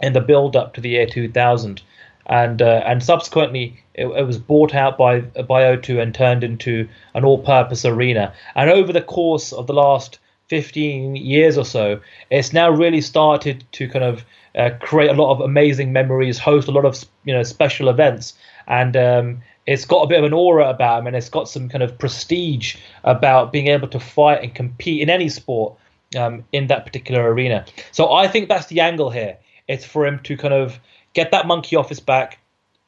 [0.00, 1.82] in the build up to the year 2000,
[2.26, 6.88] and uh, and subsequently it, it, was bought out by by O2 and turned into
[7.14, 8.32] an all-purpose arena.
[8.54, 10.18] And over the course of the last
[10.48, 12.00] 15 years or so,
[12.30, 14.24] it's now really started to kind of
[14.54, 18.34] uh, create a lot of amazing memories, host a lot of you know special events,
[18.66, 21.68] and um, it's got a bit of an aura about him, and it's got some
[21.68, 25.76] kind of prestige about being able to fight and compete in any sport
[26.16, 27.64] um, in that particular arena.
[27.92, 29.38] So I think that's the angle here.
[29.68, 30.78] It's for him to kind of
[31.14, 32.38] get that monkey off his back,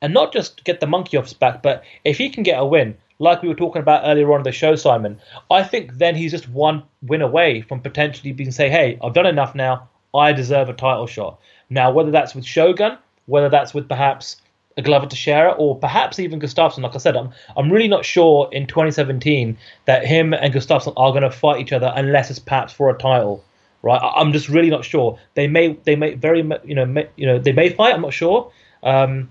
[0.01, 2.65] and not just get the monkey off his back, but if he can get a
[2.65, 6.15] win, like we were talking about earlier on in the show, Simon, I think then
[6.15, 9.89] he's just one win away from potentially being say, hey, I've done enough now.
[10.15, 11.41] I deserve a title shot.
[11.69, 12.97] Now, whether that's with Shogun,
[13.27, 14.37] whether that's with perhaps
[14.79, 16.83] a Glover Teixeira, or perhaps even Gustafsson.
[16.83, 21.11] Like I said, I'm I'm really not sure in 2017 that him and Gustafsson are
[21.11, 23.45] going to fight each other unless it's perhaps for a title,
[23.83, 24.01] right?
[24.17, 25.19] I'm just really not sure.
[25.35, 27.95] They may they may very you know may, you know they may fight.
[27.95, 28.51] I'm not sure.
[28.83, 29.31] Um,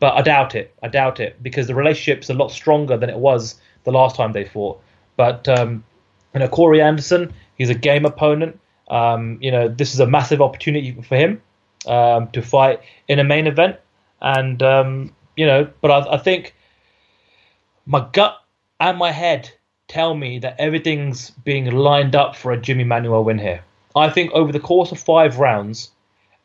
[0.00, 0.74] but I doubt it.
[0.82, 4.32] I doubt it because the relationship's a lot stronger than it was the last time
[4.32, 4.80] they fought.
[5.16, 5.84] But um,
[6.34, 8.60] you know, Corey Anderson, he's a game opponent.
[8.88, 11.42] Um, you know, this is a massive opportunity for him
[11.86, 13.76] um, to fight in a main event,
[14.20, 16.54] and um, you know, but I, I think
[17.86, 18.40] my gut
[18.80, 19.50] and my head
[19.88, 23.64] tell me that everything's being lined up for a Jimi Manuwa win here.
[23.98, 25.90] I think over the course of five rounds,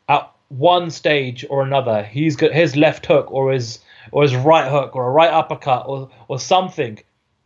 [0.08, 3.78] at one stage or another, he's got his left hook or his
[4.12, 6.98] or his right hook or a right uppercut or or something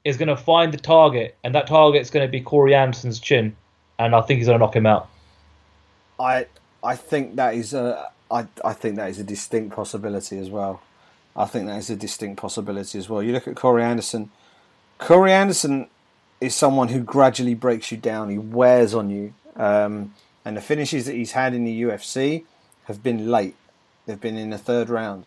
[0.04, 3.20] is going to find the target, and that target is going to be Corey Anderson's
[3.20, 3.56] chin,
[3.98, 5.08] and I think he's going to knock him out.
[6.18, 6.46] I
[6.82, 10.82] I think that is a I I think that is a distinct possibility as well.
[11.36, 13.22] I think that is a distinct possibility as well.
[13.22, 14.30] You look at Corey Anderson.
[14.98, 15.88] Corey Anderson
[16.40, 18.30] is someone who gradually breaks you down.
[18.30, 20.14] He wears on you, um,
[20.44, 22.44] and the finishes that he's had in the UFC
[22.84, 23.56] have been late.
[24.06, 25.26] They've been in the third round.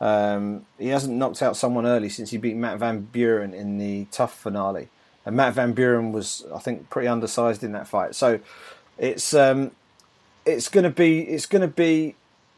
[0.00, 4.06] Um, he hasn't knocked out someone early since he beat Matt Van Buren in the
[4.12, 4.88] TUF finale,
[5.26, 8.14] and Matt Van Buren was, I think, pretty undersized in that fight.
[8.14, 8.40] So
[8.96, 9.72] it's um,
[10.46, 12.14] it's going to be it's going to be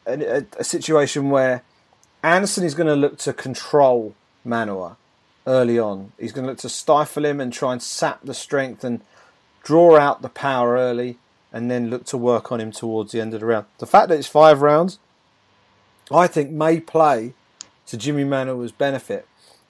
[0.06, 1.62] a, a, a, situation where
[2.22, 4.14] Anderson is going to look to control
[4.46, 4.96] Manuwa
[5.46, 6.12] early on.
[6.18, 9.00] He's going to look to stifle him and try and sap the strength and
[9.62, 11.18] draw out the power early
[11.52, 13.66] and then look to work on him towards the end of the round.
[13.78, 14.98] The fact that it's five rounds,
[16.10, 17.34] I think, may play
[17.86, 19.26] to Jimi Manuwa's benefit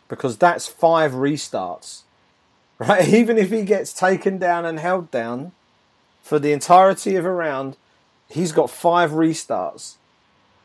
[0.08, 2.02] because that's five restarts.
[2.78, 3.06] Right?
[3.06, 5.52] Even if he gets taken down and held down
[6.20, 7.76] for the entirety of a round,
[8.28, 9.96] he's got five restarts.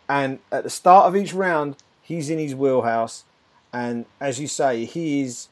[0.09, 3.23] And at the start of each round, he's in his wheelhouse.
[3.71, 5.49] And as you say, he is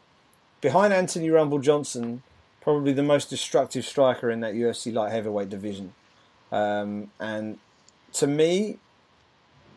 [0.59, 2.23] behind Anthony Rumble Johnson
[2.65, 5.93] probably the most destructive striker in that UFC light heavyweight division.
[6.51, 7.59] Um, and
[8.13, 8.79] to me,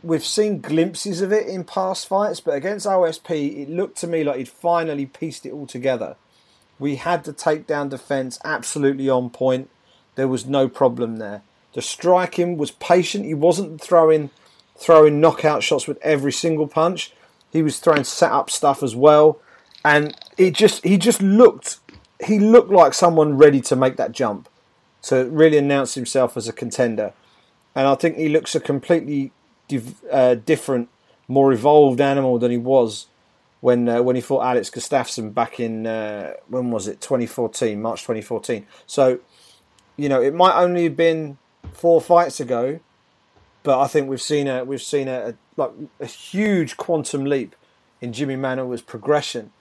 [0.03, 4.25] we've seen glimpses of it in past fights, but against OSP, it looked to me
[4.25, 6.17] like he'd finally pieced it all together.
[6.79, 9.69] We had the takedown defense absolutely on point.
[10.15, 11.43] There was no problem there.
[11.75, 13.27] The striking was patient.
[13.27, 14.31] He wasn't throwing
[14.79, 17.13] throwing knockout shots with every single punch.
[17.53, 19.41] He was throwing set up stuff as well,
[19.85, 21.81] and it just he just looked
[22.25, 24.49] he looked like someone ready to make that jump
[25.03, 27.13] to really announce himself as a contender.
[27.75, 29.33] And I think he looks a completely
[29.69, 30.89] div- uh, different,
[31.29, 33.07] more evolved animal than he was
[33.61, 38.03] when uh, when he fought Alex Gustafsson back in uh, when was it 2014 March
[38.03, 38.67] 2014.
[38.87, 39.21] So
[39.97, 41.39] you know it might only have been
[41.73, 42.81] four fights ago,
[43.63, 47.55] but I think we've seen a we've seen a, a like a huge quantum leap
[48.01, 49.53] in Jimi Manuwa's progression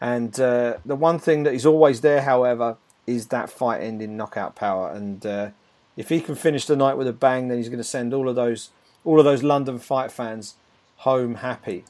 [0.00, 4.56] and uh, the one thing that is always there, however, is that fight ending knockout
[4.56, 4.90] power.
[4.90, 5.50] And uh,
[5.96, 8.28] if he can finish the night with a bang, then he's going to send all
[8.28, 8.70] of those
[9.02, 10.56] all of those London fight fans
[10.98, 11.84] home happy.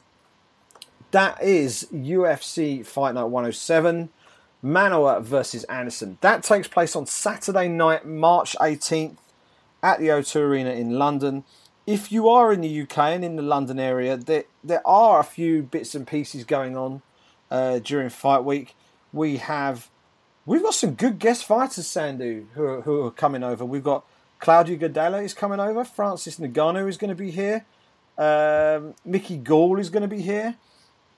[1.11, 4.09] That is UFC Fight Night 107.
[4.63, 6.17] Manuwa versus Anderson.
[6.21, 9.17] That takes place on Saturday night, March 18th
[9.81, 11.43] at the O2 Arena in London.
[11.87, 15.23] If you are in the UK and in the London area, there, there are a
[15.23, 17.01] few bits and pieces going on
[17.51, 18.75] uh, during fight week.
[19.13, 19.89] We have
[20.45, 23.63] we've got some good guest fighters, Sandhu, who are, who are coming over.
[23.63, 24.05] We've got
[24.39, 25.83] Claudio Gadelha is coming over.
[25.83, 27.65] Francis Ngannou is going to be here.
[28.17, 30.55] Um, Mickey Gall is going to be here.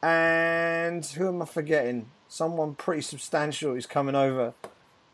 [0.02, 2.08] And who am I forgetting?
[2.28, 4.54] Someone pretty substantial is coming over.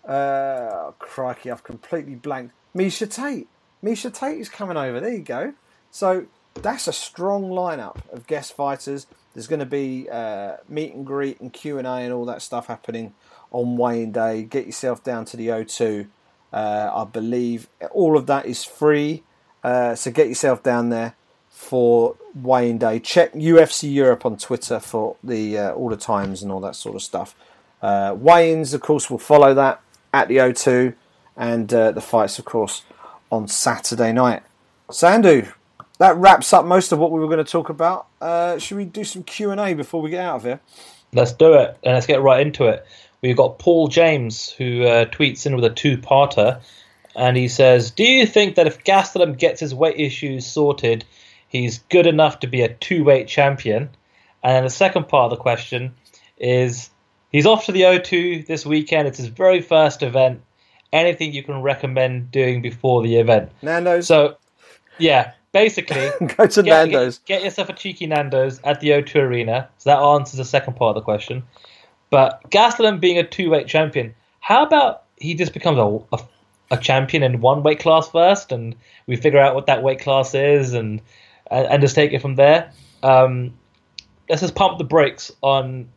[0.07, 2.55] Uh, crikey, I've completely blanked.
[2.75, 3.47] Miesha Tate.
[3.83, 4.99] Miesha Tate is coming over.
[4.99, 5.53] There you go.
[5.91, 6.25] So
[6.55, 9.05] that's a strong lineup of guest fighters.
[9.33, 12.41] There's going to be uh, meet and greet and Q and A and all that
[12.41, 13.13] stuff happening
[13.51, 14.43] on weighing day.
[14.43, 16.07] Get yourself down to the O2.
[16.51, 19.23] Uh, I believe all of that is free,
[19.63, 21.15] uh, so get yourself down there
[21.47, 22.99] for weighing day.
[22.99, 26.95] Check UFC Europe on Twitter for the uh, all the times and all that sort
[26.95, 27.35] of stuff.
[27.81, 29.81] Uh, of course, will follow that
[30.11, 30.95] at the O2,
[31.37, 32.83] and uh, the fights, of course,
[33.31, 34.43] on Saturday night.
[34.89, 35.53] Sandhu,
[35.99, 38.07] that wraps up most of what we were going to talk about.
[38.19, 40.59] Uh, should we do some Q and A before we get out of here?
[41.13, 42.85] Let's do it, and let's get right into it.
[43.21, 46.61] We've got Paul James who uh, tweets in with a two-parter,
[47.15, 51.05] and he says, "Do you think that if Gastelum gets his weight issues sorted,
[51.47, 53.89] he's good enough to be a two-weight champion?"
[54.41, 55.93] And then the second part of the question
[56.37, 56.89] is,
[57.29, 59.07] he's off to the O2 this weekend.
[59.07, 60.41] It's his very first event.
[60.93, 63.51] Anything you can recommend doing before the event?
[63.61, 64.07] Nando's.
[64.07, 64.37] So,
[64.97, 67.19] yeah, basically, go to get, Nando's.
[67.19, 69.69] Get, get, yourself a cheeky Nando's at the O2 Arena.
[69.77, 71.43] So that answers the second part of the question.
[72.09, 76.19] But Gastelum being a two-weight champion, how about he just becomes a, a,
[76.71, 80.33] a champion in one weight class first, and we figure out what that weight class
[80.33, 81.01] is, and
[81.51, 82.71] and, and just take it from there.
[83.03, 83.53] Um,
[84.27, 85.89] let's just pump the brakes on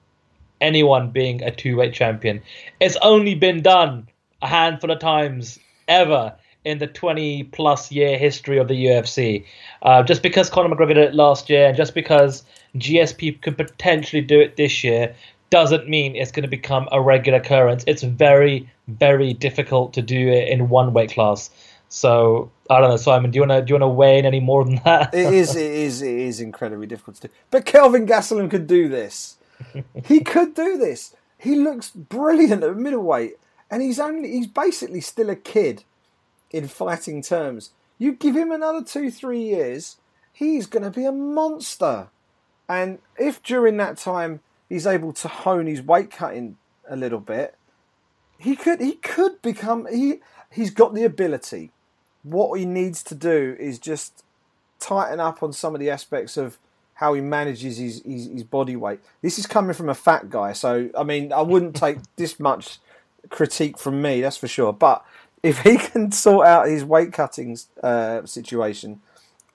[0.60, 2.42] anyone being a two-weight champion.
[2.80, 4.08] It's only been done
[4.40, 5.58] a handful of times
[5.88, 9.44] ever in the 20 plus year history of the UFC.
[9.82, 12.44] Uh, just because Conor McGregor did it last year, and just because
[12.76, 15.14] GSP could potentially do it this year,
[15.50, 17.84] doesn't mean it's going to become a regular occurrence.
[17.86, 21.50] It's very, very difficult to do it in one weight class.
[21.88, 23.30] So I don't know, Simon.
[23.30, 25.12] Do you want to do you want to weigh in any more than that?
[25.14, 27.34] it is, it is, it is incredibly difficult to do.
[27.50, 29.36] But Kelvin Gastelum could do this.
[30.06, 31.14] he could do this.
[31.36, 33.34] He looks brilliant at middleweight,
[33.70, 35.84] and he's only he's basically still a kid
[36.52, 37.70] in fighting terms.
[37.98, 39.96] You give him another two, three years,
[40.32, 42.08] he's going to be a monster.
[42.68, 46.56] And if during that time he's able to hone his weight cutting
[46.88, 47.56] a little bit,
[48.38, 50.20] he could he could become he
[50.50, 51.70] he's got the ability.
[52.22, 54.24] What he needs to do is just
[54.78, 56.58] tighten up on some of the aspects of
[56.94, 59.00] how he manages his, his, his body weight.
[59.22, 62.78] This is coming from a fat guy, so I mean I wouldn't take this much
[63.28, 64.72] critique from me, that's for sure.
[64.72, 65.04] But
[65.42, 69.00] if he can sort out his weight cutting uh, situation,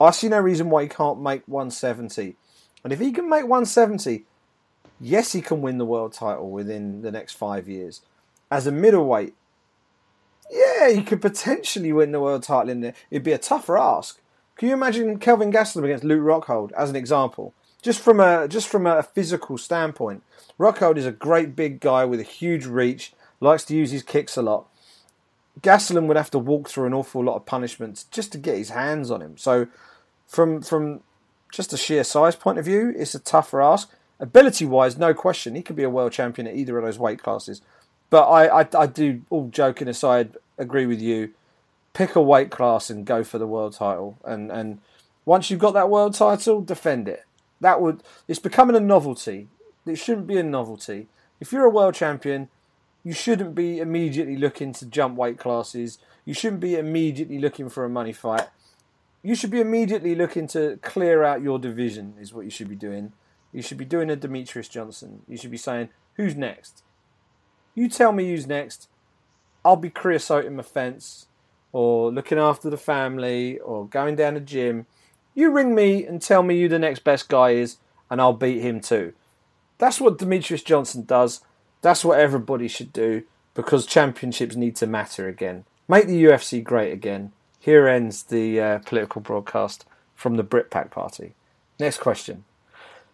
[0.00, 2.36] I see no reason why he can't make 170.
[2.84, 4.24] And if he can make 170,
[5.00, 8.02] yes, he can win the world title within the next five years.
[8.50, 9.34] As a middleweight,
[10.50, 12.94] yeah, he could potentially win the world title in there.
[13.10, 14.20] It'd be a tougher ask.
[14.56, 17.54] Can you imagine Kelvin Gastelum against Luke Rockhold as an example?
[17.82, 20.22] Just from a just from a physical standpoint,
[20.58, 24.36] Rockhold is a great big guy with a huge reach, likes to use his kicks
[24.36, 24.67] a lot.
[25.60, 28.70] Gastelum would have to walk through an awful lot of punishments just to get his
[28.70, 29.36] hands on him.
[29.36, 29.68] So,
[30.26, 31.00] from from
[31.52, 33.90] just a sheer size point of view, it's a tougher ask
[34.20, 37.22] ability wise, no question, he could be a world champion at either of those weight
[37.22, 37.62] classes.
[38.10, 41.32] But I, I, I do, all joking aside, agree with you.
[41.92, 44.18] Pick a weight class and go for the world title.
[44.24, 44.80] And, and
[45.24, 47.24] once you've got that world title, defend it.
[47.60, 49.48] That would it's becoming a novelty.
[49.84, 51.08] It shouldn't be a novelty.
[51.40, 52.48] If you're a world champion,
[53.04, 55.98] you shouldn't be immediately looking to jump weight classes.
[56.24, 58.48] You shouldn't be immediately looking for a money fight.
[59.22, 62.14] You should be immediately looking to clear out your division.
[62.20, 63.12] Is what you should be doing.
[63.52, 65.22] You should be doing a Demetrious Johnson.
[65.26, 66.82] You should be saying, who's next?
[67.74, 68.88] You tell me who's next.
[69.64, 71.26] I'll be creosoting my fence
[71.72, 74.86] or looking after the family or going down the gym.
[75.34, 77.76] You ring me and tell me who the next best guy is,
[78.10, 79.12] and I'll beat him too.
[79.78, 81.40] That's what Demetrious Johnson does.
[81.80, 83.22] That's what everybody should do
[83.54, 85.64] because championships need to matter again.
[85.88, 87.32] Make the UFC great again.
[87.60, 89.84] Here ends the uh, political broadcast
[90.14, 91.34] from the Brit Pack Party.
[91.80, 92.44] Next question.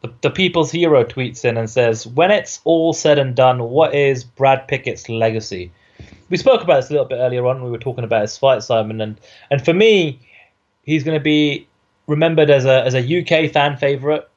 [0.02, 3.94] The, the People's Hero tweets in and says, "When it's all said and done, what
[3.94, 5.72] is Brad Pickett's legacy?"
[6.28, 7.62] We spoke about this a little bit earlier on.
[7.62, 9.18] We were talking about his fight, Simon, and
[9.50, 10.18] and for me,
[10.82, 11.66] he's going to be
[12.06, 14.28] remembered as a as a UK fan favorite,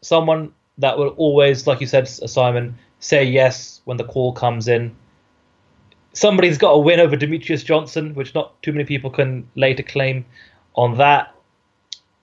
[0.00, 4.94] someone that will always, like you said, Simon, say yes when the call comes in.
[6.14, 10.24] Somebody's got a win over Demetrious Johnson, which not too many people can later claim
[10.74, 11.34] on that.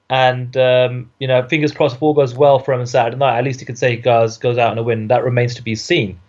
[0.10, 3.38] And um, you know, fingers crossed, if all goes well for him on Saturday night,
[3.38, 5.08] at least he could say he goes goes out on a win.
[5.08, 6.20] That remains to be seen.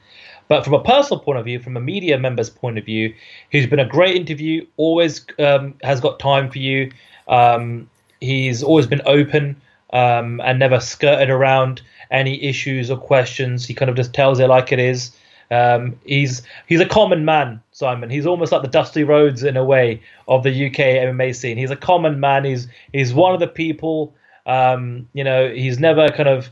[0.48, 3.14] But from a personal point of view, from a media member's point of view,
[3.50, 4.66] he's been a great interview.
[4.76, 6.90] Always um, has got time for you.
[7.28, 7.88] Um,
[8.20, 9.62] he's always been open
[9.92, 13.66] um, and never skirted around any issues or questions.
[13.66, 15.12] He kind of just tells it like it is.
[15.50, 18.08] Um, he's he's a common man, Simon.
[18.08, 21.56] He's almost like the Dusty Rhodes in a way of the UK MMA scene.
[21.56, 22.44] He's a common man.
[22.44, 24.14] He's he's one of the people.
[24.46, 26.50] Um, you know, he's never kind of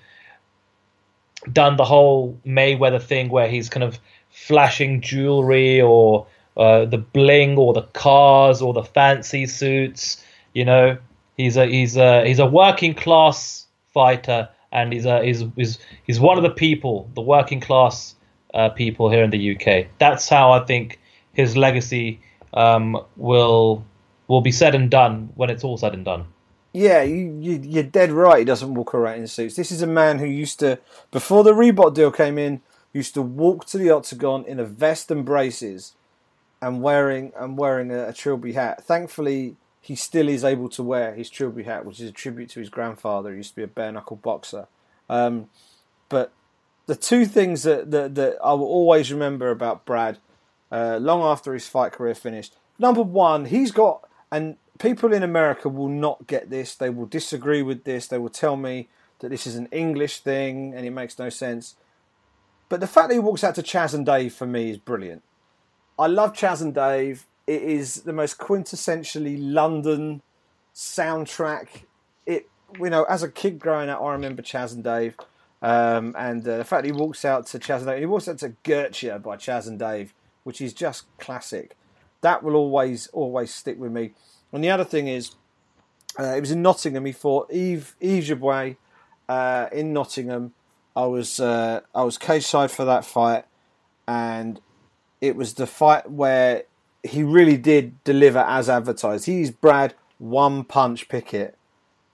[1.52, 3.98] done the whole Mayweather thing where he's kind of
[4.30, 6.26] flashing jewelry or
[6.56, 10.22] uh, the bling or the cars or the fancy suits.
[10.54, 10.98] You know,
[11.36, 16.20] he's a he's a he's a working class fighter, and he's a he's he's, he's
[16.20, 18.14] one of the people, the working class
[18.54, 19.86] uh, people here in the UK.
[19.98, 21.00] That's how I think
[21.32, 22.20] his legacy
[22.54, 23.84] um, will
[24.26, 26.26] will be said and done when it's all said and done.
[26.72, 28.40] Yeah, you, you, you're dead right.
[28.40, 29.56] He doesn't walk around in suits.
[29.56, 30.78] This is a man who used to,
[31.10, 32.60] before the Reebok deal came in,
[32.92, 35.94] used to walk to the octagon in a vest and braces,
[36.60, 38.84] and wearing and wearing a, a Trilby hat.
[38.84, 42.60] Thankfully, he still is able to wear his Trilby hat, which is a tribute to
[42.60, 43.30] his grandfather.
[43.30, 44.66] He used to be a bare knuckle boxer.
[45.08, 45.48] Um,
[46.08, 46.32] but
[46.86, 50.18] the two things that, that, that I will always remember about Brad,
[50.70, 55.68] uh, long after his fight career finished, number one, he's got and people in America
[55.68, 56.74] will not get this.
[56.74, 58.06] They will disagree with this.
[58.06, 58.88] They will tell me
[59.20, 61.74] that this is an English thing and it makes no sense.
[62.68, 65.22] But the fact that he walks out to Chas and Dave for me is brilliant.
[65.98, 67.26] I love Chas and Dave.
[67.48, 70.20] It is the most quintessentially London
[70.74, 71.84] soundtrack.
[72.26, 72.46] It,
[72.78, 75.16] you know, as a kid growing up, I remember Chas and Dave.
[75.62, 78.36] Um, and uh, the fact he walks out to Chas and Dave, he walks out
[78.40, 80.12] to Gertrude by Chas and Dave,
[80.44, 81.74] which is just classic.
[82.20, 84.12] That will always, always stick with me.
[84.52, 85.30] And the other thing is,
[86.20, 87.06] uh, it was in Nottingham.
[87.06, 88.76] He fought Yves Jabouet
[89.26, 90.52] uh, in Nottingham.
[90.94, 93.46] I was uh, I was cage side for that fight,
[94.06, 94.60] and
[95.22, 96.64] it was the fight where
[97.02, 99.26] he really did deliver as advertised.
[99.26, 101.56] He's Brad one punch Pickett.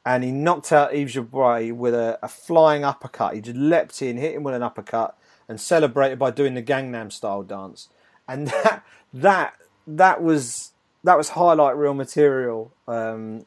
[0.05, 3.35] and he knocked out Yves Jabouet with a, a flying uppercut.
[3.35, 5.17] He just leapt in, hit him with an uppercut,
[5.49, 7.89] and celebrated by doing the Gangnam style dance.
[8.29, 9.55] And that that
[9.87, 13.47] that was that was highlight reel material um,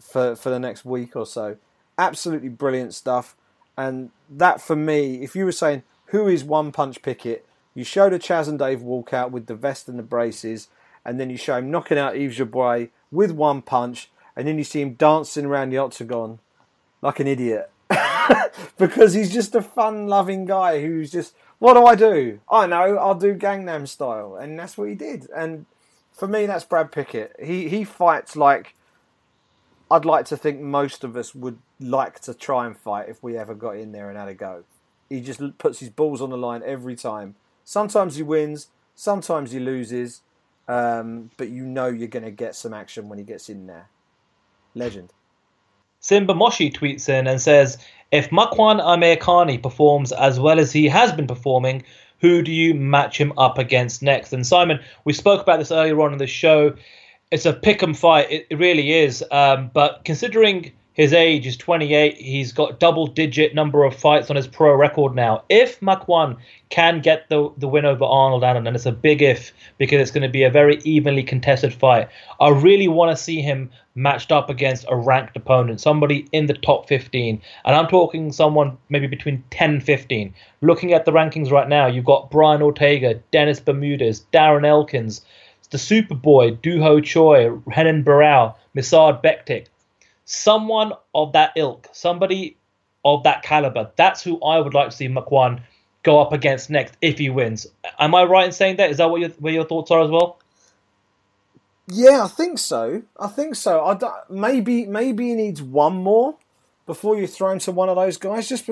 [0.00, 1.56] for for the next week or so.
[1.96, 3.36] Absolutely brilliant stuff.
[3.76, 8.12] And that for me, if you were saying who is One Punch Pickett, you showed
[8.12, 10.68] a Chas and Dave walkout with the vest and the braces,
[11.04, 14.64] and then you show him knocking out Yves Jabouet with one punch, and then you
[14.64, 16.38] see him dancing around the octagon
[17.02, 17.70] like an idiot.
[18.78, 22.40] because he's just a fun loving guy who's just what do I do?
[22.50, 24.36] I know, I'll do Gangnam style.
[24.36, 25.28] And that's what he did.
[25.34, 25.66] And
[26.12, 27.36] for me, that's Brad Pickett.
[27.42, 28.74] He he fights like
[29.90, 33.36] I'd like to think most of us would like to try and fight if we
[33.36, 34.64] ever got in there and had a go.
[35.08, 37.36] He just puts his balls on the line every time.
[37.64, 40.22] Sometimes he wins, sometimes he loses,
[40.68, 43.88] um, but you know you're going to get some action when he gets in there.
[44.74, 45.12] Legend.
[46.00, 47.78] Simba Moshi tweets in and says,
[48.10, 51.82] if Makwan Amirkhani performs as well as he has been performing,
[52.20, 54.32] who do you match him up against next?
[54.32, 56.74] And Simon, we spoke about this earlier on in the show.
[57.30, 58.30] It's a pick 'em fight.
[58.30, 59.24] It really is.
[59.30, 62.16] Um, but considering his age is 28.
[62.16, 65.42] He's got double digit number of fights on his pro record now.
[65.48, 66.36] If Makwan
[66.70, 70.12] can get the, the win over Arnold Allen, and it's a big if because it's
[70.12, 72.08] going to be a very evenly contested fight,
[72.40, 76.54] I really want to see him matched up against a ranked opponent, somebody in the
[76.54, 77.42] top 15.
[77.64, 80.32] And I'm talking someone maybe between 10 and 15.
[80.60, 85.22] Looking at the rankings right now, you've got Brian Ortega, Dennis Bermudez, Darren Elkins,
[85.70, 89.66] the Superboy, Doo Ho Choi, Renan Barão, Mirsad Bektic
[90.24, 92.56] someone of that ilk, somebody
[93.04, 93.90] of that caliber.
[93.96, 95.62] That's who I would like to see Makwan
[96.02, 97.66] go up against next if he wins.
[97.98, 98.90] Am I right in saying that?
[98.90, 100.38] Is that what your your thoughts are as well?
[101.88, 103.02] Yeah, I think so.
[103.18, 103.84] I think so.
[103.84, 103.94] I
[104.30, 106.36] maybe maybe he needs one more
[106.86, 108.48] before you throw him to one of those guys.
[108.48, 108.68] Just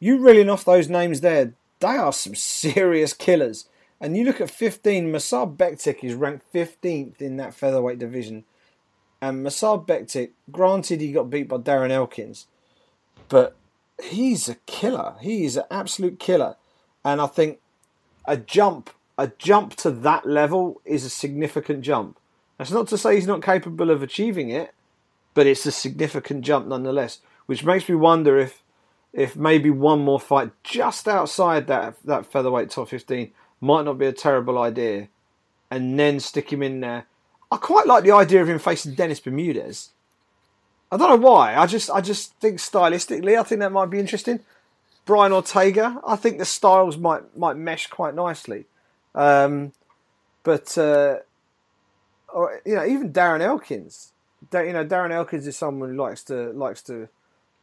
[0.00, 3.68] you reeling off those names there, they are some serious killers.
[4.00, 8.44] And you look at 15, Mirsad Bektic is ranked 15th in that featherweight division.
[9.20, 12.46] And Mirsad Bektic, granted he got beat by Darren Elkins,
[13.28, 13.56] but
[14.02, 15.16] he's a killer.
[15.20, 16.56] He is an absolute killer.
[17.04, 17.58] And I think
[18.26, 22.18] a jump, a jump to that level is a significant jump.
[22.58, 24.72] That's not to say he's not capable of achieving it,
[25.34, 27.20] but it's a significant jump nonetheless.
[27.46, 28.62] Which makes me wonder if
[29.12, 34.06] if maybe one more fight just outside that that featherweight top fifteen might not be
[34.06, 35.08] a terrible idea,
[35.70, 37.06] and then stick him in there
[37.50, 39.90] I quite like the idea of him facing Dennis Bermudez.
[40.90, 41.56] I don't know why.
[41.56, 44.40] I just I just think stylistically, I think that might be interesting.
[45.04, 48.66] Brian Ortega, I think the styles might might mesh quite nicely.
[49.14, 49.72] Um,
[50.42, 51.18] but uh,
[52.32, 54.12] or, you know, even Darren Elkins,
[54.52, 57.08] you know, Darren Elkins is someone who likes to likes to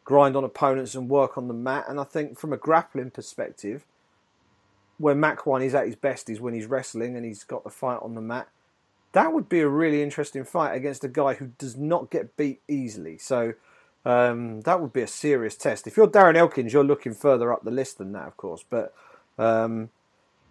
[0.04, 1.86] grind on opponents and work on the mat.
[1.88, 3.86] And I think from a grappling perspective,
[4.98, 8.00] where Makwan is at his best is when he's wrestling and he's got the fight
[8.02, 8.48] on the mat
[9.16, 12.60] that would be a really interesting fight against a guy who does not get beat
[12.68, 13.18] easily.
[13.18, 13.40] So
[14.06, 15.88] Um, that would be a serious test.
[15.88, 18.64] If you're Darren Elkins, you're looking further up the list than that, of course.
[18.70, 18.94] But
[19.40, 19.90] um,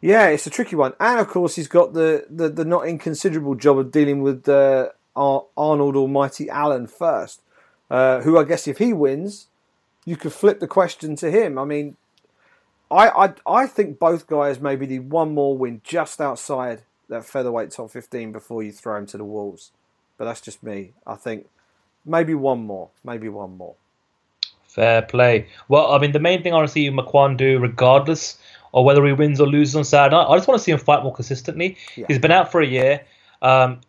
[0.01, 0.95] yeah, it's a tricky one.
[0.99, 4.89] And of course, he's got the, the, the not inconsiderable job of dealing with uh,
[5.15, 7.43] Arnold Almighty Allen first,
[7.91, 9.47] uh, who I guess if he wins,
[10.05, 11.57] you could flip the question to him.
[11.57, 11.97] I mean,
[12.91, 17.71] I, I, I think both guys maybe need one more win just outside that featherweight
[17.71, 19.71] top 15 before you throw him to the wolves.
[20.17, 20.93] But that's just me.
[21.07, 21.47] I think
[22.05, 23.75] maybe one more, maybe one more.
[24.67, 25.47] Fair play.
[25.69, 28.39] Well, I mean, the main thing I want to see Makwan do, regardless
[28.75, 30.27] or whether he wins or loses on Saturday night.
[30.29, 31.77] I just want to see him fight more consistently.
[31.95, 32.07] Yeah.
[32.09, 33.03] He's been out for a year.
[33.41, 33.81] Um,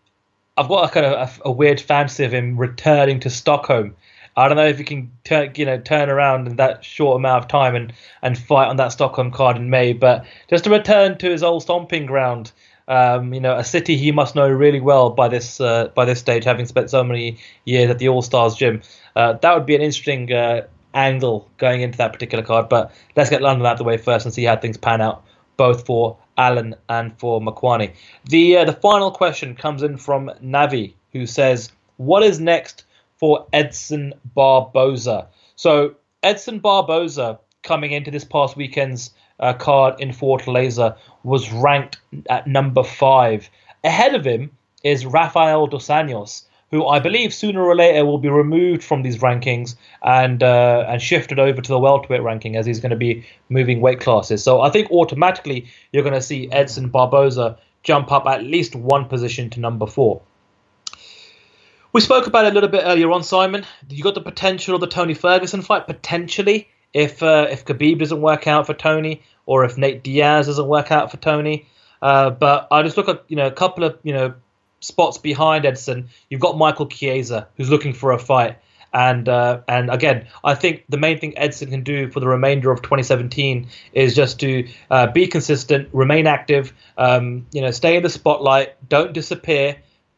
[0.58, 3.96] I've got a kind of a, a, weird fantasy of him returning to Stockholm.
[4.38, 7.44] I don't know if he can turn, you know, turn around in that short amount
[7.44, 9.94] of time and, and fight on that Stockholm card in May.
[9.94, 12.52] But just to return to his old stomping ground,
[12.88, 16.20] um, you know, a city he must know really well by this uh, by this
[16.20, 18.82] stage, having spent so many years at the All Stars gym.
[19.16, 22.70] Uh, that would be an interesting uh, angle going into that particular card.
[22.70, 25.24] But let's get London out of the way first and see how things pan out,
[25.58, 27.92] both for Allen and for Makwan.
[28.26, 32.86] The uh, the final question comes in from Navi, who says, "What is next
[33.18, 40.98] for Edson Barboza?" So Edson Barboza coming into this past weekend's uh, card in Fortaleza
[41.24, 42.00] was ranked
[42.30, 43.50] at number five.
[43.84, 44.52] Ahead of him
[44.84, 49.18] is Rafael dos Anjos, who I believe sooner or later will be removed from these
[49.18, 53.26] rankings and uh, and shifted over to the welterweight ranking as he's going to be
[53.50, 54.44] moving weight classes.
[54.44, 59.06] So I think automatically you're going to see Edson Barboza jump up at least one
[59.06, 60.22] position to number four.
[61.94, 63.66] We spoke about it a little bit earlier on, Simon.
[63.90, 68.22] You got the potential of the Tony Ferguson fight potentially if uh, if Khabib doesn't
[68.22, 71.68] work out for Tony or if Nate Diaz doesn't work out for Tony.
[72.02, 74.34] Uh, but I just look at you know a couple of you know
[74.80, 78.58] spots behind Edson, you've got Michael Chiesa who's looking for a fight.
[78.94, 82.72] And uh, and again, I think the main thing Edson can do for the remainder
[82.72, 88.04] of 2017 is just to uh, be consistent, remain active, um, you know, stay in
[88.04, 89.76] the spotlight, don't disappear.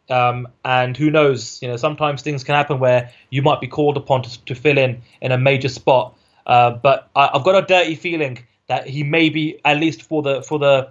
[0.09, 3.97] Um, and who knows, you know, sometimes things can happen where you might be called
[3.97, 6.16] upon to, to fill in in a major spot.
[6.47, 10.23] Uh, but I, I've got a dirty feeling that he may be at least for
[10.23, 10.89] the for the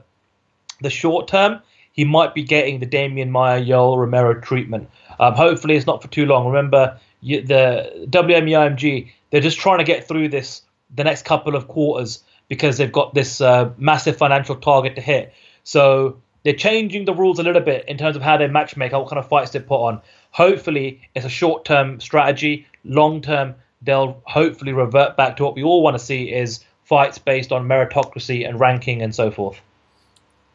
[0.81, 1.61] the short term
[1.97, 4.91] he might be getting the Demian Maia Yoel Romero treatment.
[5.19, 6.47] Um, hopefully, it's not for too long.
[6.47, 10.63] Remember, you, the WME they're just trying to get through this
[10.95, 15.33] the next couple of quarters because they've got this uh, massive financial target to hit.
[15.65, 19.09] So they're changing the rules a little bit in terms of how they matchmake, what
[19.09, 20.01] kind of fights they put on.
[20.31, 22.67] Hopefully, it's a short-term strategy.
[22.85, 27.53] Long-term, they'll hopefully revert back to what we all want to see is fights based
[27.53, 29.61] on meritocracy and ranking and so forth.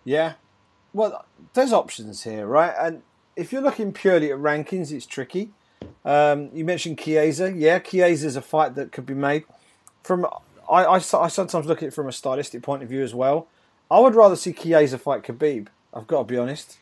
[0.04, 0.34] Yeah,
[0.94, 2.74] well, there's options here, right?
[2.78, 3.04] And
[3.36, 5.52] if you're looking purely at rankings, it's tricky.
[6.04, 7.52] Um, you mentioned Chiesa.
[7.52, 9.46] Yeah, Chiesa is a fight that could be made.
[10.04, 10.26] From
[10.70, 13.48] I, I, I, sometimes look at it from a stylistic point of view as well.
[13.90, 15.68] I would rather see Chiesa fight Khabib.
[15.94, 16.78] I've got to be honest.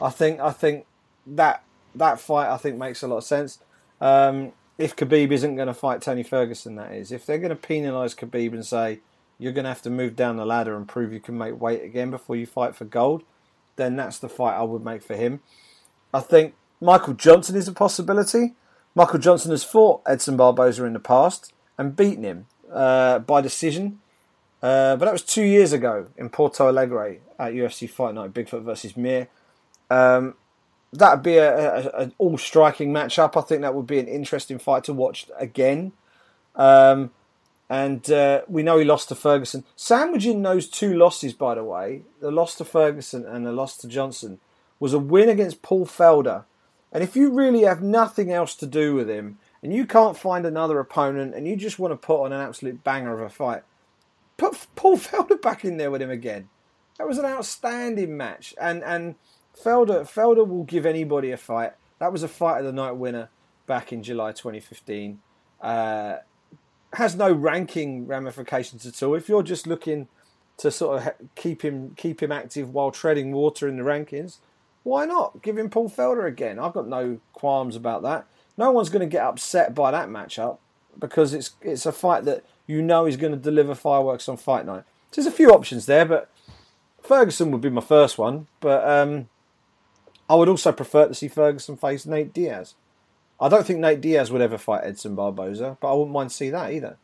[0.00, 0.86] I think I think
[1.26, 1.62] that
[1.94, 3.58] that fight I think makes a lot of sense.
[4.00, 7.68] Um, if Khabib isn't going to fight Tony Ferguson, that is, if they're going to
[7.68, 9.00] penalise Khabib and say
[9.38, 11.82] you're going to have to move down the ladder and prove you can make weight
[11.82, 13.22] again before you fight for gold,
[13.76, 15.40] then that's the fight I would make for him.
[16.12, 18.54] I think Michael Johnson is a possibility.
[18.94, 24.00] Michael Johnson has fought Edson Barboza in the past and beaten him uh, by decision.
[24.62, 28.62] Uh, but that was two years ago in Porto Alegre at UFC Fight Night, Bigfoot
[28.62, 29.28] versus Mir.
[29.90, 30.34] Um,
[30.92, 33.36] that would be an all striking matchup.
[33.36, 35.92] I think that would be an interesting fight to watch again.
[36.54, 37.10] Um,
[37.70, 39.64] and uh, we know he lost to Ferguson.
[39.76, 43.88] Sandwiching those two losses, by the way, the loss to Ferguson and the loss to
[43.88, 44.40] Johnson,
[44.78, 46.44] was a win against Paul Felder.
[46.92, 50.44] And if you really have nothing else to do with him, and you can't find
[50.44, 53.62] another opponent, and you just want to put on an absolute banger of a fight,
[54.36, 56.50] put Paul Felder back in there with him again.
[56.98, 59.14] That was an outstanding match, and and
[59.56, 61.72] Felder Felder will give anybody a fight.
[61.98, 63.28] That was a fight of the night winner
[63.66, 65.20] back in July 2015.
[65.60, 66.16] Uh,
[66.94, 69.14] has no ranking ramifications at all.
[69.14, 70.08] If you're just looking
[70.58, 74.38] to sort of keep him keep him active while treading water in the rankings,
[74.82, 76.58] why not give him Paul Felder again?
[76.58, 78.26] I've got no qualms about that.
[78.56, 80.58] No one's going to get upset by that matchup
[80.98, 84.66] because it's it's a fight that you know is going to deliver fireworks on fight
[84.66, 84.84] night.
[85.12, 86.30] There's a few options there, but
[87.02, 88.46] Ferguson would be my first one.
[88.60, 89.28] But um,
[90.32, 92.74] I would also prefer to see Ferguson face Nate Diaz.
[93.38, 96.48] I don't think Nate Diaz would ever fight Edson Barboza, but I wouldn't mind see
[96.48, 96.96] that either.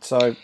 [0.00, 0.34] So,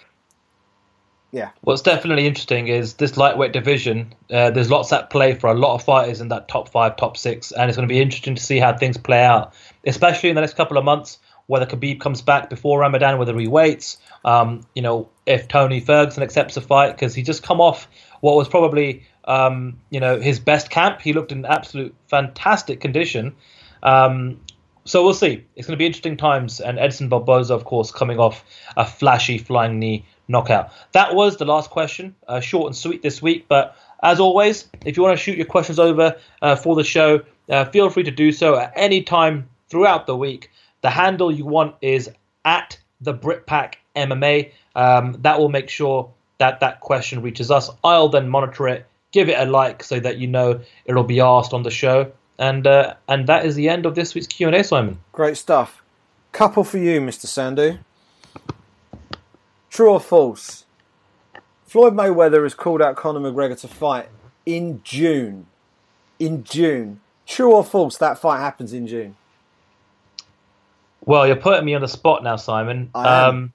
[1.32, 1.50] yeah.
[1.62, 4.14] What's definitely interesting is this lightweight division.
[4.30, 7.16] Uh, there's lots at play for a lot of fighters in that top five, top
[7.16, 9.52] six, and it's going to be interesting to see how things play out,
[9.84, 11.18] especially in the next couple of months
[11.48, 13.96] whether Khabib comes back before Ramadan, whether he waits.
[14.24, 17.88] Um, you know, if Tony Ferguson accepts a fight because he just come off
[18.20, 21.00] what was probably um, you know his best camp.
[21.00, 23.36] He looked in absolute fantastic condition.
[23.82, 24.40] Um,
[24.84, 25.44] so we'll see.
[25.54, 26.60] It's going to be interesting times.
[26.60, 28.42] And Edson Barboza, of course, coming off
[28.74, 30.72] a flashy flying knee knockout.
[30.92, 32.16] That was the last question.
[32.26, 35.46] Uh, short and sweet this week, but as always, if you want to shoot your
[35.46, 39.48] questions over uh, for the show, uh, feel free to do so at any time
[39.68, 40.50] throughout the week.
[40.80, 42.10] The handle you want is
[42.44, 44.52] at the Britpack MMA.
[44.74, 47.70] Um, that will make sure that that question reaches us.
[47.82, 51.52] I'll then monitor it, give it a like so that you know it'll be asked
[51.52, 52.12] on the show.
[52.38, 54.98] And uh, and that is the end of this week's Q and A, Simon.
[55.12, 55.82] Great stuff.
[56.32, 57.26] Couple for you, Mr.
[57.26, 57.78] Sandhu.
[59.70, 60.64] True or false?
[61.66, 64.08] Floyd Mayweather has called out Conor McGregor to fight
[64.46, 65.46] in June.
[66.18, 67.00] In June.
[67.26, 67.98] True or false?
[67.98, 69.16] That fight happens in June.
[71.04, 72.90] Well, you're putting me on the spot now, Simon.
[72.94, 73.34] I am.
[73.34, 73.52] Um,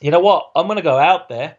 [0.00, 0.50] you know what?
[0.54, 1.56] I'm going to go out there.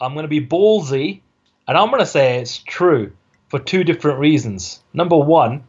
[0.00, 1.20] I'm going to be ballsy,
[1.66, 3.12] and I'm going to say it's true
[3.48, 4.82] for two different reasons.
[4.92, 5.64] Number one,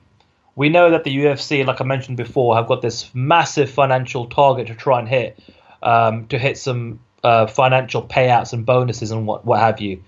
[0.55, 4.67] we know that the UFC, like I mentioned before, have got this massive financial target
[4.67, 5.39] to try and hit,
[5.84, 10.03] um, to hit some uh, financial payouts and bonuses and what what have you.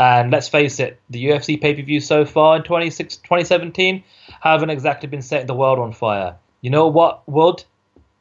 [0.00, 4.04] And let's face it, the UFC pay per view so far in 26, 2017
[4.40, 6.36] haven't exactly been setting the world on fire.
[6.60, 7.64] You know what would?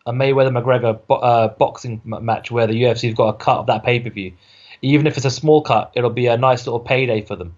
[0.06, 3.66] A Mayweather McGregor bo- uh, boxing m- match where the UFC's got a cut of
[3.68, 4.34] that pay per view.
[4.82, 7.56] Even if it's a small cut, it'll be a nice little payday for them.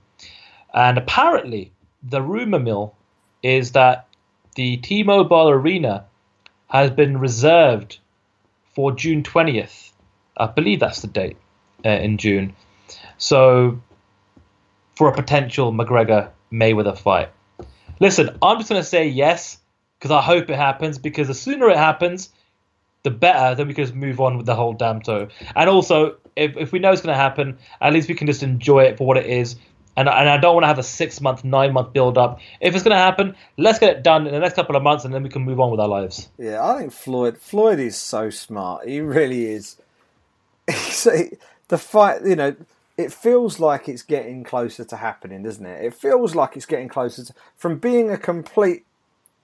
[0.74, 1.72] And apparently,
[2.04, 2.96] the rumor mill
[3.44, 4.08] is that
[4.56, 6.06] the T Mobile Arena
[6.68, 8.00] has been reserved
[8.74, 9.92] for June 20th.
[10.38, 11.38] I believe that's the date
[11.86, 12.56] uh, in June.
[13.18, 13.82] So,
[14.96, 17.30] for a potential McGregor Mayweather fight.
[18.00, 19.58] Listen, I'm just going to say yes
[19.98, 22.30] because I hope it happens because the sooner it happens,
[23.04, 23.56] the better.
[23.56, 25.28] Then we can just move on with the whole damn toe.
[25.56, 28.44] And also, if, if we know it's going to happen, at least we can just
[28.44, 29.56] enjoy it for what it is.
[29.98, 32.40] And, and I don't want to have a six month, nine month build up.
[32.62, 35.04] If it's going to happen, let's get it done in the next couple of months
[35.04, 36.30] and then we can move on with our lives.
[36.38, 38.88] Yeah, I think Floyd Floyd is so smart.
[38.88, 39.78] He really is.
[41.70, 42.56] The fight, you know,
[42.98, 45.86] it feels like it's getting closer to happening, doesn't it?
[45.86, 48.86] It feels like it's getting closer to, from being a complete,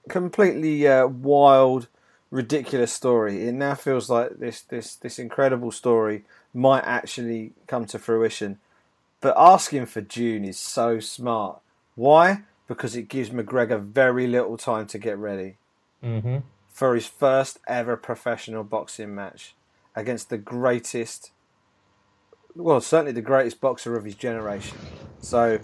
[0.08, 1.86] completely uh, wild,
[2.30, 3.46] ridiculous story.
[3.48, 8.58] It now feels like this this this incredible story might actually come to fruition.
[9.20, 11.60] But asking for June is so smart.
[11.94, 12.42] Why?
[12.68, 15.56] Because it gives McGregor very little time to get ready
[16.04, 16.38] Mm-hmm.
[16.68, 19.54] for his first ever professional boxing match
[19.96, 21.30] against the greatest,
[22.54, 24.76] well, certainly the greatest boxer of his generation.
[25.20, 25.58] So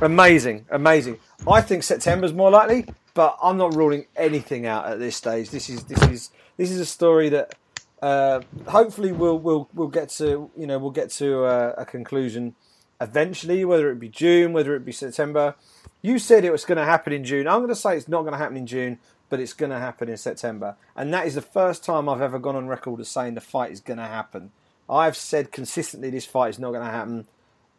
[0.00, 1.18] amazing, amazing.
[1.46, 2.86] I think September's more likely,
[3.16, 5.48] but I'm not ruling anything out at this stage.
[5.48, 7.54] This is this is this is a story that
[8.02, 12.54] uh, hopefully we'll we'll we'll get to you know we'll get to a, a conclusion
[13.00, 15.54] eventually, whether it be June, whether it be September.
[16.02, 17.48] You said it was going to happen in June.
[17.48, 18.98] I'm going to say it's not going to happen in June,
[19.30, 20.76] but it's going to happen in September.
[20.94, 23.72] And that is the first time I've ever gone on record as saying the fight
[23.72, 24.52] is going to happen.
[24.90, 27.26] I've said consistently this fight is not going to happen.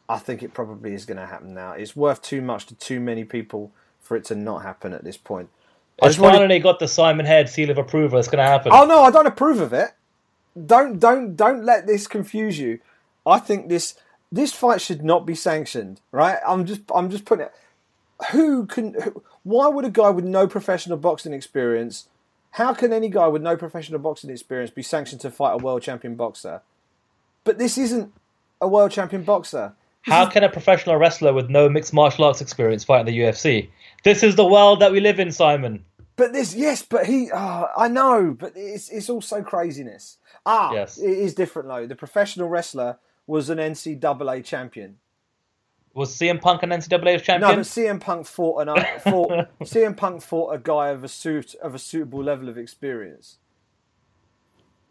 [0.09, 1.73] I think it probably is going to happen now.
[1.73, 3.71] It's worth too much to too many people
[4.07, 5.49] for it to not happen at this point.
[6.01, 8.17] I It's just wanted- finally got the Simon Head seal of approval.
[8.19, 8.71] It's going to happen.
[8.73, 9.91] Oh no, I don't approve of it.
[10.65, 12.79] Don't don't don't let this confuse you.
[13.25, 13.95] I think this
[14.31, 16.01] this fight should not be sanctioned.
[16.11, 16.37] Right?
[16.47, 17.53] I'm just I'm just putting it.
[18.31, 18.93] Who can?
[18.95, 22.07] Who, why would a guy with no professional boxing experience?
[22.51, 25.83] How can any guy with no professional boxing experience be sanctioned to fight a world
[25.83, 26.61] champion boxer?
[27.43, 28.11] But this isn't
[28.59, 29.73] a world champion boxer.
[30.01, 33.69] How can a professional wrestler with no mixed martial arts experience fight in the UFC?
[34.03, 35.83] This is the world that we live in, Simon.
[36.15, 40.17] But this, yes, but he, ah, I know, but it's it's also craziness.
[40.45, 40.97] Ah, Yes.
[40.97, 41.85] it is different though.
[41.85, 42.97] The professional wrestler
[43.27, 44.97] was an NCAA champion.
[45.93, 47.41] Was CM Punk an NCAA champion?
[47.51, 49.29] No, but CM Punk fought an fought
[49.61, 53.37] CM Punk fought a guy of a suit of a suitable level of experience.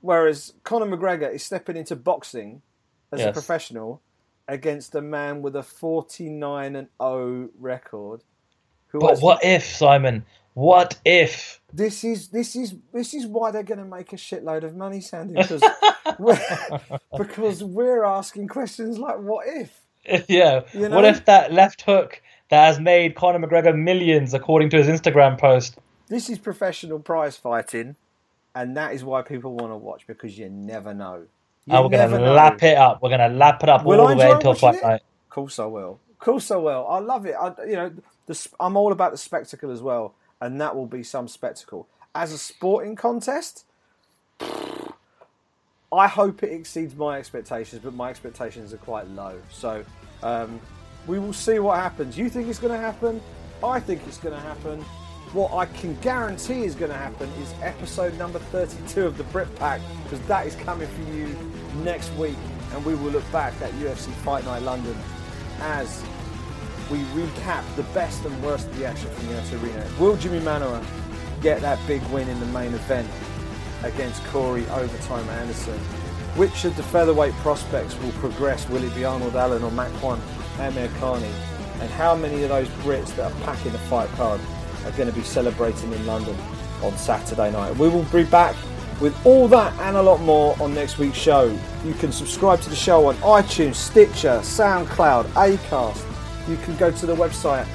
[0.00, 2.62] Whereas Conor McGregor is stepping into boxing
[3.10, 4.02] as a professional
[4.46, 8.22] against a man with a 49 and 0 record.
[8.96, 10.24] Who but what if, Simon?
[10.54, 11.60] What if?
[11.76, 15.00] this is this is this is why they're going to make a shitload of money,
[15.00, 15.62] Sandy, because
[16.18, 16.40] we're,
[17.16, 19.82] because we're asking questions like, "What if?"
[20.28, 20.62] yeah.
[20.72, 20.96] You know?
[20.96, 25.38] What if that left hook that has made Conor McGregor millions, according to his Instagram
[25.38, 25.78] post?
[26.08, 27.96] This is professional prize fighting,
[28.54, 31.26] and that is why people want to watch because you never know.
[31.66, 33.02] You and we're going to lap it up.
[33.02, 34.82] We're going to lap it up Will all I the way until fight it?
[34.84, 35.02] night.
[35.24, 35.98] Of course I will.
[36.12, 36.86] Of course I will.
[36.88, 37.34] I love it.
[37.34, 37.92] I, you know,
[38.26, 41.88] the, I'm all about the spectacle as well, and that will be some spectacle.
[42.14, 43.64] As a sporting contest,
[44.40, 49.40] I hope it exceeds my expectations, but my expectations are quite low.
[49.50, 49.84] So
[50.22, 50.60] um,
[51.06, 52.18] we will see what happens.
[52.18, 53.20] You think it's going to happen?
[53.62, 54.82] I think it's going to happen.
[55.32, 59.52] What I can guarantee is going to happen is episode number 32 of the Brit
[59.56, 61.36] Pack, because that is coming for you
[61.82, 62.36] next week,
[62.72, 64.96] and we will look back at UFC Fight Night London
[65.60, 66.02] as
[66.90, 69.86] we recap the best and worst of the action from the arena.
[69.98, 70.84] Will Jimi Manuwa
[71.42, 73.08] get that big win in the main event
[73.82, 75.78] against Corey Overtime Anderson?
[76.36, 78.68] Which of the featherweight prospects will progress?
[78.68, 80.20] Will it be Arnold Allen or Makwan
[80.58, 81.32] Amirkhani?
[81.80, 84.40] And how many of those Brits that are packing the fight card
[84.84, 86.36] are going to be celebrating in London
[86.82, 87.76] on Saturday night?
[87.76, 88.54] We will be back
[89.00, 91.58] with all that and a lot more on next week's show.
[91.84, 96.15] You can subscribe to the show on iTunes, Stitcher, SoundCloud, Acast.
[96.48, 97.66] You can go to the website,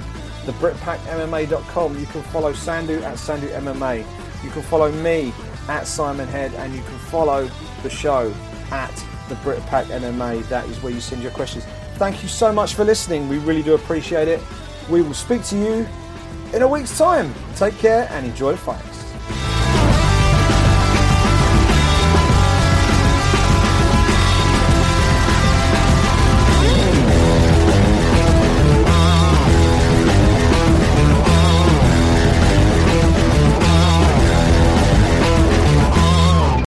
[0.45, 1.99] thebritpackmma.com.
[1.99, 4.05] You can follow Sandhu at Sandhu MMA.
[4.43, 5.33] You can follow me
[5.67, 7.49] at Simon Head, and you can follow
[7.83, 8.33] the show
[8.71, 8.93] at
[9.29, 10.47] the Britpack MMA.
[10.49, 11.65] That is where you send your questions.
[11.95, 13.29] Thank you so much for listening.
[13.29, 14.41] We really do appreciate it.
[14.89, 15.87] We will speak to you
[16.53, 17.33] in a week's time.
[17.55, 18.90] Take care and enjoy the fight.